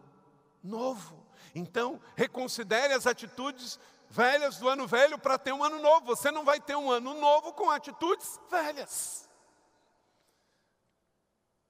novo. 0.63 1.25
Então, 1.53 1.99
reconsidere 2.15 2.93
as 2.93 3.07
atitudes 3.07 3.79
velhas 4.09 4.57
do 4.57 4.67
ano 4.67 4.87
velho 4.87 5.17
para 5.17 5.37
ter 5.37 5.53
um 5.53 5.63
ano 5.63 5.81
novo. 5.81 6.07
Você 6.07 6.31
não 6.31 6.43
vai 6.43 6.59
ter 6.59 6.75
um 6.75 6.91
ano 6.91 7.13
novo 7.13 7.53
com 7.53 7.69
atitudes 7.69 8.39
velhas. 8.49 9.29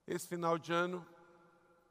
Esse 0.08 0.28
final 0.28 0.58
de 0.58 0.74
ano 0.74 1.06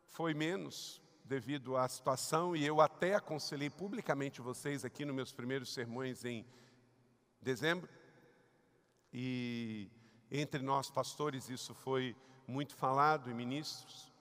foi 0.09 0.34
menos 0.34 1.01
devido 1.24 1.76
à 1.76 1.88
situação 1.88 2.57
e 2.57 2.66
eu 2.66 2.80
até 2.80 3.14
aconselhei 3.14 3.70
publicamente 3.70 4.40
vocês 4.40 4.84
aqui 4.84 5.05
nos 5.05 5.14
meus 5.14 5.32
primeiros 5.32 5.72
sermões 5.72 6.24
em 6.24 6.44
dezembro. 7.40 7.88
E 9.12 9.88
entre 10.30 10.61
nós 10.61 10.90
pastores 10.90 11.48
isso 11.48 11.72
foi 11.72 12.16
muito 12.46 12.74
falado 12.74 13.30
e 13.30 13.34
ministros. 13.34 14.12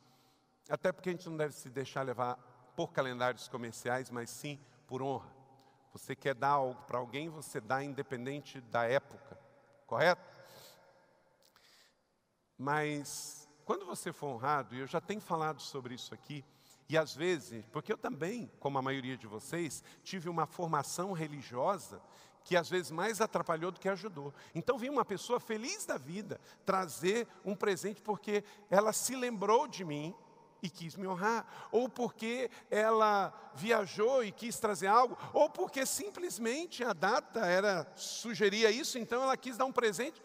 Até 0.70 0.92
porque 0.92 1.10
a 1.10 1.12
gente 1.12 1.28
não 1.28 1.36
deve 1.36 1.56
se 1.56 1.70
deixar 1.70 2.04
levar 2.04 2.38
por 2.80 2.94
calendários 2.94 3.50
comerciais, 3.50 4.10
mas 4.10 4.30
sim 4.30 4.58
por 4.88 5.02
honra. 5.02 5.30
Você 5.92 6.16
quer 6.16 6.34
dar 6.34 6.52
algo 6.52 6.82
para 6.84 6.98
alguém, 6.98 7.28
você 7.28 7.60
dá 7.60 7.84
independente 7.84 8.62
da 8.62 8.86
época, 8.86 9.38
correto? 9.86 10.24
Mas 12.58 13.50
quando 13.66 13.86
você 13.86 14.14
for 14.14 14.28
honrado, 14.28 14.74
e 14.74 14.80
eu 14.80 14.88
já 14.88 15.02
tenho 15.02 15.20
falado 15.20 15.62
sobre 15.62 15.94
isso 15.94 16.14
aqui, 16.14 16.46
e 16.88 16.98
às 16.98 17.14
vezes, 17.14 17.66
porque 17.66 17.92
eu 17.92 17.98
também, 17.98 18.50
como 18.62 18.78
a 18.78 18.82
maioria 18.82 19.18
de 19.18 19.28
vocês, 19.28 19.84
tive 20.02 20.30
uma 20.30 20.46
formação 20.46 21.12
religiosa 21.12 22.02
que 22.46 22.56
às 22.56 22.70
vezes 22.70 22.92
mais 22.92 23.20
atrapalhou 23.20 23.72
do 23.72 23.80
que 23.82 23.90
ajudou. 23.90 24.34
Então 24.56 24.78
vinha 24.78 24.94
uma 24.94 25.04
pessoa 25.04 25.42
feliz 25.42 25.86
da 25.86 25.98
vida 25.98 26.40
trazer 26.66 27.28
um 27.44 27.58
presente 27.58 28.02
porque 28.02 28.42
ela 28.70 28.94
se 28.94 29.18
lembrou 29.18 29.68
de 29.68 29.84
mim 29.84 30.16
e 30.62 30.70
quis 30.70 30.96
me 30.96 31.08
honrar, 31.08 31.46
ou 31.72 31.88
porque 31.88 32.50
ela 32.70 33.34
viajou 33.56 34.24
e 34.24 34.32
quis 34.32 34.60
trazer 34.60 34.88
algo, 34.88 35.18
ou 35.34 35.50
porque 35.50 35.86
simplesmente 35.86 36.84
a 36.84 36.94
data 36.94 37.46
era 37.46 37.92
sugeria 37.96 38.70
isso, 38.72 38.98
então 38.98 39.24
ela 39.24 39.38
quis 39.38 39.58
dar 39.58 39.66
um 39.66 39.72
presente. 39.72 40.22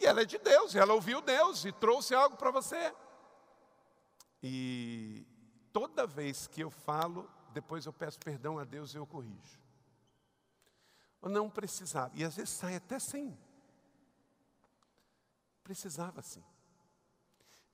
E 0.00 0.06
ela 0.06 0.22
é 0.22 0.24
de 0.24 0.38
Deus, 0.38 0.74
ela 0.74 0.94
ouviu 0.94 1.20
Deus 1.20 1.64
e 1.64 1.72
trouxe 1.72 2.14
algo 2.14 2.36
para 2.36 2.50
você. 2.50 2.94
E 4.42 5.26
toda 5.72 6.06
vez 6.06 6.46
que 6.46 6.60
eu 6.60 6.70
falo, 6.70 7.28
depois 7.52 7.84
eu 7.84 7.92
peço 7.92 8.18
perdão 8.20 8.58
a 8.58 8.64
Deus 8.64 8.94
e 8.94 8.96
eu 8.96 9.06
corrijo. 9.06 9.58
Eu 11.20 11.28
não 11.28 11.50
precisava, 11.50 12.12
e 12.14 12.22
às 12.22 12.36
vezes 12.36 12.50
sai 12.50 12.76
até 12.76 12.98
sem. 13.00 13.36
Precisava 15.64 16.22
sim. 16.22 16.44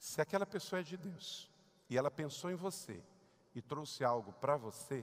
Se 0.05 0.21
aquela 0.21 0.45
pessoa 0.45 0.81
é 0.81 0.83
de 0.83 0.99
Deus 0.99 1.51
e 1.89 1.97
ela 1.97 2.11
pensou 2.11 2.51
em 2.51 2.55
você 2.55 3.03
e 3.55 3.63
trouxe 3.63 4.05
algo 4.05 4.35
para 4.35 4.55
você, 4.55 5.03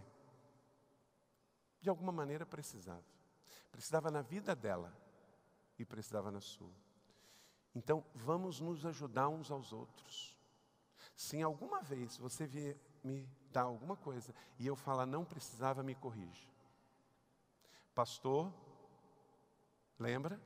de 1.81 1.89
alguma 1.89 2.11
maneira 2.11 2.45
precisava. 2.45 3.03
Precisava 3.71 4.11
na 4.11 4.21
vida 4.21 4.55
dela 4.55 4.95
e 5.79 5.83
precisava 5.83 6.29
na 6.29 6.39
sua. 6.39 6.69
Então, 7.73 8.05
vamos 8.13 8.59
nos 8.59 8.85
ajudar 8.85 9.27
uns 9.27 9.49
aos 9.49 9.73
outros. 9.73 10.37
Se 11.15 11.35
em 11.35 11.41
alguma 11.41 11.81
vez 11.81 12.15
você 12.17 12.45
vier 12.45 12.77
me 13.03 13.27
dar 13.51 13.63
alguma 13.63 13.97
coisa 13.97 14.35
e 14.59 14.67
eu 14.67 14.75
falar 14.75 15.07
não 15.07 15.25
precisava, 15.25 15.81
me 15.81 15.95
corrija. 15.95 16.47
Pastor, 17.95 18.53
lembra? 19.97 20.39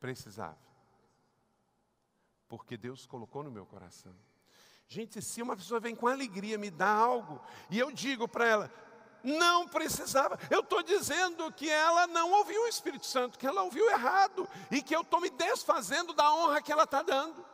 Precisava. 0.00 0.65
Porque 2.48 2.76
Deus 2.76 3.06
colocou 3.06 3.42
no 3.42 3.50
meu 3.50 3.66
coração. 3.66 4.14
Gente, 4.88 5.20
se 5.20 5.42
uma 5.42 5.56
pessoa 5.56 5.80
vem 5.80 5.94
com 5.94 6.06
alegria 6.06 6.56
me 6.56 6.70
dar 6.70 6.94
algo 6.94 7.40
e 7.68 7.78
eu 7.78 7.90
digo 7.90 8.28
para 8.28 8.46
ela, 8.46 8.72
não 9.22 9.66
precisava. 9.66 10.38
Eu 10.48 10.60
estou 10.60 10.82
dizendo 10.82 11.52
que 11.52 11.68
ela 11.68 12.06
não 12.06 12.30
ouviu 12.32 12.62
o 12.62 12.68
Espírito 12.68 13.06
Santo, 13.06 13.38
que 13.38 13.46
ela 13.46 13.62
ouviu 13.62 13.90
errado 13.90 14.48
e 14.70 14.80
que 14.80 14.94
eu 14.94 15.00
estou 15.00 15.20
me 15.20 15.30
desfazendo 15.30 16.12
da 16.12 16.32
honra 16.32 16.62
que 16.62 16.70
ela 16.70 16.84
está 16.84 17.02
dando. 17.02 17.44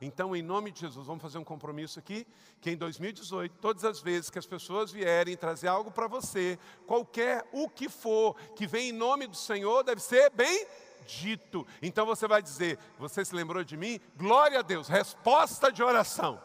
Então, 0.00 0.36
em 0.36 0.42
nome 0.42 0.70
de 0.70 0.80
Jesus, 0.80 1.08
vamos 1.08 1.20
fazer 1.20 1.38
um 1.38 1.44
compromisso 1.44 1.98
aqui, 1.98 2.24
que 2.60 2.70
em 2.70 2.76
2018, 2.76 3.58
todas 3.58 3.84
as 3.84 4.00
vezes 4.00 4.30
que 4.30 4.38
as 4.38 4.46
pessoas 4.46 4.92
vierem 4.92 5.36
trazer 5.36 5.66
algo 5.66 5.90
para 5.90 6.06
você, 6.06 6.56
qualquer 6.86 7.44
o 7.50 7.68
que 7.68 7.88
for, 7.88 8.36
que 8.54 8.64
vem 8.64 8.90
em 8.90 8.92
nome 8.92 9.26
do 9.26 9.36
Senhor, 9.36 9.82
deve 9.82 10.00
ser 10.00 10.30
bem 10.30 10.68
dito. 11.06 11.66
Então 11.82 12.06
você 12.06 12.26
vai 12.26 12.42
dizer: 12.42 12.78
Você 12.98 13.24
se 13.24 13.34
lembrou 13.34 13.62
de 13.64 13.76
mim? 13.76 14.00
Glória 14.16 14.60
a 14.60 14.62
Deus, 14.62 14.88
resposta 14.88 15.70
de 15.70 15.82
oração. 15.82 16.40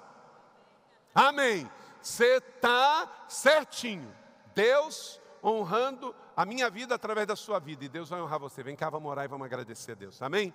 Amém. 1.13 1.69
Você 2.01 2.37
está 2.37 3.25
certinho. 3.27 4.13
Deus 4.53 5.19
honrando 5.43 6.15
a 6.35 6.45
minha 6.45 6.69
vida 6.69 6.95
através 6.95 7.27
da 7.27 7.35
sua 7.35 7.59
vida, 7.59 7.85
e 7.85 7.89
Deus 7.89 8.09
vai 8.09 8.21
honrar 8.21 8.39
você. 8.39 8.63
Vem 8.63 8.75
cá, 8.75 8.89
vamos 8.89 9.09
orar 9.09 9.25
e 9.25 9.27
vamos 9.27 9.45
agradecer 9.45 9.91
a 9.91 9.95
Deus. 9.95 10.21
Amém? 10.21 10.53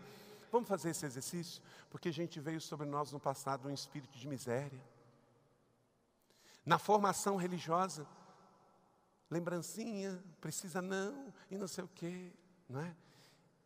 Vamos 0.50 0.68
fazer 0.68 0.90
esse 0.90 1.04
exercício? 1.04 1.62
Porque 1.90 2.08
a 2.08 2.12
gente 2.12 2.40
veio 2.40 2.60
sobre 2.60 2.86
nós 2.86 3.12
no 3.12 3.20
passado 3.20 3.68
um 3.68 3.72
espírito 3.72 4.18
de 4.18 4.26
miséria. 4.26 4.80
Na 6.64 6.78
formação 6.78 7.36
religiosa, 7.36 8.06
lembrancinha, 9.30 10.22
precisa 10.40 10.80
não, 10.80 11.32
e 11.50 11.56
não 11.56 11.68
sei 11.68 11.84
o 11.84 11.88
quê, 11.88 12.32
não 12.68 12.80
é? 12.80 12.94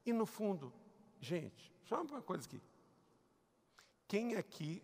E 0.05 0.12
no 0.12 0.26
fundo, 0.26 0.72
gente, 1.20 1.72
só 1.84 2.03
uma 2.03 2.22
coisa 2.22 2.46
aqui. 2.46 2.61
Quem 4.09 4.36
aqui 4.36 4.82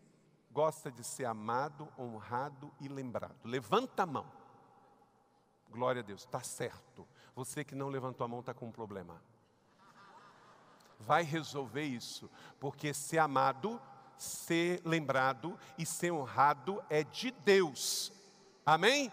gosta 0.50 0.90
de 0.90 1.04
ser 1.04 1.24
amado, 1.24 1.88
honrado 1.98 2.72
e 2.80 2.88
lembrado? 2.88 3.36
Levanta 3.44 4.04
a 4.04 4.06
mão. 4.06 4.30
Glória 5.70 6.00
a 6.00 6.04
Deus, 6.04 6.22
está 6.22 6.42
certo. 6.42 7.06
Você 7.34 7.64
que 7.64 7.74
não 7.74 7.88
levantou 7.88 8.24
a 8.24 8.28
mão 8.28 8.40
está 8.40 8.54
com 8.54 8.66
um 8.66 8.72
problema 8.72 9.20
vai 10.98 11.22
resolver 11.22 11.84
isso, 11.84 12.30
porque 12.58 12.92
ser 12.92 13.18
amado, 13.18 13.80
ser 14.16 14.82
lembrado 14.84 15.58
e 15.76 15.86
ser 15.86 16.10
honrado 16.10 16.82
é 16.90 17.04
de 17.04 17.30
Deus. 17.30 18.12
Amém? 18.66 19.12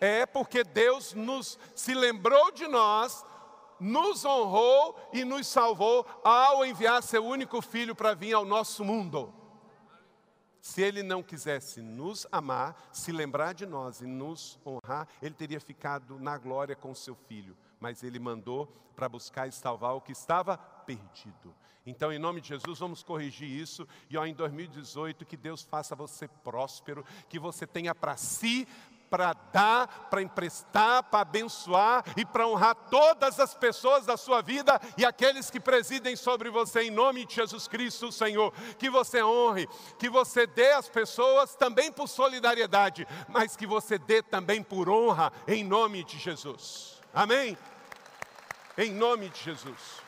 É 0.00 0.24
porque 0.24 0.62
Deus 0.62 1.14
nos 1.14 1.58
se 1.74 1.94
lembrou 1.94 2.52
de 2.52 2.66
nós, 2.68 3.24
nos 3.80 4.24
honrou 4.24 4.96
e 5.12 5.24
nos 5.24 5.46
salvou 5.46 6.06
ao 6.24 6.64
enviar 6.64 7.02
seu 7.02 7.24
único 7.24 7.60
filho 7.60 7.94
para 7.94 8.14
vir 8.14 8.32
ao 8.32 8.44
nosso 8.44 8.84
mundo. 8.84 9.32
Se 10.60 10.82
ele 10.82 11.02
não 11.02 11.22
quisesse 11.22 11.80
nos 11.80 12.26
amar, 12.32 12.88
se 12.92 13.12
lembrar 13.12 13.52
de 13.52 13.64
nós 13.64 14.00
e 14.00 14.06
nos 14.06 14.58
honrar, 14.66 15.06
ele 15.22 15.34
teria 15.34 15.60
ficado 15.60 16.18
na 16.18 16.36
glória 16.36 16.74
com 16.74 16.92
seu 16.92 17.14
filho. 17.14 17.56
Mas 17.78 18.02
ele 18.02 18.18
mandou 18.18 18.66
para 18.96 19.08
buscar 19.08 19.46
e 19.46 19.52
salvar 19.52 19.94
o 19.94 20.00
que 20.00 20.10
estava 20.10 20.58
perdido. 20.58 21.54
Então, 21.86 22.12
em 22.12 22.18
nome 22.18 22.40
de 22.40 22.48
Jesus, 22.48 22.80
vamos 22.80 23.04
corrigir 23.04 23.48
isso. 23.48 23.86
E 24.10 24.18
ó, 24.18 24.26
em 24.26 24.34
2018, 24.34 25.24
que 25.24 25.36
Deus 25.36 25.62
faça 25.62 25.94
você 25.94 26.26
próspero, 26.26 27.04
que 27.28 27.38
você 27.38 27.64
tenha 27.64 27.94
para 27.94 28.16
si, 28.16 28.66
para 29.10 29.32
dar, 29.52 30.08
para 30.10 30.22
emprestar, 30.22 31.02
para 31.04 31.20
abençoar 31.20 32.04
e 32.16 32.24
para 32.24 32.46
honrar 32.46 32.74
todas 32.90 33.38
as 33.40 33.54
pessoas 33.54 34.04
da 34.04 34.16
sua 34.16 34.42
vida 34.42 34.80
e 34.96 35.04
aqueles 35.04 35.50
que 35.50 35.60
presidem 35.60 36.16
sobre 36.16 36.50
você, 36.50 36.82
em 36.82 36.90
nome 36.90 37.24
de 37.24 37.34
Jesus 37.34 37.68
Cristo, 37.68 38.10
Senhor. 38.12 38.52
Que 38.78 38.90
você 38.90 39.22
honre, 39.22 39.68
que 39.98 40.08
você 40.08 40.46
dê 40.46 40.72
às 40.72 40.88
pessoas 40.88 41.54
também 41.54 41.90
por 41.90 42.08
solidariedade, 42.08 43.06
mas 43.28 43.56
que 43.56 43.66
você 43.66 43.98
dê 43.98 44.22
também 44.22 44.62
por 44.62 44.88
honra, 44.88 45.32
em 45.46 45.64
nome 45.64 46.04
de 46.04 46.18
Jesus. 46.18 47.00
Amém? 47.14 47.56
Em 48.76 48.92
nome 48.92 49.28
de 49.30 49.42
Jesus. 49.42 50.04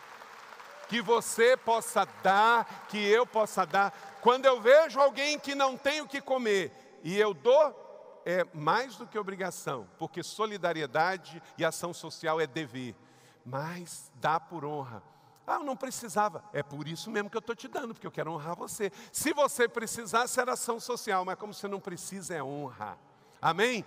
Que 0.89 1.01
você 1.01 1.57
possa 1.57 2.07
dar, 2.23 2.87
que 2.89 2.99
eu 2.99 3.27
possa 3.27 3.65
dar. 3.65 3.93
Quando 4.21 4.47
eu 4.47 4.61
vejo 4.61 5.01
alguém 5.01 5.39
que 5.39 5.55
não 5.55 5.77
tem 5.77 6.01
o 6.01 6.09
que 6.09 6.21
comer 6.21 6.73
e 7.03 7.19
eu 7.19 7.33
dou, 7.33 7.88
é 8.29 8.45
mais 8.53 8.95
do 8.97 9.07
que 9.07 9.19
obrigação, 9.19 9.89
porque 9.99 10.23
solidariedade 10.23 11.43
e 11.57 11.65
ação 11.65 11.95
social 11.95 12.39
é 12.39 12.47
dever, 12.47 12.95
mas 13.43 14.13
dá 14.17 14.39
por 14.39 14.67
honra. 14.67 15.03
Ah, 15.47 15.55
eu 15.55 15.65
não 15.65 15.75
precisava. 15.75 16.45
É 16.53 16.63
por 16.63 16.87
isso 16.87 17.11
mesmo 17.11 17.31
que 17.31 17.39
eu 17.39 17.41
estou 17.41 17.57
te 17.57 17.67
dando, 17.67 17.95
porque 17.95 18.07
eu 18.07 18.11
quero 18.11 18.31
honrar 18.31 18.55
você. 18.55 18.93
Se 19.11 19.33
você 19.33 19.67
precisasse, 19.67 20.39
era 20.39 20.53
ação 20.53 20.79
social, 20.79 21.25
mas 21.25 21.39
como 21.39 21.55
você 21.55 21.67
não 21.67 21.81
precisa, 21.81 22.35
é 22.35 22.43
honra. 22.43 22.99
Amém? 23.41 23.83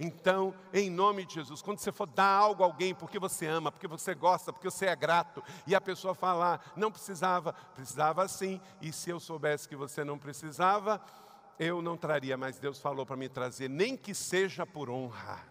Então, 0.00 0.52
em 0.74 0.90
nome 0.90 1.24
de 1.24 1.34
Jesus, 1.34 1.62
quando 1.62 1.78
você 1.78 1.92
for 1.92 2.08
dar 2.08 2.26
algo 2.26 2.64
a 2.64 2.66
alguém 2.66 2.92
porque 2.92 3.20
você 3.20 3.46
ama, 3.46 3.70
porque 3.70 3.86
você 3.86 4.16
gosta, 4.16 4.52
porque 4.52 4.68
você 4.68 4.86
é 4.86 4.96
grato, 4.96 5.44
e 5.64 5.76
a 5.76 5.80
pessoa 5.80 6.12
falar, 6.12 6.72
não 6.74 6.90
precisava, 6.90 7.52
precisava 7.52 8.26
sim, 8.26 8.60
e 8.80 8.92
se 8.92 9.10
eu 9.10 9.20
soubesse 9.20 9.68
que 9.68 9.76
você 9.76 10.02
não 10.02 10.18
precisava, 10.18 11.00
eu 11.60 11.82
não 11.82 11.94
traria, 11.94 12.38
mas 12.38 12.58
Deus 12.58 12.80
falou 12.80 13.04
para 13.04 13.18
me 13.18 13.28
trazer, 13.28 13.68
nem 13.68 13.94
que 13.94 14.14
seja 14.14 14.64
por 14.64 14.88
honra. 14.88 15.46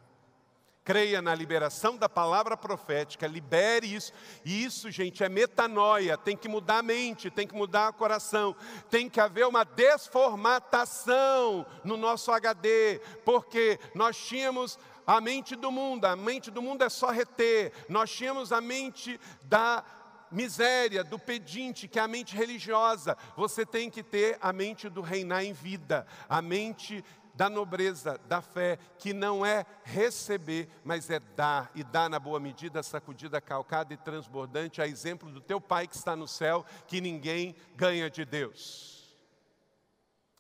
Creia 0.84 1.22
na 1.22 1.36
liberação 1.36 1.96
da 1.96 2.10
palavra 2.10 2.58
profética, 2.58 3.28
libere 3.28 3.94
isso. 3.94 4.12
E 4.44 4.64
isso, 4.64 4.90
gente, 4.90 5.24
é 5.24 5.30
metanoia. 5.30 6.18
Tem 6.18 6.36
que 6.36 6.48
mudar 6.48 6.80
a 6.80 6.82
mente, 6.82 7.30
tem 7.30 7.46
que 7.46 7.54
mudar 7.54 7.92
o 7.92 7.94
coração, 7.94 8.56
tem 8.90 9.08
que 9.08 9.20
haver 9.20 9.46
uma 9.46 9.64
desformatação 9.64 11.64
no 11.84 11.96
nosso 11.96 12.32
HD, 12.32 13.00
porque 13.24 13.80
nós 13.94 14.18
tínhamos 14.18 14.80
a 15.06 15.22
mente 15.22 15.56
do 15.56 15.72
mundo, 15.72 16.06
a 16.06 16.16
mente 16.16 16.50
do 16.50 16.62
mundo 16.62 16.84
é 16.84 16.90
só 16.90 17.12
reter, 17.12 17.72
nós 17.88 18.10
tínhamos 18.10 18.52
a 18.52 18.60
mente 18.60 19.20
da 19.44 19.84
miséria, 20.32 21.04
do 21.04 21.18
pedinte, 21.18 21.88
que 21.88 22.00
é 22.00 22.02
a 22.02 22.08
mente 22.08 22.36
religiosa. 22.36 23.18
Você 23.36 23.66
tem 23.66 23.90
que 23.90 24.04
ter 24.04 24.38
a 24.42 24.52
mente 24.54 24.90
do 24.90 25.02
reinar 25.02 25.44
em 25.44 25.54
vida, 25.54 26.06
a 26.28 26.42
mente 26.42 27.04
da 27.40 27.50
nobreza, 27.50 28.20
da 28.28 28.42
fé, 28.42 28.78
que 28.98 29.14
não 29.14 29.46
é 29.46 29.66
receber, 29.84 30.68
mas 30.84 31.10
é 31.10 31.20
dar, 31.20 31.72
e 31.74 31.86
dar 31.86 32.10
na 32.10 32.20
boa 32.20 32.38
medida, 32.38 32.84
sacudida, 32.84 33.40
calcada 33.40 33.94
e 33.94 33.98
transbordante, 33.98 34.82
a 34.82 34.88
exemplo 34.88 35.32
do 35.32 35.40
teu 35.40 35.62
Pai 35.62 35.88
que 35.88 35.96
está 35.96 36.18
no 36.18 36.28
céu, 36.28 36.66
que 36.86 37.00
ninguém 37.00 37.56
ganha 37.78 38.10
de 38.10 38.26
Deus. 38.26 39.16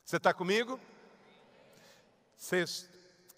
Você 0.03 0.17
está 0.17 0.33
comigo? 0.33 0.77
Sexto, 2.35 2.88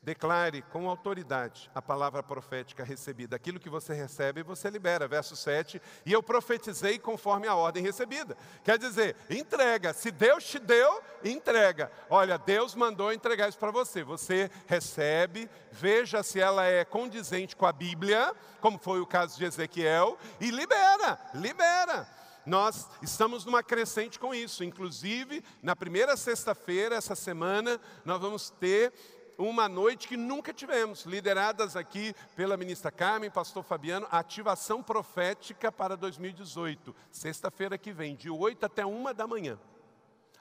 declare 0.04 0.64
com 0.64 0.90
autoridade 0.90 1.70
a 1.76 1.82
palavra 1.82 2.24
profética 2.24 2.84
recebida. 2.84 3.36
Aquilo 3.36 3.60
que 3.60 3.70
você 3.70 3.94
recebe, 3.94 4.42
você 4.42 4.70
libera. 4.70 5.08
Verso 5.08 5.36
7. 5.36 5.80
E 6.06 6.12
eu 6.12 6.24
profetizei 6.24 6.98
conforme 6.98 7.48
a 7.48 7.56
ordem 7.56 7.84
recebida. 7.84 8.36
Quer 8.64 8.80
dizer, 8.80 9.16
entrega. 9.30 9.94
Se 9.94 10.10
Deus 10.10 10.44
te 10.44 10.58
deu, 10.58 11.02
entrega. 11.24 11.92
Olha, 12.10 12.38
Deus 12.38 12.74
mandou 12.74 13.14
entregar 13.14 13.48
isso 13.48 13.60
para 13.60 13.72
você. 13.72 14.04
Você 14.04 14.50
recebe, 14.66 15.48
veja 15.72 16.24
se 16.24 16.40
ela 16.40 16.66
é 16.66 16.84
condizente 16.84 17.56
com 17.56 17.68
a 17.68 17.72
Bíblia, 17.72 18.34
como 18.60 18.80
foi 18.80 19.00
o 19.00 19.06
caso 19.06 19.38
de 19.38 19.46
Ezequiel, 19.46 20.18
e 20.40 20.50
libera, 20.50 21.20
libera. 21.36 22.08
Nós 22.44 22.90
estamos 23.04 23.46
numa 23.46 23.62
crescente 23.62 24.18
com 24.18 24.34
isso. 24.34 24.64
Inclusive, 24.64 25.44
na 25.62 25.76
primeira 25.76 26.18
sexta-feira, 26.18 26.96
essa 26.96 27.16
semana, 27.16 27.80
nós 28.04 28.20
vamos 28.20 28.50
ter 28.50 28.92
uma 29.38 29.68
noite 29.68 30.08
que 30.08 30.18
nunca 30.18 30.54
tivemos, 30.54 31.06
lideradas 31.06 31.76
aqui 31.76 32.14
pela 32.36 32.58
ministra 32.58 32.92
Carmen, 32.92 33.30
pastor 33.30 33.64
Fabiano, 33.64 34.08
ativação 34.12 34.84
profética 34.84 35.72
para 35.72 35.98
2018, 35.98 36.96
sexta-feira 37.12 37.78
que 37.78 37.92
vem, 37.92 38.16
de 38.16 38.30
8 38.30 38.66
até 38.66 38.86
1 38.86 39.14
da 39.14 39.28
manhã. 39.28 39.60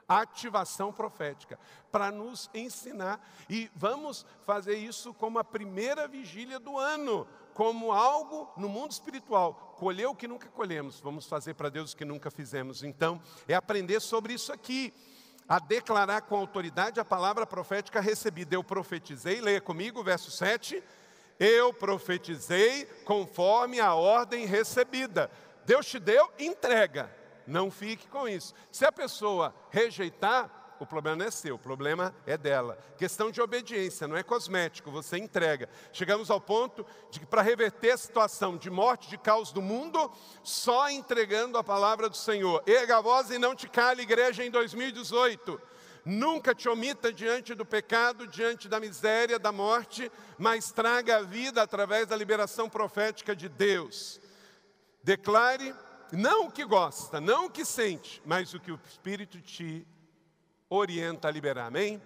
Ativação 0.07 0.91
profética, 0.91 1.57
para 1.89 2.11
nos 2.11 2.49
ensinar. 2.53 3.25
E 3.49 3.71
vamos 3.73 4.25
fazer 4.45 4.75
isso 4.75 5.13
como 5.13 5.39
a 5.39 5.43
primeira 5.43 6.07
vigília 6.07 6.59
do 6.59 6.77
ano, 6.77 7.25
como 7.53 7.91
algo 7.93 8.51
no 8.57 8.67
mundo 8.67 8.91
espiritual. 8.91 9.75
Colher 9.77 10.07
o 10.07 10.15
que 10.15 10.27
nunca 10.27 10.49
colhemos, 10.49 10.99
vamos 10.99 11.25
fazer 11.25 11.53
para 11.53 11.69
Deus 11.69 11.93
o 11.93 11.97
que 11.97 12.03
nunca 12.03 12.29
fizemos. 12.29 12.83
Então, 12.83 13.21
é 13.47 13.53
aprender 13.53 14.01
sobre 14.01 14.33
isso 14.33 14.51
aqui 14.51 14.93
a 15.51 15.59
declarar 15.59 16.21
com 16.21 16.37
autoridade 16.37 16.97
a 16.97 17.03
palavra 17.03 17.45
profética 17.45 17.99
recebida. 17.99 18.55
Eu 18.55 18.63
profetizei, 18.63 19.41
leia 19.41 19.59
comigo, 19.59 20.01
verso 20.01 20.31
7. 20.31 20.81
Eu 21.37 21.73
profetizei 21.73 22.85
conforme 23.03 23.77
a 23.77 23.93
ordem 23.93 24.45
recebida. 24.45 25.29
Deus 25.65 25.87
te 25.87 25.99
deu, 25.99 26.31
entrega. 26.39 27.13
Não 27.45 27.69
fique 27.69 28.07
com 28.07 28.29
isso. 28.29 28.53
Se 28.71 28.85
a 28.85 28.93
pessoa 28.93 29.53
rejeitar, 29.71 30.60
o 30.83 30.85
problema 30.85 31.17
não 31.17 31.25
é 31.25 31.31
seu, 31.31 31.55
o 31.55 31.59
problema 31.59 32.11
é 32.25 32.35
dela. 32.35 32.75
Questão 32.97 33.29
de 33.29 33.39
obediência, 33.39 34.07
não 34.07 34.17
é 34.17 34.23
cosmético, 34.23 34.89
você 34.89 35.15
entrega. 35.15 35.69
Chegamos 35.93 36.31
ao 36.31 36.41
ponto 36.41 36.83
de 37.11 37.19
que 37.19 37.25
para 37.25 37.43
reverter 37.43 37.91
a 37.91 37.97
situação 37.97 38.57
de 38.57 38.67
morte, 38.67 39.07
de 39.07 39.17
caos 39.17 39.51
do 39.51 39.61
mundo, 39.61 40.11
só 40.43 40.89
entregando 40.89 41.57
a 41.59 41.63
palavra 41.63 42.09
do 42.09 42.17
Senhor. 42.17 42.63
Erga 42.65 42.97
a 42.97 43.01
voz 43.01 43.29
e 43.29 43.37
não 43.37 43.55
te 43.55 43.69
cale, 43.69 44.01
igreja, 44.01 44.43
em 44.43 44.49
2018. 44.49 45.61
Nunca 46.03 46.55
te 46.55 46.67
omita 46.67 47.13
diante 47.13 47.53
do 47.53 47.63
pecado, 47.63 48.25
diante 48.25 48.67
da 48.67 48.79
miséria, 48.79 49.37
da 49.37 49.51
morte, 49.51 50.11
mas 50.35 50.71
traga 50.71 51.17
a 51.17 51.21
vida 51.21 51.61
através 51.61 52.07
da 52.07 52.15
liberação 52.15 52.67
profética 52.67 53.35
de 53.35 53.47
Deus. 53.47 54.19
Declare 55.03 55.75
não 56.11 56.47
o 56.47 56.51
que 56.51 56.65
gosta, 56.65 57.21
não 57.21 57.45
o 57.45 57.51
que 57.51 57.63
sente, 57.63 58.19
mas 58.25 58.51
o 58.55 58.59
que 58.59 58.71
o 58.71 58.79
Espírito 58.89 59.39
te 59.39 59.85
orienta 60.71 61.27
a 61.27 61.31
liberar. 61.31 61.67
Amém? 61.67 62.01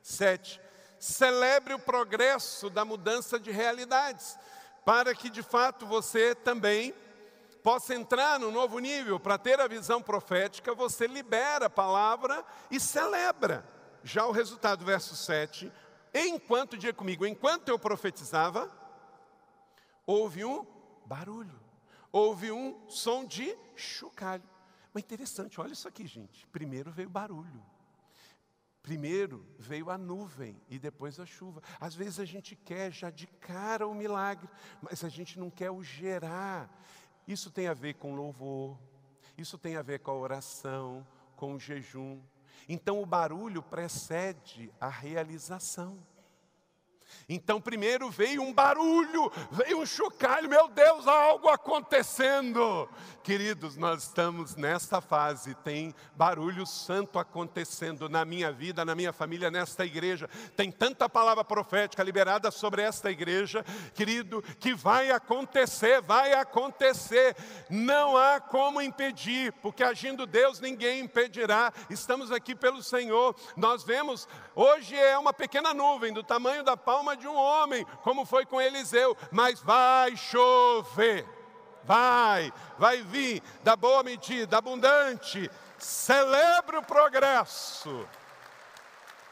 Sete, 0.00 0.60
celebre 1.00 1.74
o 1.74 1.78
progresso 1.78 2.70
da 2.70 2.84
mudança 2.84 3.38
de 3.40 3.50
realidades, 3.50 4.38
para 4.84 5.14
que 5.14 5.28
de 5.28 5.42
fato 5.42 5.84
você 5.84 6.34
também 6.34 6.94
possa 7.62 7.94
entrar 7.94 8.38
no 8.38 8.52
novo 8.52 8.78
nível. 8.78 9.18
Para 9.18 9.36
ter 9.36 9.60
a 9.60 9.66
visão 9.66 10.00
profética, 10.00 10.74
você 10.74 11.08
libera 11.08 11.66
a 11.66 11.70
palavra 11.70 12.44
e 12.70 12.78
celebra. 12.78 13.68
Já 14.04 14.24
o 14.26 14.32
resultado, 14.32 14.84
verso 14.84 15.16
7, 15.16 15.70
enquanto, 16.14 16.78
diga 16.78 16.94
comigo, 16.94 17.26
enquanto 17.26 17.68
eu 17.68 17.78
profetizava, 17.78 18.70
houve 20.06 20.44
um 20.44 20.64
barulho, 21.04 21.60
houve 22.12 22.52
um 22.52 22.88
som 22.88 23.24
de 23.24 23.58
chocalho. 23.74 24.48
Mas 24.94 25.02
interessante, 25.02 25.60
olha 25.60 25.72
isso 25.72 25.88
aqui, 25.88 26.06
gente. 26.06 26.46
Primeiro 26.46 26.92
veio 26.92 27.10
barulho. 27.10 27.77
Primeiro 28.88 29.44
veio 29.58 29.90
a 29.90 29.98
nuvem 29.98 30.58
e 30.66 30.78
depois 30.78 31.20
a 31.20 31.26
chuva. 31.26 31.62
Às 31.78 31.94
vezes 31.94 32.18
a 32.18 32.24
gente 32.24 32.56
quer 32.56 32.90
já 32.90 33.10
de 33.10 33.26
cara 33.26 33.86
o 33.86 33.94
milagre, 33.94 34.48
mas 34.80 35.04
a 35.04 35.10
gente 35.10 35.38
não 35.38 35.50
quer 35.50 35.70
o 35.70 35.82
gerar. 35.82 36.74
Isso 37.26 37.50
tem 37.50 37.66
a 37.66 37.74
ver 37.74 37.96
com 37.96 38.14
louvor, 38.14 38.78
isso 39.36 39.58
tem 39.58 39.76
a 39.76 39.82
ver 39.82 39.98
com 39.98 40.10
a 40.10 40.14
oração, 40.14 41.06
com 41.36 41.52
o 41.52 41.60
jejum. 41.60 42.18
Então 42.66 43.02
o 43.02 43.04
barulho 43.04 43.62
precede 43.62 44.72
a 44.80 44.88
realização. 44.88 45.98
Então, 47.28 47.60
primeiro 47.60 48.10
veio 48.10 48.42
um 48.42 48.52
barulho, 48.52 49.30
veio 49.50 49.78
um 49.78 49.86
chocalho, 49.86 50.48
meu 50.48 50.68
Deus, 50.68 51.06
há 51.06 51.12
algo 51.12 51.48
acontecendo. 51.48 52.88
Queridos, 53.22 53.76
nós 53.76 54.04
estamos 54.04 54.56
nesta 54.56 55.00
fase, 55.00 55.54
tem 55.56 55.94
barulho 56.16 56.66
santo 56.66 57.18
acontecendo 57.18 58.08
na 58.08 58.24
minha 58.24 58.50
vida, 58.50 58.84
na 58.84 58.94
minha 58.94 59.12
família, 59.12 59.50
nesta 59.50 59.84
igreja. 59.84 60.28
Tem 60.56 60.70
tanta 60.70 61.08
palavra 61.08 61.44
profética 61.44 62.02
liberada 62.02 62.50
sobre 62.50 62.82
esta 62.82 63.10
igreja, 63.10 63.64
querido, 63.94 64.42
que 64.58 64.74
vai 64.74 65.10
acontecer, 65.10 66.00
vai 66.00 66.32
acontecer. 66.32 67.36
Não 67.68 68.16
há 68.16 68.40
como 68.40 68.80
impedir, 68.80 69.52
porque 69.60 69.84
agindo 69.84 70.26
Deus 70.26 70.60
ninguém 70.60 71.00
impedirá. 71.00 71.72
Estamos 71.90 72.32
aqui 72.32 72.54
pelo 72.54 72.82
Senhor. 72.82 73.36
Nós 73.56 73.84
vemos, 73.84 74.26
hoje 74.54 74.96
é 74.96 75.18
uma 75.18 75.32
pequena 75.34 75.74
nuvem 75.74 76.12
do 76.12 76.22
tamanho 76.22 76.64
da 76.64 76.76
palma 76.76 76.97
de 77.16 77.26
um 77.26 77.34
homem, 77.34 77.84
como 78.02 78.24
foi 78.24 78.44
com 78.44 78.60
Eliseu, 78.60 79.16
mas 79.30 79.60
vai 79.60 80.16
chover. 80.16 81.26
Vai, 81.84 82.52
vai 82.76 83.02
vir 83.02 83.42
da 83.62 83.74
boa 83.74 84.02
medida, 84.02 84.58
abundante. 84.58 85.50
Celebre 85.78 86.76
o 86.76 86.82
progresso. 86.82 88.06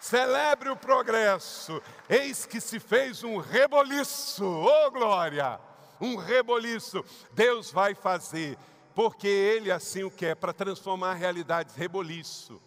Celebre 0.00 0.68
o 0.68 0.76
progresso. 0.76 1.82
Eis 2.08 2.46
que 2.46 2.60
se 2.60 2.78
fez 2.78 3.24
um 3.24 3.38
reboliço. 3.38 4.44
Oh 4.44 4.90
glória! 4.90 5.60
Um 6.00 6.16
reboliço. 6.16 7.04
Deus 7.32 7.70
vai 7.70 7.94
fazer, 7.94 8.56
porque 8.94 9.26
Ele 9.26 9.70
assim 9.70 10.04
o 10.04 10.10
quer, 10.10 10.36
para 10.36 10.52
transformar 10.52 11.14
realidades. 11.14 11.74
Reboliço. 11.74 12.62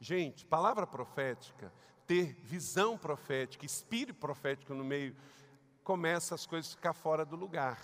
Gente, 0.00 0.46
palavra 0.46 0.86
profética 0.86 1.72
ter 2.08 2.34
visão 2.42 2.96
profética, 2.96 3.66
espírito 3.66 4.18
profético 4.18 4.72
no 4.72 4.82
meio, 4.82 5.14
começa 5.84 6.34
as 6.34 6.46
coisas 6.46 6.72
a 6.72 6.76
ficar 6.76 6.94
fora 6.94 7.22
do 7.22 7.36
lugar. 7.36 7.78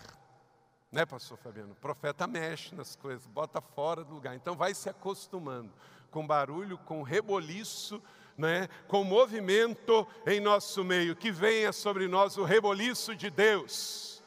Né, 0.90 1.04
pastor 1.04 1.36
Fabiano? 1.36 1.72
O 1.72 1.76
profeta 1.76 2.26
mexe 2.26 2.74
nas 2.74 2.96
coisas, 2.96 3.26
bota 3.26 3.60
fora 3.60 4.02
do 4.02 4.14
lugar. 4.14 4.34
Então 4.34 4.56
vai 4.56 4.74
se 4.74 4.88
acostumando 4.88 5.70
com 6.10 6.26
barulho, 6.26 6.78
com 6.78 7.02
reboliço, 7.02 8.02
né, 8.38 8.68
com 8.88 9.04
movimento 9.04 10.06
em 10.26 10.40
nosso 10.40 10.82
meio, 10.82 11.14
que 11.14 11.30
venha 11.30 11.72
sobre 11.72 12.08
nós 12.08 12.38
o 12.38 12.44
reboliço 12.44 13.14
de 13.14 13.28
Deus. 13.28 14.22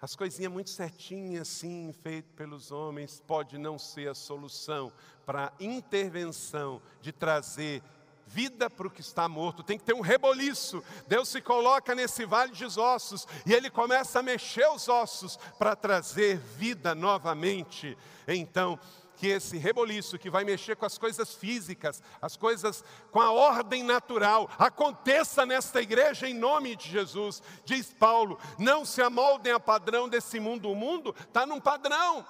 As 0.00 0.16
coisinhas 0.16 0.52
muito 0.52 0.70
certinhas, 0.70 1.42
assim, 1.42 1.92
feitas 2.02 2.32
pelos 2.34 2.72
homens, 2.72 3.22
pode 3.26 3.58
não 3.58 3.78
ser 3.78 4.08
a 4.08 4.14
solução 4.14 4.92
para 5.24 5.46
a 5.46 5.52
intervenção 5.64 6.82
de 7.00 7.12
trazer 7.12 7.82
vida 8.26 8.68
para 8.68 8.86
o 8.86 8.90
que 8.90 9.00
está 9.00 9.28
morto, 9.28 9.62
tem 9.62 9.78
que 9.78 9.84
ter 9.84 9.94
um 9.94 10.00
reboliço. 10.00 10.82
Deus 11.06 11.28
se 11.28 11.40
coloca 11.40 11.94
nesse 11.94 12.24
vale 12.24 12.52
de 12.52 12.64
ossos 12.78 13.26
e 13.46 13.52
ele 13.52 13.70
começa 13.70 14.18
a 14.18 14.22
mexer 14.22 14.68
os 14.68 14.88
ossos 14.88 15.38
para 15.58 15.76
trazer 15.76 16.38
vida 16.38 16.94
novamente. 16.94 17.96
Então, 18.26 18.78
que 19.16 19.28
esse 19.28 19.56
reboliço 19.56 20.18
que 20.18 20.28
vai 20.28 20.44
mexer 20.44 20.76
com 20.76 20.84
as 20.84 20.98
coisas 20.98 21.34
físicas, 21.34 22.02
as 22.20 22.36
coisas 22.36 22.84
com 23.10 23.20
a 23.20 23.30
ordem 23.30 23.82
natural, 23.82 24.50
aconteça 24.58 25.46
nesta 25.46 25.80
igreja 25.80 26.28
em 26.28 26.34
nome 26.34 26.76
de 26.76 26.88
Jesus. 26.88 27.42
Diz 27.64 27.92
Paulo: 27.92 28.38
não 28.58 28.84
se 28.84 29.00
amoldem 29.00 29.52
a 29.52 29.60
padrão 29.60 30.08
desse 30.08 30.40
mundo, 30.40 30.70
o 30.70 30.74
mundo 30.74 31.14
está 31.20 31.46
num 31.46 31.60
padrão. 31.60 32.26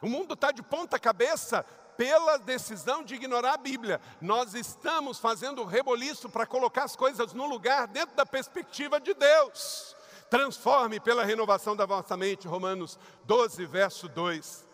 O 0.00 0.08
mundo 0.08 0.34
está 0.34 0.52
de 0.52 0.62
ponta 0.62 0.98
cabeça 0.98 1.66
pela 1.98 2.38
decisão 2.38 3.02
de 3.02 3.16
ignorar 3.16 3.54
a 3.54 3.56
Bíblia. 3.56 4.00
Nós 4.20 4.54
estamos 4.54 5.18
fazendo 5.18 5.64
reboliço 5.64 6.28
para 6.28 6.46
colocar 6.46 6.84
as 6.84 6.94
coisas 6.94 7.32
no 7.32 7.44
lugar 7.44 7.88
dentro 7.88 8.14
da 8.14 8.24
perspectiva 8.24 9.00
de 9.00 9.12
Deus. 9.12 9.96
Transforme 10.30 11.00
pela 11.00 11.24
renovação 11.24 11.74
da 11.74 11.84
vossa 11.84 12.16
mente, 12.16 12.46
Romanos 12.46 12.96
12, 13.24 13.66
verso 13.66 14.08
2. 14.08 14.64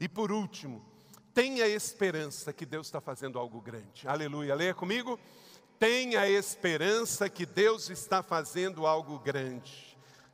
E 0.00 0.08
por 0.08 0.32
último, 0.32 0.82
tenha 1.34 1.66
esperança 1.66 2.54
que 2.54 2.64
Deus 2.64 2.86
está 2.86 3.02
fazendo 3.02 3.38
algo 3.38 3.60
grande. 3.60 4.08
Aleluia. 4.08 4.54
Leia 4.54 4.74
comigo. 4.74 5.20
Tenha 5.78 6.26
esperança 6.26 7.28
que 7.28 7.44
Deus 7.44 7.90
está 7.90 8.22
fazendo 8.22 8.86
algo 8.86 9.18
grande. 9.18 9.91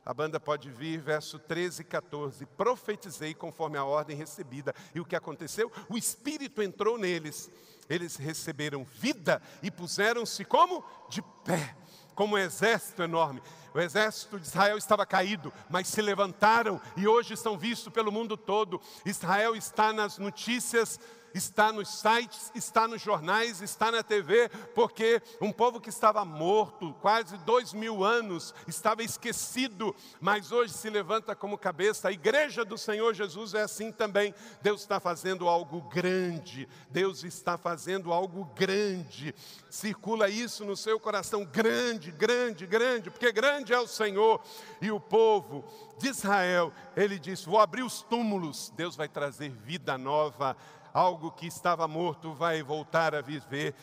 A 0.09 0.13
banda 0.15 0.39
pode 0.39 0.71
vir, 0.71 0.99
verso 0.99 1.37
13 1.37 1.83
e 1.83 1.85
14. 1.85 2.43
Profetizei 2.43 3.35
conforme 3.35 3.77
a 3.77 3.83
ordem 3.83 4.17
recebida. 4.17 4.73
E 4.95 4.99
o 4.99 5.05
que 5.05 5.15
aconteceu? 5.15 5.71
O 5.87 5.95
Espírito 5.95 6.63
entrou 6.63 6.97
neles. 6.97 7.47
eles 7.87 8.15
receberam 8.15 8.83
vida 8.83 9.39
e 9.61 9.69
puseram-se 9.69 10.43
como? 10.43 10.83
De 11.09 11.21
pé, 11.45 11.75
como 12.15 12.33
um 12.33 12.39
exército 12.39 13.03
enorme. 13.03 13.39
O 13.71 13.79
exército 13.79 14.39
de 14.39 14.47
Israel 14.47 14.79
estava 14.79 15.05
caído, 15.05 15.53
mas 15.69 15.87
se 15.87 16.01
levantaram 16.01 16.81
e 16.97 17.07
hoje 17.07 17.35
estão 17.35 17.55
vistos 17.55 17.93
pelo 17.93 18.11
mundo 18.11 18.35
todo. 18.35 18.81
Israel 19.05 19.55
está 19.55 19.93
nas 19.93 20.17
notícias 20.17 20.99
está 21.33 21.71
nos 21.71 21.89
sites, 21.99 22.51
está 22.55 22.87
nos 22.87 23.01
jornais, 23.01 23.61
está 23.61 23.91
na 23.91 24.03
TV, 24.03 24.49
porque 24.73 25.21
um 25.41 25.51
povo 25.51 25.79
que 25.79 25.89
estava 25.89 26.23
morto 26.25 26.93
quase 27.01 27.37
dois 27.39 27.73
mil 27.73 28.03
anos, 28.03 28.53
estava 28.67 29.03
esquecido, 29.03 29.95
mas 30.19 30.51
hoje 30.51 30.73
se 30.73 30.89
levanta 30.89 31.35
como 31.35 31.57
cabeça. 31.57 32.09
A 32.09 32.11
igreja 32.11 32.65
do 32.65 32.77
Senhor 32.77 33.13
Jesus 33.13 33.53
é 33.53 33.61
assim 33.61 33.91
também. 33.91 34.33
Deus 34.61 34.81
está 34.81 34.99
fazendo 34.99 35.47
algo 35.47 35.81
grande, 35.81 36.67
Deus 36.89 37.23
está 37.23 37.57
fazendo 37.57 38.11
algo 38.11 38.45
grande. 38.55 39.33
Circula 39.69 40.29
isso 40.29 40.65
no 40.65 40.75
seu 40.75 40.99
coração, 40.99 41.45
grande, 41.45 42.11
grande, 42.11 42.65
grande, 42.65 43.09
porque 43.09 43.31
grande 43.31 43.73
é 43.73 43.79
o 43.79 43.87
Senhor 43.87 44.41
e 44.81 44.91
o 44.91 44.99
povo 44.99 45.63
de 45.97 46.07
Israel. 46.07 46.73
Ele 46.95 47.19
disse: 47.19 47.45
Vou 47.45 47.59
abrir 47.59 47.83
os 47.83 48.01
túmulos, 48.01 48.71
Deus 48.75 48.95
vai 48.95 49.07
trazer 49.07 49.49
vida 49.49 49.97
nova 49.97 50.55
algo 50.93 51.31
que 51.31 51.47
estava 51.47 51.87
morto 51.87 52.33
vai 52.33 52.61
voltar 52.63 53.15
a 53.15 53.21
viver 53.21 53.75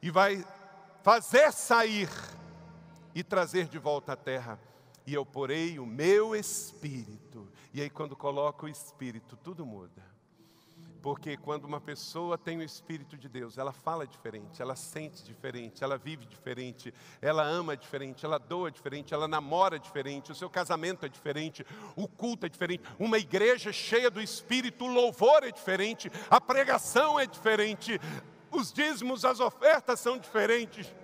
e 0.00 0.10
vai 0.10 0.44
fazer 1.02 1.52
sair 1.52 2.08
e 3.14 3.22
trazer 3.22 3.66
de 3.66 3.78
volta 3.78 4.12
à 4.12 4.16
terra. 4.16 4.58
E 5.06 5.14
eu 5.14 5.26
porei 5.26 5.78
o 5.78 5.86
meu 5.86 6.34
espírito. 6.34 7.48
E 7.74 7.80
aí, 7.80 7.90
quando 7.90 8.14
coloco 8.14 8.66
o 8.66 8.68
espírito, 8.68 9.36
tudo 9.36 9.66
muda. 9.66 10.11
Porque 11.02 11.36
quando 11.36 11.64
uma 11.64 11.80
pessoa 11.80 12.38
tem 12.38 12.58
o 12.58 12.62
Espírito 12.62 13.18
de 13.18 13.28
Deus, 13.28 13.58
ela 13.58 13.72
fala 13.72 14.06
diferente, 14.06 14.62
ela 14.62 14.76
sente 14.76 15.24
diferente, 15.24 15.82
ela 15.82 15.98
vive 15.98 16.24
diferente, 16.24 16.94
ela 17.20 17.42
ama 17.42 17.76
diferente, 17.76 18.24
ela 18.24 18.38
doa 18.38 18.70
diferente, 18.70 19.12
ela 19.12 19.26
namora 19.26 19.80
diferente, 19.80 20.30
o 20.30 20.34
seu 20.34 20.48
casamento 20.48 21.04
é 21.04 21.08
diferente, 21.08 21.66
o 21.96 22.06
culto 22.06 22.46
é 22.46 22.48
diferente, 22.48 22.84
uma 23.00 23.18
igreja 23.18 23.72
cheia 23.72 24.08
do 24.08 24.22
Espírito, 24.22 24.84
o 24.84 24.92
louvor 24.92 25.42
é 25.42 25.50
diferente, 25.50 26.08
a 26.30 26.40
pregação 26.40 27.18
é 27.18 27.26
diferente, 27.26 28.00
os 28.48 28.72
dízimos, 28.72 29.24
as 29.24 29.40
ofertas 29.40 29.98
são 29.98 30.16
diferentes. 30.16 30.94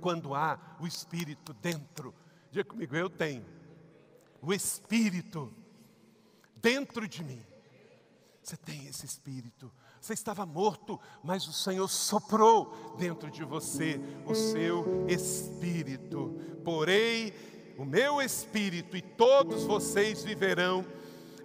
Quando 0.00 0.34
há 0.34 0.58
o 0.80 0.88
Espírito 0.88 1.52
dentro, 1.54 2.12
diga 2.50 2.64
comigo, 2.64 2.96
eu 2.96 3.08
tenho 3.08 3.46
o 4.42 4.52
Espírito 4.52 5.54
dentro 6.56 7.06
de 7.06 7.22
mim. 7.22 7.49
Você 8.50 8.56
tem 8.56 8.88
esse 8.88 9.06
espírito. 9.06 9.70
Você 10.00 10.12
estava 10.12 10.44
morto, 10.44 10.98
mas 11.22 11.46
o 11.46 11.52
Senhor 11.52 11.86
soprou 11.86 12.96
dentro 12.98 13.30
de 13.30 13.44
você 13.44 14.00
o 14.26 14.34
seu 14.34 15.06
espírito. 15.08 16.36
Porei 16.64 17.32
o 17.78 17.84
meu 17.84 18.20
espírito 18.20 18.96
e 18.96 19.02
todos 19.02 19.62
vocês 19.62 20.24
viverão 20.24 20.84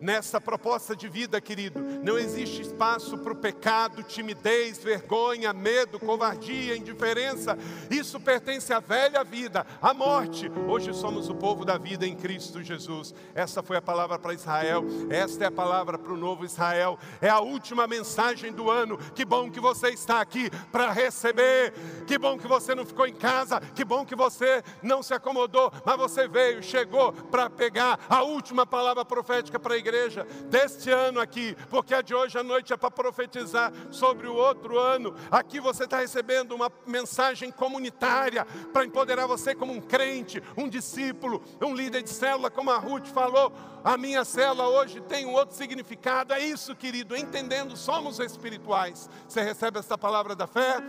nessa 0.05 0.39
proposta 0.39 0.95
de 0.95 1.09
vida, 1.09 1.41
querido. 1.41 1.81
Não 2.03 2.19
existe 2.19 2.61
espaço 2.61 3.17
para 3.17 3.33
o 3.33 3.35
pecado, 3.35 4.03
timidez, 4.03 4.77
vergonha, 4.77 5.51
medo, 5.51 5.99
covardia, 5.99 6.77
indiferença. 6.77 7.57
Isso 7.89 8.19
pertence 8.19 8.71
à 8.71 8.79
velha 8.79 9.23
vida, 9.23 9.65
à 9.81 9.95
morte. 9.95 10.51
Hoje 10.67 10.93
somos 10.93 11.27
o 11.27 11.33
povo 11.33 11.65
da 11.65 11.79
vida 11.79 12.05
em 12.05 12.15
Cristo 12.15 12.61
Jesus. 12.61 13.15
Essa 13.33 13.63
foi 13.63 13.77
a 13.77 13.81
palavra 13.81 14.19
para 14.19 14.35
Israel, 14.35 14.85
esta 15.09 15.45
é 15.45 15.47
a 15.47 15.51
palavra 15.51 15.97
para 15.97 16.13
o 16.13 16.17
novo 16.17 16.45
Israel. 16.45 16.99
É 17.19 17.29
a 17.29 17.39
última 17.39 17.87
mensagem 17.87 18.53
do 18.53 18.69
ano. 18.69 18.99
Que 19.15 19.25
bom 19.25 19.49
que 19.49 19.59
você 19.59 19.89
está 19.89 20.21
aqui 20.21 20.51
para 20.71 20.91
receber. 20.91 21.73
Que 22.05 22.19
bom 22.19 22.37
que 22.37 22.47
você 22.47 22.75
não 22.75 22.85
ficou 22.85 23.07
em 23.07 23.15
casa. 23.15 23.59
Que 23.59 23.83
bom 23.83 24.05
que 24.05 24.15
você 24.15 24.63
não 24.83 25.01
se 25.01 25.15
acomodou, 25.15 25.73
mas 25.83 25.97
você 25.97 26.27
veio, 26.27 26.61
chegou 26.61 27.11
para 27.11 27.49
pegar 27.49 27.99
a 28.07 28.21
última 28.21 28.67
palavra 28.67 29.03
profética 29.03 29.57
para 29.57 29.73
a 29.73 29.77
igreja 29.77 29.94
igreja 29.95 30.27
deste 30.49 30.91
ano 30.91 31.19
aqui, 31.19 31.55
porque 31.69 31.93
a 31.93 32.01
de 32.01 32.13
hoje 32.13 32.37
à 32.37 32.43
noite 32.43 32.73
é 32.73 32.77
para 32.77 32.91
profetizar 32.91 33.71
sobre 33.89 34.27
o 34.27 34.35
outro 34.35 34.77
ano. 34.77 35.15
Aqui 35.31 35.59
você 35.59 35.85
está 35.85 35.99
recebendo 35.99 36.53
uma 36.53 36.69
mensagem 36.85 37.49
comunitária 37.49 38.45
para 38.73 38.85
empoderar 38.85 39.25
você 39.25 39.55
como 39.55 39.71
um 39.71 39.79
crente, 39.79 40.43
um 40.57 40.67
discípulo, 40.67 41.41
um 41.61 41.73
líder 41.73 42.03
de 42.03 42.09
célula, 42.09 42.51
como 42.51 42.71
a 42.71 42.77
Ruth 42.77 43.07
falou. 43.07 43.53
A 43.83 43.97
minha 43.97 44.25
célula 44.25 44.67
hoje 44.67 44.99
tem 45.01 45.25
um 45.25 45.33
outro 45.33 45.55
significado. 45.55 46.33
É 46.33 46.39
isso, 46.39 46.75
querido, 46.75 47.15
entendendo, 47.15 47.77
somos 47.77 48.19
espirituais. 48.19 49.09
Você 49.27 49.41
recebe 49.41 49.79
essa 49.79 49.97
palavra 49.97 50.35
da 50.35 50.47
fé? 50.47 50.81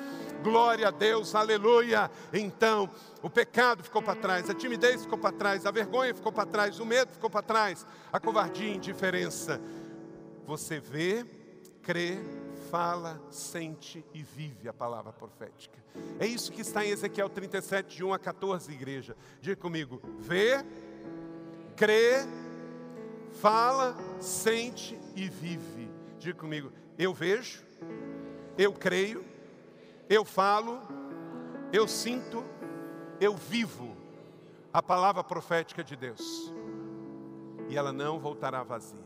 Glória 0.42 0.88
a 0.88 0.90
Deus, 0.90 1.34
aleluia. 1.34 2.10
Então, 2.32 2.88
o 3.26 3.30
pecado 3.30 3.82
ficou 3.82 4.00
para 4.00 4.14
trás, 4.14 4.48
a 4.48 4.54
timidez 4.54 5.02
ficou 5.02 5.18
para 5.18 5.32
trás, 5.32 5.66
a 5.66 5.72
vergonha 5.72 6.14
ficou 6.14 6.30
para 6.30 6.46
trás, 6.46 6.78
o 6.78 6.86
medo 6.86 7.10
ficou 7.10 7.28
para 7.28 7.42
trás, 7.42 7.84
a 8.12 8.20
covardia 8.20 8.68
e 8.68 8.70
a 8.70 8.76
indiferença. 8.76 9.60
Você 10.46 10.78
vê, 10.78 11.26
crê, 11.82 12.20
fala, 12.70 13.20
sente 13.28 14.06
e 14.14 14.22
vive 14.22 14.68
a 14.68 14.72
palavra 14.72 15.12
profética. 15.12 15.76
É 16.20 16.26
isso 16.26 16.52
que 16.52 16.60
está 16.60 16.86
em 16.86 16.90
Ezequiel 16.90 17.28
37, 17.28 17.96
de 17.96 18.04
1 18.04 18.12
a 18.12 18.18
14, 18.20 18.72
igreja. 18.72 19.16
Diga 19.40 19.56
comigo: 19.56 20.00
vê, 20.20 20.64
crê, 21.74 22.24
fala, 23.40 23.96
sente 24.20 24.96
e 25.16 25.28
vive. 25.28 25.90
Diga 26.20 26.38
comigo: 26.38 26.70
eu 26.96 27.12
vejo, 27.12 27.64
eu 28.56 28.72
creio, 28.72 29.24
eu 30.08 30.24
falo, 30.24 30.80
eu 31.72 31.88
sinto, 31.88 32.44
eu 33.20 33.34
vivo 33.34 33.96
a 34.72 34.82
palavra 34.82 35.24
profética 35.24 35.82
de 35.82 35.96
Deus. 35.96 36.52
E 37.68 37.76
ela 37.76 37.92
não 37.92 38.18
voltará 38.18 38.62
vazia. 38.62 39.05